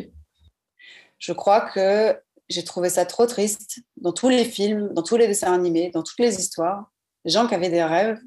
je 1.22 1.32
crois 1.32 1.62
que 1.62 2.20
j'ai 2.50 2.64
trouvé 2.64 2.90
ça 2.90 3.06
trop 3.06 3.28
triste 3.28 3.80
dans 3.96 4.12
tous 4.12 4.28
les 4.28 4.44
films, 4.44 4.94
dans 4.94 5.04
tous 5.04 5.16
les 5.16 5.28
dessins 5.28 5.54
animés, 5.54 5.92
dans 5.94 6.04
toutes 6.04 6.20
les 6.20 6.40
histoires, 6.40 6.92
les 7.24 7.32
gens 7.32 7.48
qui 7.48 7.56
avaient 7.56 7.70
des 7.70 7.84
rêves 7.84 8.20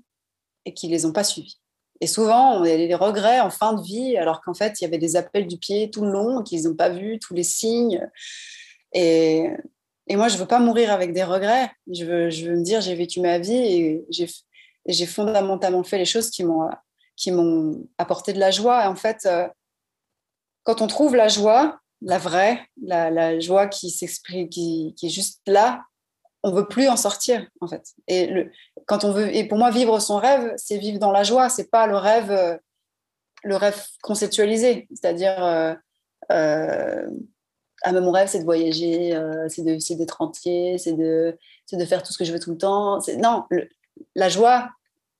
et 0.64 0.72
qui 0.72 0.88
les 0.88 1.05
ont 1.05 1.12
pas 1.12 1.24
suivis. 1.24 1.61
Et 2.01 2.07
souvent, 2.07 2.55
on 2.55 2.62
a 2.62 2.76
des 2.76 2.95
regrets 2.95 3.40
en 3.40 3.51
fin 3.51 3.74
de 3.74 3.82
vie, 3.82 4.16
alors 4.16 4.40
qu'en 4.40 4.55
fait, 4.55 4.80
il 4.80 4.84
y 4.84 4.86
avait 4.86 4.99
des 4.99 5.16
appels 5.16 5.47
du 5.47 5.59
pied 5.59 5.90
tout 5.90 6.05
le 6.05 6.11
long, 6.11 6.42
qu'ils 6.42 6.64
n'ont 6.64 6.74
pas 6.74 6.88
vu, 6.88 7.18
tous 7.18 7.34
les 7.34 7.42
signes. 7.42 8.09
Et, 8.92 9.51
moi, 10.11 10.28
je 10.28 10.34
ne 10.34 10.40
veux 10.40 10.47
pas 10.47 10.61
mourir 10.61 10.92
avec 10.92 11.12
des 11.12 11.24
regrets. 11.24 11.70
Je 11.92 12.05
veux, 12.05 12.30
je 12.30 12.49
veux 12.49 12.57
me 12.57 12.62
dire, 12.62 12.80
j'ai 12.80 12.95
vécu 12.95 13.20
ma 13.20 13.38
vie 13.38 13.57
et 13.57 14.07
j'ai 14.86 15.07
fondamentalement 15.07 15.82
fait 15.82 15.99
les 15.99 16.05
choses 16.05 16.30
qui 16.30 16.45
m'ont 16.45 16.68
qui 17.16 17.30
m'ont 17.30 17.86
apporté 17.99 18.32
de 18.32 18.40
la 18.40 18.51
joie. 18.51 18.84
Et 18.84 18.86
en 18.86 18.97
fait, 18.97 19.26
euh, 19.26 19.49
quand 20.64 20.80
on 20.80 20.86
trouve 20.86 21.14
la 21.14 21.28
joie, 21.28 21.80
la 22.05 22.18
vraie, 22.18 22.61
la, 22.82 23.38
joie 23.40 23.66
qui 23.66 23.90
s'exprime, 23.90 24.48
qui, 24.48 24.94
est 25.02 25.09
juste 25.09 25.40
là, 25.46 25.82
on 26.42 26.52
veut 26.52 26.66
plus 26.66 26.88
en 26.88 26.96
sortir 26.96 27.46
en 27.61 27.66
fait. 27.66 27.94
Et 28.07 28.26
le, 28.26 28.50
quand 28.86 29.05
on 29.05 29.12
veut, 29.12 29.34
et 29.34 29.48
pour 29.48 29.59
moi, 29.59 29.70
vivre 29.70 29.98
son 29.98 30.18
rêve, 30.18 30.52
c'est 30.57 30.76
vivre 30.76 30.98
dans 30.98 31.12
la 31.12 31.24
joie. 31.24 31.48
C'est 31.48 31.70
pas 31.70 31.86
le 31.86 31.96
rêve, 31.96 32.30
euh, 32.30 32.57
le 33.42 33.57
rêve 33.57 33.82
conceptualisé, 34.02 34.86
c'est-à-dire 34.90 35.42
euh, 35.42 35.74
euh, 36.30 37.09
ah 37.82 37.92
mon 37.92 38.12
rêve 38.12 38.28
c'est 38.28 38.38
de 38.38 38.44
voyager, 38.44 39.18
c'est 39.48 39.94
d'être 39.96 40.22
entier, 40.22 40.78
c'est 40.78 40.94
de, 40.94 41.36
de 41.72 41.84
faire 41.84 42.02
tout 42.02 42.12
ce 42.12 42.18
que 42.18 42.24
je 42.24 42.32
veux 42.32 42.40
tout 42.40 42.50
le 42.52 42.59
temps. 42.59 42.98
Non, 43.18 43.44
la 44.14 44.28
joie 44.28 44.70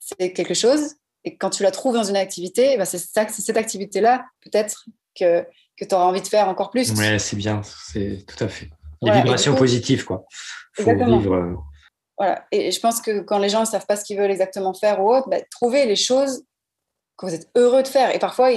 c'est 0.01 0.33
quelque 0.33 0.55
chose. 0.55 0.95
Et 1.25 1.37
quand 1.37 1.51
tu 1.51 1.63
la 1.63 1.71
trouves 1.71 1.95
dans 1.95 2.05
une 2.05 2.17
activité, 2.17 2.77
ben 2.77 2.85
c'est 2.85 2.99
cette 2.99 3.57
activité-là, 3.57 4.25
peut-être 4.43 4.87
que 5.19 5.47
que 5.77 5.85
tu 5.85 5.95
auras 5.95 6.05
envie 6.05 6.23
de 6.23 6.27
faire 6.27 6.49
encore 6.49 6.71
plus. 6.71 6.93
Oui, 6.93 7.21
c'est 7.21 7.37
bien, 7.37 7.63
c'est 7.63 8.25
tout 8.27 8.43
à 8.43 8.49
fait. 8.49 8.71
Les 9.03 9.13
vibrations 9.13 9.55
positives, 9.55 10.05
quoi. 10.05 10.25
exactement. 10.79 11.21
Euh, 11.21 11.55
voilà. 12.17 12.45
Et 12.53 12.71
je 12.71 12.81
pense 12.81 13.01
que 13.01 13.21
quand 13.21 13.39
les 13.39 13.49
gens 13.49 13.61
ne 13.61 13.67
savent 13.67 13.87
pas 13.87 13.97
ce 13.97 14.05
qu'ils 14.05 14.19
veulent 14.19 14.31
exactement 14.31 14.73
faire 14.73 15.01
ou 15.01 15.13
autre, 15.13 15.29
bah, 15.29 15.39
trouver 15.51 15.85
les 15.85 15.97
choses 15.97 16.45
que 17.19 17.27
vous 17.27 17.35
êtes 17.35 17.49
heureux 17.57 17.83
de 17.83 17.89
faire. 17.89 18.15
Et 18.15 18.19
parfois, 18.19 18.51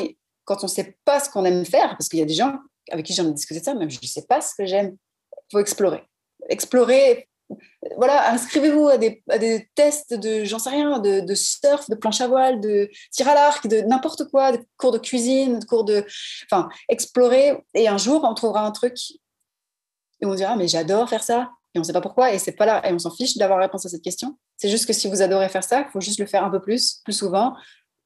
quand 0.45 0.63
on 0.63 0.67
ne 0.67 0.71
sait 0.71 0.97
pas 1.05 1.19
ce 1.19 1.29
qu'on 1.29 1.43
aime 1.45 1.65
faire, 1.65 1.89
parce 1.89 2.07
qu'il 2.07 2.19
y 2.19 2.21
a 2.21 2.25
des 2.25 2.33
gens 2.33 2.53
avec 2.91 3.05
qui 3.05 3.13
j'en 3.13 3.27
ai 3.27 3.33
discuté 3.33 3.59
de 3.59 3.65
ça, 3.65 3.73
même 3.73 3.89
je 3.89 3.99
ne 4.01 4.07
sais 4.07 4.25
pas 4.25 4.41
ce 4.41 4.55
que 4.55 4.65
j'aime, 4.65 4.95
il 5.33 5.51
faut 5.51 5.59
explorer. 5.59 6.03
Explorer, 6.49 7.27
voilà, 7.95 8.31
inscrivez-vous 8.33 8.87
à 8.87 8.97
des, 8.97 9.69
tests 9.75 10.13
de, 10.13 10.43
j'en 10.43 10.59
sais 10.59 10.69
rien, 10.69 10.99
de, 10.99 11.35
surf, 11.35 11.89
de 11.89 11.95
planche 11.95 12.21
à 12.21 12.27
voile, 12.27 12.59
de 12.59 12.89
tir 13.11 13.27
à 13.27 13.33
l'arc, 13.33 13.67
de 13.67 13.81
n'importe 13.81 14.25
quoi, 14.29 14.51
de 14.51 14.59
cours 14.77 14.91
de 14.91 14.97
cuisine, 14.97 15.59
de 15.59 15.65
cours 15.65 15.85
de. 15.85 16.05
Enfin, 16.45 16.69
explorer. 16.89 17.63
Et 17.73 17.87
un 17.87 17.97
jour, 17.97 18.23
on 18.23 18.33
trouvera 18.33 18.65
un 18.65 18.71
truc 18.71 18.97
et 20.21 20.25
on 20.25 20.35
dira, 20.35 20.55
mais 20.55 20.67
j'adore 20.67 21.09
faire 21.09 21.23
ça. 21.23 21.51
Et 21.73 21.79
on 21.79 21.81
ne 21.81 21.85
sait 21.85 21.93
pas 21.93 22.01
pourquoi. 22.01 22.33
Et 22.33 22.39
c'est 22.39 22.53
pas 22.53 22.65
là. 22.65 22.87
Et 22.87 22.93
on 22.93 22.99
s'en 22.99 23.11
fiche 23.11 23.37
d'avoir 23.37 23.59
réponse 23.59 23.85
à 23.85 23.89
cette 23.89 24.01
question. 24.01 24.37
C'est 24.57 24.69
juste 24.69 24.85
que 24.85 24.93
si 24.93 25.07
vous 25.07 25.21
adorez 25.21 25.49
faire 25.49 25.63
ça, 25.63 25.81
il 25.81 25.91
faut 25.91 26.01
juste 26.01 26.19
le 26.19 26.25
faire 26.25 26.43
un 26.43 26.49
peu 26.49 26.59
plus, 26.59 27.01
plus 27.03 27.13
souvent, 27.13 27.55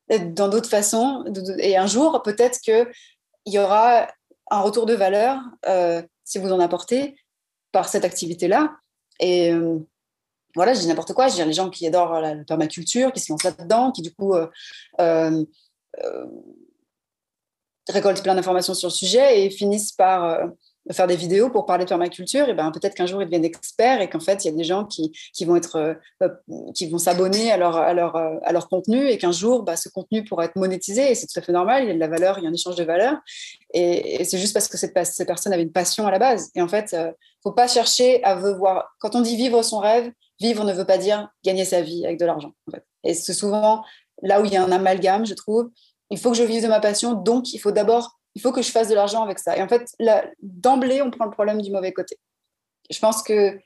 dans 0.09 0.49
d'autres 0.49 0.69
façons. 0.69 1.23
Et 1.59 1.77
un 1.77 1.87
jour, 1.87 2.21
peut-être 2.23 2.59
qu'il 2.59 2.85
y 3.45 3.59
aura 3.59 4.07
un 4.49 4.59
retour 4.59 4.85
de 4.85 4.93
valeur 4.93 5.39
euh, 5.67 6.03
si 6.25 6.37
vous 6.37 6.51
en 6.51 6.59
apportez 6.59 7.15
par 7.71 7.87
cette 7.87 8.03
activité-là 8.03 8.75
et, 9.20 9.51
euh, 9.51 9.80
voilà, 10.55 10.74
je 10.74 10.82
dis 10.82 10.88
n'importe 10.88 11.14
quoi. 11.14 11.28
Je 11.28 11.36
dis 11.36 11.43
les 11.43 11.53
gens 11.53 11.70
qui 11.70 11.88
adorent 11.88 12.20
la, 12.20 12.36
permaculture, 12.43 13.12
qui 13.14 13.20
se 13.20 13.32
lancent 13.32 13.43
là-dedans, 13.43 13.91
qui 13.91 14.01
du 14.01 14.14
coup 14.14 14.34
récoltent 17.89 18.24
plein 18.24 18.36
d'informations 18.36 18.74
sur 18.74 18.89
le 18.89 18.93
sujet 18.93 19.45
et 19.45 19.49
finissent 19.49 19.93
par 19.93 20.49
faire 20.91 21.05
des 21.05 21.15
vidéos 21.15 21.49
pour 21.49 21.65
parler 21.65 21.86
de 21.86 21.89
permaculture, 21.89 22.49
et 22.49 22.53
ben 22.53 22.71
peut-être 22.71 22.95
qu'un 22.95 23.05
jour 23.05 23.21
ils 23.21 23.25
deviennent 23.25 23.45
experts 23.45 24.01
et 24.01 24.09
qu'en 24.09 24.19
fait 24.19 24.43
il 24.43 24.47
y 24.47 24.53
a 24.53 24.57
des 24.57 24.63
gens 24.63 24.86
qui, 24.86 25.11
qui 25.34 25.45
vont 25.45 25.55
être 25.55 25.75
euh, 26.21 26.27
qui 26.73 26.89
vont 26.89 26.97
s'abonner 26.97 27.51
à 27.51 27.57
leur, 27.57 27.77
à, 27.77 27.93
leur, 27.93 28.15
euh, 28.15 28.38
à 28.43 28.51
leur 28.51 28.67
contenu 28.67 29.07
et 29.07 29.17
qu'un 29.17 29.32
jour 29.32 29.61
bah, 29.61 29.75
ce 29.75 29.89
contenu 29.89 30.23
pourra 30.23 30.45
être 30.45 30.55
monétisé 30.55 31.11
et 31.11 31.15
c'est 31.15 31.27
tout 31.27 31.38
à 31.38 31.41
fait 31.41 31.51
normal, 31.51 31.84
il 31.84 31.88
y 31.88 31.91
a 31.91 31.93
de 31.93 31.99
la 31.99 32.07
valeur, 32.07 32.39
il 32.39 32.43
y 32.43 32.47
a 32.47 32.49
un 32.49 32.53
échange 32.53 32.75
de 32.75 32.84
valeur 32.84 33.17
et, 33.73 34.23
c'est 34.23 34.38
juste 34.38 34.53
parce 34.53 34.67
que 34.67 34.77
cette, 34.77 34.97
cette, 35.05 35.27
personne 35.27 35.53
avait 35.53 35.63
une 35.63 35.71
passion 35.71 36.07
à 36.07 36.11
la 36.11 36.19
base. 36.19 36.49
Et 36.55 36.61
en 36.61 36.67
fait 36.67 36.93
euh, 36.93 37.11
faut 37.43 37.51
pas 37.51 37.67
chercher 37.67 38.23
à 38.23 38.36
voir 38.36 38.95
quand 38.99 39.15
on 39.15 39.21
dit 39.21 39.36
vivre 39.36 39.61
son 39.61 39.79
rêve, 39.79 40.11
vivre 40.39 40.63
ne 40.63 40.73
veut 40.73 40.86
pas 40.86 40.97
dire 40.97 41.29
gagner 41.43 41.65
sa 41.65 41.82
vie 41.82 42.05
avec 42.05 42.19
de 42.19 42.25
l'argent 42.25 42.53
et 43.03 43.13
c'est 43.13 43.34
souvent 43.34 43.84
là 44.23 44.41
où 44.41 44.45
il 44.45 44.53
y 44.53 44.57
a 44.57 44.63
un 44.63 44.71
amalgame 44.71 45.25
je 45.25 45.36
trouve. 45.36 45.69
Il 46.09 46.19
faut 46.19 46.32
que 46.32 46.38
je 46.38 46.43
vive 46.43 46.63
de 46.63 46.67
ma 46.67 46.79
passion 46.79 47.13
donc 47.13 47.53
il 47.53 47.59
faut 47.59 47.71
d'abord 47.71 48.20
il 48.36 48.41
faut 48.41 48.51
que 48.51 48.61
je 48.61 48.71
fasse 48.71 48.88
de 48.88 48.95
l'argent 48.95 49.23
avec 49.23 49.39
ça. 49.39 49.57
Et 49.57 49.61
en 49.61 49.67
fait, 49.67 49.93
d'emblée, 50.41 51.01
on 51.01 51.11
prend 51.11 51.25
le 51.25 51.32
problème 51.32 51.61
du 51.61 51.71
mauvais 51.71 51.91
côté. 51.91 52.17
Je 52.89 52.99
pense 52.99 53.23
que 53.23 53.59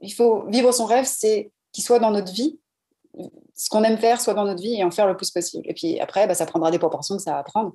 il 0.00 0.12
faut 0.12 0.46
vivre 0.46 0.72
son 0.72 0.84
rêve, 0.84 1.06
c'est 1.06 1.50
qu'il 1.72 1.82
soit 1.82 1.98
dans 1.98 2.10
notre 2.10 2.32
vie, 2.32 2.58
ce 3.54 3.68
qu'on 3.68 3.82
aime 3.84 3.98
faire 3.98 4.20
soit 4.20 4.34
dans 4.34 4.44
notre 4.44 4.62
vie 4.62 4.74
et 4.74 4.84
en 4.84 4.90
faire 4.90 5.06
le 5.06 5.16
plus 5.16 5.30
possible. 5.30 5.64
Et 5.68 5.74
puis 5.74 5.98
après, 6.00 6.26
bah, 6.26 6.34
ça 6.34 6.46
prendra 6.46 6.70
des 6.70 6.78
proportions 6.78 7.16
que 7.16 7.22
ça 7.22 7.32
va 7.32 7.42
prendre. 7.42 7.74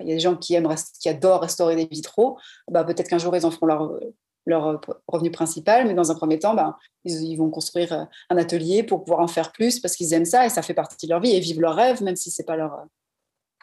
Il 0.00 0.08
y 0.08 0.12
a 0.12 0.14
des 0.14 0.20
gens 0.20 0.36
qui, 0.36 0.54
aiment, 0.54 0.72
qui 1.00 1.08
adorent 1.08 1.40
restaurer 1.40 1.74
des 1.74 1.86
vitraux. 1.86 2.38
Bah, 2.70 2.84
Peut-être 2.84 3.08
qu'un 3.08 3.18
jour, 3.18 3.34
ils 3.34 3.44
en 3.44 3.50
feront 3.50 3.66
leur, 3.66 3.98
leur 4.46 4.80
revenu 5.08 5.30
principal, 5.30 5.86
mais 5.86 5.94
dans 5.94 6.10
un 6.10 6.14
premier 6.14 6.38
temps, 6.38 6.54
bah, 6.54 6.76
ils, 7.04 7.36
vont 7.36 7.50
construire 7.50 8.06
un 8.28 8.36
atelier 8.36 8.82
pour 8.82 9.04
pouvoir 9.04 9.20
en 9.20 9.28
faire 9.28 9.52
plus 9.52 9.80
parce 9.80 9.96
qu'ils 9.96 10.12
aiment 10.14 10.24
ça 10.24 10.46
et 10.46 10.50
ça 10.50 10.62
fait 10.62 10.74
partie 10.74 11.06
de 11.06 11.12
leur 11.12 11.20
vie 11.20 11.34
et 11.34 11.40
vivent 11.40 11.60
leur 11.60 11.74
rêve, 11.74 12.02
même 12.02 12.16
si 12.16 12.30
ce 12.30 12.40
n'est 12.40 12.46
pas 12.46 12.56
leur, 12.56 12.84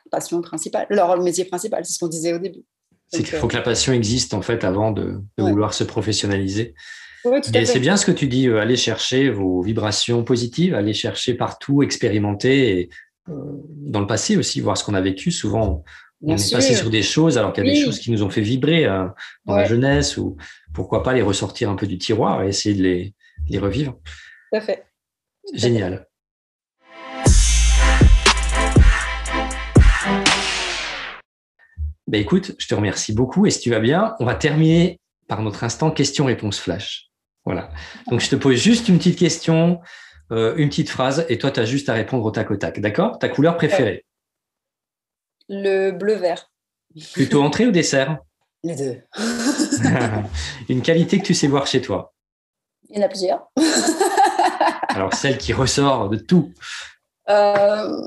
passion 0.09 0.41
principale, 0.41 0.87
leur 0.89 1.19
métier 1.21 1.45
principal, 1.45 1.85
c'est 1.85 1.93
ce 1.93 1.99
qu'on 1.99 2.07
disait 2.07 2.33
au 2.33 2.39
début. 2.39 2.63
C'est 3.09 3.23
qu'il 3.23 3.37
faut 3.37 3.47
que 3.47 3.55
la 3.55 3.61
passion 3.61 3.93
existe 3.93 4.33
en 4.33 4.41
fait 4.41 4.63
avant 4.63 4.91
de, 4.91 5.21
vouloir 5.37 5.73
se 5.73 5.83
professionnaliser. 5.83 6.73
Et 7.53 7.65
c'est 7.65 7.79
bien 7.79 7.97
ce 7.97 8.05
que 8.05 8.11
tu 8.11 8.27
dis, 8.27 8.47
euh, 8.47 8.59
aller 8.59 8.77
chercher 8.77 9.29
vos 9.29 9.61
vibrations 9.61 10.23
positives, 10.23 10.73
aller 10.73 10.93
chercher 10.93 11.33
partout, 11.33 11.83
expérimenter 11.83 12.79
et 12.79 12.89
euh, 13.29 13.33
dans 13.67 13.99
le 13.99 14.07
passé 14.07 14.37
aussi, 14.37 14.61
voir 14.61 14.77
ce 14.77 14.85
qu'on 14.85 14.93
a 14.93 15.01
vécu. 15.01 15.31
Souvent, 15.31 15.83
on 16.21 16.37
est 16.37 16.51
passé 16.51 16.73
sur 16.73 16.89
des 16.89 17.03
choses 17.03 17.37
alors 17.37 17.51
qu'il 17.51 17.65
y 17.65 17.69
a 17.69 17.73
des 17.73 17.83
choses 17.83 17.99
qui 17.99 18.11
nous 18.11 18.23
ont 18.23 18.29
fait 18.29 18.41
vibrer 18.41 18.85
euh, 18.85 19.07
dans 19.45 19.55
la 19.55 19.65
jeunesse 19.65 20.15
ou 20.15 20.37
pourquoi 20.73 21.03
pas 21.03 21.13
les 21.13 21.21
ressortir 21.21 21.69
un 21.69 21.75
peu 21.75 21.87
du 21.87 21.97
tiroir 21.97 22.43
et 22.43 22.49
essayer 22.49 22.75
de 22.75 22.83
les, 22.83 23.13
les 23.49 23.59
revivre. 23.59 23.99
Tout 24.51 24.57
à 24.57 24.61
fait. 24.61 24.85
Génial. 25.53 26.07
Ben 32.07 32.21
écoute, 32.21 32.53
je 32.57 32.67
te 32.67 32.73
remercie 32.73 33.13
beaucoup 33.13 33.45
et 33.45 33.51
si 33.51 33.59
tu 33.59 33.69
vas 33.69 33.81
bien, 33.81 34.15
on 34.19 34.25
va 34.25 34.35
terminer 34.35 35.01
par 35.27 35.41
notre 35.41 35.65
instant 35.65 35.91
question-réponse 35.91 36.57
flash. 36.57 37.11
Voilà. 37.43 37.69
Donc 38.09 38.21
je 38.21 38.29
te 38.29 38.35
pose 38.37 38.55
juste 38.55 38.87
une 38.87 38.97
petite 38.97 39.19
question, 39.19 39.81
euh, 40.31 40.55
une 40.55 40.69
petite 40.69 40.89
phrase 40.89 41.25
et 41.27 41.37
toi 41.37 41.51
tu 41.51 41.59
as 41.59 41.65
juste 41.65 41.89
à 41.89 41.93
répondre 41.93 42.23
au 42.23 42.31
tac 42.31 42.49
au 42.49 42.55
tac. 42.55 42.79
D'accord? 42.79 43.19
Ta 43.19 43.27
couleur 43.27 43.57
préférée? 43.57 44.05
Le 45.49 45.91
bleu-vert. 45.91 46.49
Plutôt 47.13 47.43
entrée 47.43 47.67
ou 47.67 47.71
dessert? 47.71 48.19
Les 48.63 48.75
deux. 48.75 49.01
une 50.69 50.81
qualité 50.81 51.19
que 51.19 51.25
tu 51.25 51.33
sais 51.33 51.47
voir 51.47 51.67
chez 51.67 51.81
toi? 51.81 52.13
Il 52.89 52.97
y 52.97 52.99
en 52.99 53.05
a 53.05 53.09
plusieurs. 53.09 53.49
Alors 54.89 55.13
celle 55.13 55.37
qui 55.37 55.51
ressort 55.51 56.09
de 56.09 56.17
tout 56.17 56.53
euh, 57.29 58.01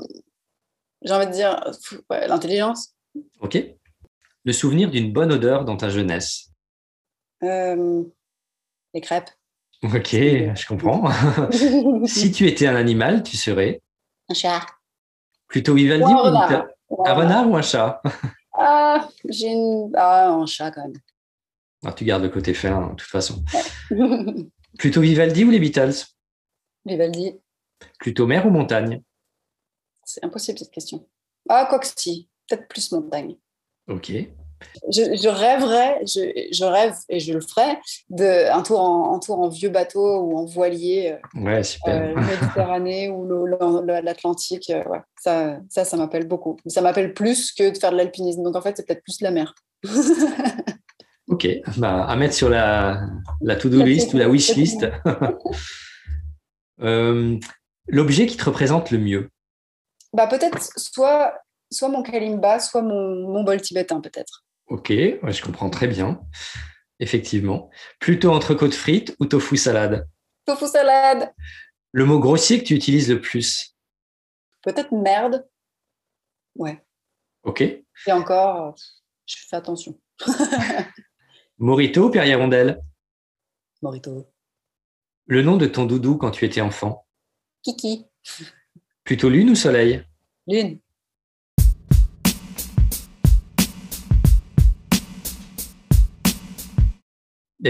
J'ai 1.03 1.13
envie 1.13 1.27
de 1.27 1.31
dire 1.31 1.63
l'intelligence. 2.09 2.95
Ok 3.41 3.63
le 4.43 4.53
souvenir 4.53 4.89
d'une 4.89 5.11
bonne 5.11 5.31
odeur 5.31 5.65
dans 5.65 5.77
ta 5.77 5.89
jeunesse 5.89 6.49
euh, 7.43 8.03
Les 8.93 9.01
crêpes. 9.01 9.29
Ok, 9.83 10.11
je 10.11 10.67
comprends. 10.67 11.09
si 12.05 12.31
tu 12.31 12.47
étais 12.47 12.67
un 12.67 12.75
animal, 12.75 13.23
tu 13.23 13.35
serais 13.35 13.81
Un 14.29 14.33
chat. 14.33 14.61
Plutôt 15.47 15.73
Vivaldi 15.73 16.05
ou 16.05 16.17
un 16.17 16.21
renard, 16.21 16.67
un 17.05 17.13
renard 17.13 17.49
ou 17.49 17.57
un 17.57 17.61
chat? 17.61 18.01
Ah, 18.53 19.09
j'ai 19.27 19.47
une... 19.47 19.91
ah, 19.95 20.29
un 20.29 20.45
chat 20.45 20.71
quand 20.71 20.83
même. 20.83 20.99
Ah, 21.83 21.93
tu 21.93 22.05
gardes 22.05 22.23
le 22.23 22.29
côté 22.29 22.53
fin, 22.53 22.89
de 22.89 22.95
toute 22.95 23.09
façon. 23.09 23.43
Plutôt 24.77 25.01
Vivaldi 25.01 25.43
ou 25.43 25.49
les 25.49 25.59
Beatles? 25.59 26.05
Vivaldi. 26.85 27.39
Plutôt 27.99 28.27
mer 28.27 28.45
ou 28.45 28.51
montagne? 28.51 29.01
C'est 30.03 30.23
impossible 30.23 30.59
cette 30.59 30.71
question. 30.71 31.07
Ah, 31.49 31.65
quoi 31.67 31.79
que 31.79 31.87
si, 31.87 32.29
peut-être 32.47 32.67
plus 32.67 32.91
montagne. 32.91 33.35
Ok. 33.91 34.13
Je, 34.91 35.27
rêverais, 35.27 36.01
je, 36.05 36.63
rêve 36.63 36.93
et 37.09 37.19
je 37.19 37.33
le 37.33 37.41
ferai, 37.41 37.79
de, 38.09 38.51
un, 38.51 38.61
tour 38.61 38.79
en, 38.79 39.19
tour 39.19 39.39
en 39.39 39.49
vieux 39.49 39.69
bateau 39.69 40.19
ou 40.19 40.37
en 40.37 40.45
voilier. 40.45 41.17
Euh, 41.35 41.41
ouais, 41.41 41.63
super. 41.63 42.01
Euh, 42.01 42.15
Méditerranée 42.21 43.09
ou 43.09 43.45
l'Atlantique. 43.85 44.69
Euh, 44.69 44.83
ouais. 44.85 44.99
Ça, 45.19 45.59
ça, 45.69 45.83
ça 45.83 45.97
m'appelle 45.97 46.27
beaucoup. 46.27 46.57
Ça 46.67 46.81
m'appelle 46.81 47.13
plus 47.13 47.51
que 47.51 47.71
de 47.71 47.77
faire 47.77 47.91
de 47.91 47.97
l'alpinisme. 47.97 48.43
Donc 48.43 48.55
en 48.55 48.61
fait, 48.61 48.77
c'est 48.77 48.85
peut-être 48.85 49.03
plus 49.03 49.21
la 49.21 49.31
mer. 49.31 49.55
ok, 51.27 51.47
bah, 51.77 52.05
à 52.05 52.15
mettre 52.15 52.35
sur 52.35 52.49
la, 52.49 53.01
la 53.41 53.55
to-do 53.55 53.83
list 53.83 54.13
ou 54.13 54.17
la 54.17 54.29
wish 54.29 54.55
list. 54.55 54.85
L'objet 57.87 58.27
qui 58.27 58.37
te 58.37 58.45
représente 58.45 58.91
le 58.91 58.99
mieux? 58.99 59.29
Bah, 60.13 60.27
Peut-être 60.27 60.61
soit 60.77 61.33
soit 61.71 61.89
mon 61.89 62.03
kalimba, 62.03 62.59
soit 62.59 62.81
mon, 62.81 63.43
bol 63.43 63.61
tibétain 63.61 64.01
peut-être. 64.01 64.45
Ok, 64.67 64.89
je 64.89 65.41
comprends 65.41 65.69
très 65.69 65.87
bien. 65.87 66.21
Effectivement. 66.99 67.69
Plutôt 67.99 68.31
entrecôte 68.31 68.73
frites 68.73 69.15
ou 69.19 69.25
tofu 69.25 69.57
salade? 69.57 70.07
Tofu 70.45 70.67
salade. 70.67 71.33
Le 71.91 72.05
mot 72.05 72.19
grossier 72.19 72.59
que 72.59 72.65
tu 72.65 72.75
utilises 72.75 73.09
le 73.09 73.19
plus? 73.19 73.75
Peut-être 74.61 74.91
merde. 74.91 75.47
Ouais. 76.55 76.83
Ok. 77.43 77.61
Et 77.61 78.11
encore, 78.11 78.75
je 79.25 79.35
fais 79.49 79.55
attention. 79.55 79.99
Morito 81.57 82.07
ou 82.07 82.11
Pierre 82.11 82.37
Rondelle 82.37 82.81
Morito. 83.81 84.31
Le 85.25 85.41
nom 85.41 85.57
de 85.57 85.65
ton 85.65 85.85
doudou 85.85 86.17
quand 86.17 86.31
tu 86.31 86.45
étais 86.45 86.61
enfant? 86.61 87.07
Kiki. 87.63 88.05
Plutôt 89.03 89.29
lune 89.29 89.49
ou 89.49 89.55
soleil? 89.55 90.03
Lune. 90.47 90.79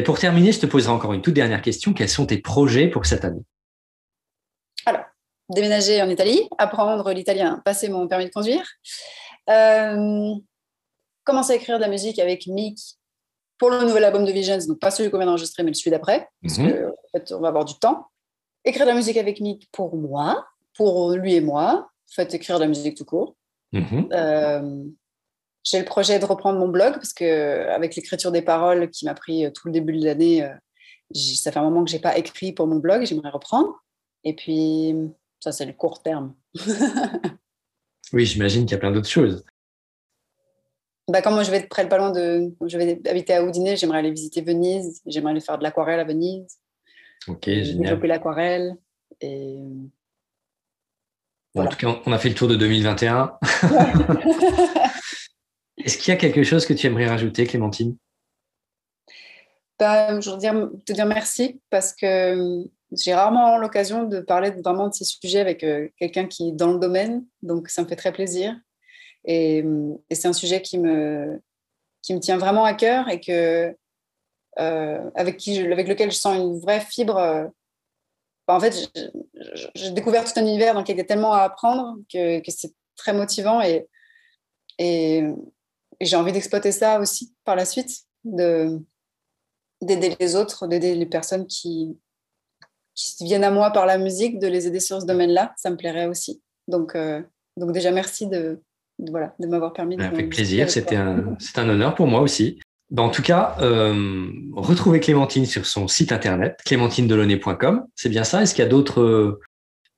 Pour 0.06 0.20
terminer, 0.20 0.52
je 0.52 0.60
te 0.60 0.66
poserai 0.66 0.94
encore 0.94 1.14
une 1.14 1.22
toute 1.22 1.34
dernière 1.34 1.62
question. 1.62 1.94
Quels 1.94 2.10
sont 2.10 2.26
tes 2.26 2.38
projets 2.38 2.88
pour 2.88 3.06
cette 3.06 3.26
année? 3.26 3.44
Alors, 4.86 5.04
déménager 5.50 6.02
en 6.02 6.10
Italie, 6.10 6.48
apprendre 6.58 7.12
l'italien, 7.12 7.62
passer 7.66 7.90
mon 7.90 8.08
permis 8.08 8.26
de 8.26 8.32
conduire, 8.32 8.66
euh, 9.50 10.34
commencer 11.24 11.54
à 11.54 11.56
écrire 11.56 11.78
de 11.78 11.82
la 11.82 11.90
musique 11.90 12.20
avec 12.20 12.48
Mick 12.48 12.80
pour 13.58 13.70
le 13.70 13.84
nouvel 13.84 14.06
album 14.06 14.26
de 14.26 14.32
Visions, 14.32 14.58
donc 14.68 14.80
pas 14.80 14.92
celui 14.92 15.12
qu'on 15.12 15.18
vient 15.18 15.28
d'enregistrer, 15.28 15.64
mais 15.64 15.74
celui 15.74 15.92
d'après, 15.92 16.28
parce 16.42 16.58
qu'en 16.58 16.64
fait, 17.12 17.32
on 17.34 17.40
va 17.40 17.50
avoir 17.50 17.66
du 17.66 17.76
temps. 17.76 18.08
Écrire 18.64 18.86
de 18.86 18.92
la 18.92 18.96
musique 18.96 19.18
avec 19.18 19.40
Mick 19.40 19.70
pour 19.72 19.96
moi, 19.96 20.48
pour 20.76 21.12
lui 21.12 21.36
et 21.36 21.42
moi, 21.42 21.90
en 22.12 22.14
fait, 22.14 22.34
écrire 22.34 22.58
de 22.58 22.64
la 22.64 22.68
musique 22.68 22.98
tout 22.98 23.06
court. 23.06 23.36
Mhm. 23.72 24.10
Euh, 24.14 24.84
j'ai 25.64 25.80
le 25.80 25.86
projet 25.86 26.20
de 26.20 26.26
reprendre 26.26 26.60
mon 26.60 26.68
blog 26.68 26.94
parce 26.96 27.14
que 27.14 27.68
avec 27.70 27.96
l'écriture 27.96 28.32
des 28.32 28.42
paroles 28.42 28.90
qui 28.90 29.06
m'a 29.06 29.14
pris 29.14 29.46
euh, 29.46 29.52
tout 29.52 29.68
le 29.68 29.74
début 29.74 29.98
de 29.98 30.06
l'année, 30.06 30.44
euh, 30.44 30.54
ça 31.14 31.52
fait 31.52 31.60
un 31.60 31.64
moment 31.64 31.84
que 31.84 31.92
j'ai 31.92 32.00
pas 32.00 32.18
écrit 32.18 32.52
pour 32.52 32.68
mon 32.68 32.78
blog, 32.78 33.06
j'aimerais 33.06 33.30
reprendre. 33.30 33.84
Et 34.24 34.36
puis 34.36 34.96
ça 35.40 35.52
c'est 35.52 35.66
le 35.66 35.74
court 35.74 36.02
terme. 36.02 36.34
oui, 38.14 38.26
j'imagine 38.26 38.66
qu'il 38.66 38.72
y 38.72 38.76
a 38.76 38.80
plein 38.80 38.92
d'autres 38.92 39.10
choses. 39.10 39.44
Bah, 41.08 41.22
comme 41.22 41.34
moi 41.34 41.44
je 41.44 41.52
vais 41.52 41.58
être 41.58 41.70
près 41.70 41.88
pas 41.88 41.98
loin 41.98 42.12
de, 42.12 42.54
je 42.66 42.78
vais 42.78 43.00
habiter 43.08 43.34
à 43.34 43.44
Houdinée, 43.44 43.76
j'aimerais 43.76 44.00
aller 44.00 44.12
visiter 44.12 44.42
Venise, 44.42 45.02
j'aimerais 45.06 45.32
aller 45.32 45.42
faire 45.42 45.58
de 45.58 45.64
l'aquarelle 45.64 46.00
à 46.00 46.06
Venise. 46.06 46.58
Ok, 47.28 47.46
génial. 47.46 47.78
Développer 47.78 48.08
l'aquarelle 48.08 48.76
et 49.20 49.60
En 51.56 51.68
tout 51.68 51.78
cas, 51.78 52.00
on 52.06 52.12
a 52.12 52.18
fait 52.18 52.30
le 52.30 52.36
tour 52.36 52.48
de 52.48 52.56
2021. 52.56 53.38
Est-ce 55.86 55.98
qu'il 55.98 56.14
y 56.14 56.16
a 56.16 56.20
quelque 56.20 56.44
chose 56.44 56.66
que 56.66 56.74
tu 56.74 56.88
aimerais 56.88 57.08
rajouter, 57.08 57.46
Clémentine? 57.46 57.98
Bah, 59.80 60.20
Je 60.20 60.30
voudrais 60.30 60.52
te 60.86 60.94
dire 60.94 61.06
merci 61.06 61.62
parce 61.70 61.94
que 61.94 62.06
euh, 62.06 62.64
j'ai 62.92 63.14
rarement 63.14 63.58
l'occasion 63.58 64.04
de 64.04 64.20
parler 64.20 64.52
vraiment 64.52 64.90
de 64.90 64.94
ces 64.94 65.06
sujets 65.06 65.40
avec 65.40 65.64
euh, 65.64 65.88
quelqu'un 65.98 66.28
qui 66.28 66.50
est 66.50 66.52
dans 66.52 66.72
le 66.72 66.80
domaine, 66.80 67.26
donc 67.42 67.70
ça 67.70 67.82
me 67.82 67.88
fait 67.88 67.96
très 67.96 68.12
plaisir. 68.12 68.56
Et, 69.26 69.64
euh, 69.64 69.94
c'est 70.12 70.28
un 70.28 70.34
sujet 70.34 70.62
qui 70.62 70.78
me, 70.78 71.42
qui 72.02 72.14
me 72.14 72.20
tient 72.20 72.38
vraiment 72.38 72.66
à 72.66 72.74
cœur 72.74 73.10
et 73.10 73.20
que, 73.20 73.76
avec, 74.58 75.38
qui 75.38 75.60
avec 75.60 75.88
lequel 75.88 76.12
je 76.12 76.18
sens 76.18 76.38
une 76.38 76.60
vraie 76.60 76.82
fibre 76.82 77.52
en 78.52 78.60
fait, 78.60 78.92
j'ai 79.76 79.92
découvert 79.92 80.24
tout 80.24 80.40
un 80.40 80.46
univers 80.46 80.74
dans 80.74 80.84
il 80.84 80.98
y 80.98 81.00
a 81.00 81.04
tellement 81.04 81.34
à 81.34 81.42
apprendre 81.42 81.98
que, 82.12 82.42
c'est 82.50 82.74
très 82.96 83.14
motivant 83.14 83.62
et, 83.62 83.88
et, 84.78 85.24
j'ai 86.02 86.16
envie 86.16 86.32
d'exploiter 86.32 86.72
ça 86.72 87.00
aussi 87.00 87.34
par 87.46 87.56
la 87.56 87.66
suite, 87.66 88.06
d'aider 88.24 90.16
les 90.20 90.36
autres, 90.36 90.68
d'aider 90.68 90.96
les 90.96 91.06
personnes 91.06 91.48
qui, 91.48 91.98
qui 92.96 93.24
viennent 93.26 93.44
à 93.44 93.52
moi 93.52 93.72
par 93.72 93.86
la 93.86 93.98
musique, 93.98 94.40
de 94.40 94.48
les 94.48 94.68
aider 94.68 94.80
sur 94.80 95.02
ce 95.02 95.06
domaine-là. 95.06 95.54
Ça 95.58 95.70
me 95.70 95.78
plairait 95.78 96.08
aussi. 96.08 96.42
Donc, 96.68 96.96
euh, 96.96 97.22
donc 97.58 97.72
déjà, 97.72 97.92
merci 97.92 98.28
de, 98.28 98.62
voilà, 99.00 99.34
de 99.40 99.48
m'avoir 99.48 99.74
permis. 99.74 99.98
de 99.98 100.04
Avec 100.04 100.30
plaisir, 100.30 100.70
c'était 100.70 100.96
un, 100.96 101.36
un 101.56 101.70
honneur 101.70 101.96
pour 101.96 102.08
moi 102.08 102.22
aussi. 102.22 102.60
Ben, 102.90 103.04
en 103.04 103.10
tout 103.10 103.22
cas, 103.22 103.56
euh, 103.62 104.30
retrouvez 104.54 105.00
Clémentine 105.00 105.46
sur 105.46 105.66
son 105.66 105.88
site 105.88 106.12
internet, 106.12 106.60
clémentinedelonnet.com. 106.66 107.86
C'est 107.96 108.10
bien 108.10 108.26
ça? 108.26 108.42
Est-ce 108.42 108.54
qu'il 108.54 108.64
y 108.64 108.68
a 108.68 108.70
d'autres 108.70 109.40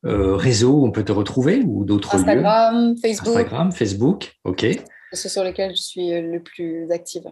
euh, 0.05 0.35
réseaux 0.35 0.73
où 0.73 0.85
on 0.85 0.91
peut 0.91 1.03
te 1.03 1.11
retrouver 1.11 1.63
ou 1.65 1.85
d'autres 1.85 2.15
Instagram, 2.15 2.95
Facebook. 3.01 3.35
Instagram, 3.35 3.71
Facebook, 3.71 4.33
ok. 4.43 4.65
C'est 5.13 5.29
sur 5.29 5.43
lesquels 5.43 5.75
je 5.75 5.81
suis 5.81 6.09
le 6.09 6.41
plus 6.41 6.91
active. 6.91 7.31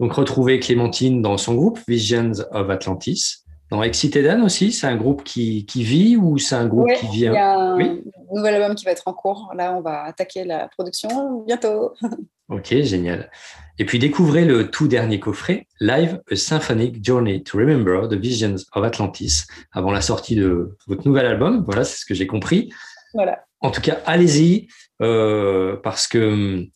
Donc, 0.00 0.12
retrouvez 0.14 0.58
Clémentine 0.58 1.22
dans 1.22 1.36
son 1.36 1.54
groupe 1.54 1.78
Visions 1.86 2.32
of 2.50 2.70
Atlantis. 2.70 3.42
Dans 3.70 3.82
Exit 3.82 4.14
Eden 4.16 4.42
aussi, 4.42 4.70
c'est 4.72 4.86
un 4.86 4.96
groupe 4.96 5.24
qui, 5.24 5.64
qui 5.64 5.82
vit 5.82 6.16
ou 6.16 6.38
c'est 6.38 6.54
un 6.54 6.66
groupe 6.66 6.92
qui 6.92 7.06
vient? 7.06 7.32
Il 7.32 7.36
y 7.36 7.38
a 7.38 7.58
un 7.58 7.98
nouvel 8.34 8.54
album 8.56 8.74
qui 8.74 8.84
va 8.84 8.90
être 8.90 9.06
en 9.06 9.14
cours. 9.14 9.50
Là, 9.56 9.74
on 9.74 9.80
va 9.80 10.02
attaquer 10.02 10.44
la 10.44 10.68
production 10.68 11.42
bientôt. 11.46 11.94
Ok, 12.48 12.74
génial. 12.82 13.30
Et 13.78 13.86
puis 13.86 13.98
découvrez 13.98 14.44
le 14.44 14.70
tout 14.70 14.86
dernier 14.86 15.18
coffret, 15.18 15.68
Live 15.80 16.20
A 16.30 16.36
Symphonic 16.36 17.02
Journey 17.02 17.42
to 17.42 17.56
Remember 17.56 18.06
the 18.10 18.12
Visions 18.12 18.56
of 18.74 18.84
Atlantis, 18.84 19.44
avant 19.72 19.90
la 19.90 20.02
sortie 20.02 20.36
de 20.36 20.76
votre 20.86 21.08
nouvel 21.08 21.24
album. 21.24 21.64
Voilà, 21.64 21.84
c'est 21.84 22.00
ce 22.00 22.04
que 22.04 22.12
j'ai 22.12 22.26
compris. 22.26 22.70
Voilà. 23.14 23.42
En 23.60 23.70
tout 23.70 23.80
cas, 23.80 24.00
allez-y, 24.04 24.68
euh, 25.00 25.76
parce 25.82 26.06
que 26.06 26.66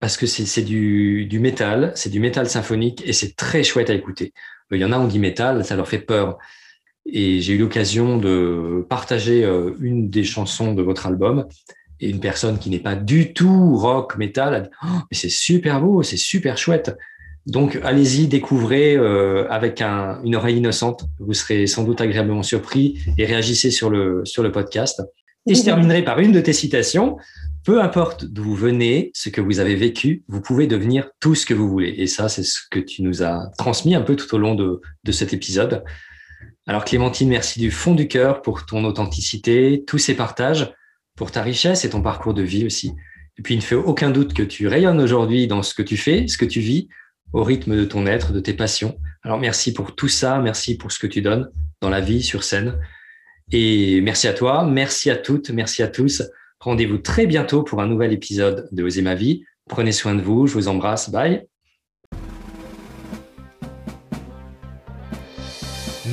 parce 0.00 0.16
que 0.16 0.26
c'est 0.26 0.62
du, 0.62 1.26
du 1.26 1.40
métal, 1.40 1.92
c'est 1.94 2.10
du 2.10 2.20
métal 2.20 2.48
symphonique 2.48 3.02
et 3.04 3.12
c'est 3.12 3.34
très 3.34 3.64
chouette 3.64 3.90
à 3.90 3.94
écouter. 3.94 4.32
Il 4.70 4.78
y 4.78 4.84
en 4.84 4.92
a, 4.92 4.98
on 4.98 5.06
dit 5.06 5.18
métal, 5.18 5.64
ça 5.64 5.76
leur 5.76 5.88
fait 5.88 5.98
peur. 5.98 6.38
Et 7.10 7.40
j'ai 7.40 7.54
eu 7.54 7.58
l'occasion 7.58 8.18
de 8.18 8.86
partager 8.88 9.44
euh, 9.44 9.72
une 9.80 10.10
des 10.10 10.24
chansons 10.24 10.74
de 10.74 10.82
votre 10.82 11.06
album 11.06 11.46
et 12.00 12.10
une 12.10 12.20
personne 12.20 12.58
qui 12.58 12.70
n'est 12.70 12.78
pas 12.78 12.94
du 12.94 13.32
tout 13.32 13.76
rock, 13.76 14.16
metal, 14.18 14.54
a 14.54 14.60
dit 14.60 14.68
oh, 14.84 15.00
mais 15.10 15.16
c'est 15.16 15.30
super 15.30 15.80
beau, 15.80 16.02
c'est 16.02 16.18
super 16.18 16.58
chouette. 16.58 16.96
Donc 17.46 17.80
allez-y, 17.82 18.28
découvrez 18.28 18.94
euh, 18.94 19.48
avec 19.48 19.80
un, 19.80 20.20
une 20.22 20.36
oreille 20.36 20.58
innocente. 20.58 21.06
Vous 21.18 21.32
serez 21.32 21.66
sans 21.66 21.82
doute 21.82 22.00
agréablement 22.02 22.42
surpris 22.42 22.98
et 23.16 23.24
réagissez 23.24 23.70
sur 23.70 23.88
le, 23.88 24.22
sur 24.24 24.42
le 24.42 24.52
podcast. 24.52 25.02
Et 25.46 25.54
je 25.54 25.62
terminerai 25.62 26.04
par 26.04 26.18
une 26.18 26.32
de 26.32 26.40
tes 26.40 26.52
citations. 26.52 27.16
Peu 27.64 27.82
importe 27.82 28.24
d'où 28.24 28.44
vous 28.44 28.54
venez, 28.54 29.10
ce 29.14 29.28
que 29.28 29.40
vous 29.40 29.58
avez 29.58 29.76
vécu, 29.76 30.24
vous 30.28 30.40
pouvez 30.40 30.66
devenir 30.66 31.10
tout 31.20 31.34
ce 31.34 31.44
que 31.44 31.54
vous 31.54 31.68
voulez. 31.68 31.94
Et 31.98 32.06
ça, 32.06 32.28
c'est 32.28 32.42
ce 32.42 32.60
que 32.70 32.78
tu 32.78 33.02
nous 33.02 33.22
as 33.22 33.50
transmis 33.58 33.94
un 33.94 34.00
peu 34.00 34.16
tout 34.16 34.34
au 34.34 34.38
long 34.38 34.54
de, 34.54 34.80
de 35.04 35.12
cet 35.12 35.32
épisode. 35.32 35.84
Alors 36.66 36.84
Clémentine, 36.84 37.28
merci 37.28 37.60
du 37.60 37.70
fond 37.70 37.94
du 37.94 38.08
cœur 38.08 38.42
pour 38.42 38.66
ton 38.66 38.84
authenticité, 38.84 39.84
tous 39.86 39.98
ces 39.98 40.14
partages 40.14 40.72
pour 41.16 41.32
ta 41.32 41.42
richesse 41.42 41.84
et 41.84 41.90
ton 41.90 42.00
parcours 42.02 42.34
de 42.34 42.42
vie 42.42 42.64
aussi. 42.64 42.92
Et 43.38 43.42
puis, 43.42 43.54
il 43.54 43.58
ne 43.58 43.62
fait 43.62 43.74
aucun 43.74 44.10
doute 44.10 44.34
que 44.34 44.42
tu 44.42 44.66
rayonnes 44.66 45.00
aujourd'hui 45.00 45.46
dans 45.46 45.62
ce 45.62 45.74
que 45.74 45.82
tu 45.82 45.96
fais, 45.96 46.26
ce 46.26 46.36
que 46.36 46.44
tu 46.44 46.60
vis, 46.60 46.88
au 47.32 47.44
rythme 47.44 47.76
de 47.76 47.84
ton 47.84 48.06
être, 48.06 48.32
de 48.32 48.40
tes 48.40 48.52
passions. 48.52 48.98
Alors, 49.22 49.38
merci 49.38 49.72
pour 49.72 49.94
tout 49.94 50.08
ça. 50.08 50.38
Merci 50.40 50.76
pour 50.76 50.90
ce 50.90 50.98
que 50.98 51.06
tu 51.06 51.22
donnes 51.22 51.50
dans 51.80 51.90
la 51.90 52.00
vie, 52.00 52.22
sur 52.22 52.42
scène. 52.42 52.78
Et 53.52 54.00
merci 54.00 54.26
à 54.26 54.32
toi. 54.32 54.64
Merci 54.64 55.10
à 55.10 55.16
toutes. 55.16 55.50
Merci 55.50 55.82
à 55.82 55.88
tous. 55.88 56.22
Rendez-vous 56.60 56.98
très 56.98 57.26
bientôt 57.26 57.62
pour 57.62 57.80
un 57.80 57.86
nouvel 57.86 58.12
épisode 58.12 58.68
de 58.72 58.82
Oser 58.82 59.02
ma 59.02 59.14
vie. 59.14 59.44
Prenez 59.68 59.92
soin 59.92 60.14
de 60.14 60.22
vous. 60.22 60.46
Je 60.46 60.54
vous 60.54 60.68
embrasse. 60.68 61.10
Bye. 61.10 61.46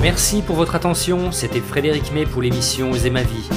Merci 0.00 0.42
pour 0.42 0.56
votre 0.56 0.74
attention. 0.74 1.30
C'était 1.32 1.60
Frédéric 1.60 2.12
May 2.12 2.26
pour 2.26 2.42
l'émission 2.42 2.90
Oser 2.92 3.08
ma 3.10 3.22
vie. 3.22 3.48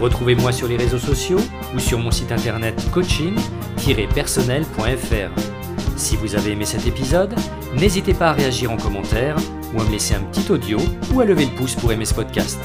Retrouvez-moi 0.00 0.52
sur 0.52 0.68
les 0.68 0.76
réseaux 0.76 0.98
sociaux 0.98 1.40
ou 1.74 1.78
sur 1.78 1.98
mon 1.98 2.10
site 2.10 2.32
internet 2.32 2.74
coaching-personnel.fr. 2.92 5.61
Si 6.02 6.16
vous 6.16 6.34
avez 6.34 6.50
aimé 6.50 6.64
cet 6.64 6.84
épisode, 6.84 7.32
n'hésitez 7.76 8.12
pas 8.12 8.30
à 8.30 8.32
réagir 8.32 8.72
en 8.72 8.76
commentaire 8.76 9.36
ou 9.72 9.80
à 9.80 9.84
me 9.84 9.90
laisser 9.92 10.16
un 10.16 10.20
petit 10.20 10.50
audio 10.50 10.76
ou 11.14 11.20
à 11.20 11.24
lever 11.24 11.44
le 11.44 11.52
pouce 11.52 11.76
pour 11.76 11.92
aimer 11.92 12.04
ce 12.04 12.12
podcast. 12.12 12.58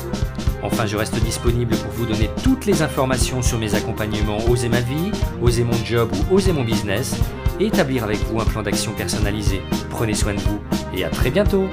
Enfin, 0.63 0.87
je 0.87 0.97
reste 0.97 1.15
disponible 1.23 1.75
pour 1.75 1.91
vous 1.91 2.07
donner 2.07 2.31
toutes 2.43 2.65
les 2.65 2.81
informations 2.81 3.43
sur 3.43 3.59
mes 3.59 3.75
accompagnements 3.75 4.39
Oser 4.49 4.69
ma 4.69 4.81
vie, 4.81 5.11
Oser 5.39 5.63
mon 5.63 5.77
job 5.85 6.09
ou 6.31 6.35
Oser 6.35 6.51
mon 6.51 6.63
business 6.63 7.15
et 7.59 7.67
établir 7.67 8.03
avec 8.03 8.17
vous 8.25 8.41
un 8.41 8.43
plan 8.43 8.63
d'action 8.63 8.93
personnalisé. 8.93 9.61
Prenez 9.91 10.15
soin 10.15 10.33
de 10.33 10.39
vous 10.39 10.59
et 10.95 11.03
à 11.03 11.09
très 11.09 11.29
bientôt 11.29 11.67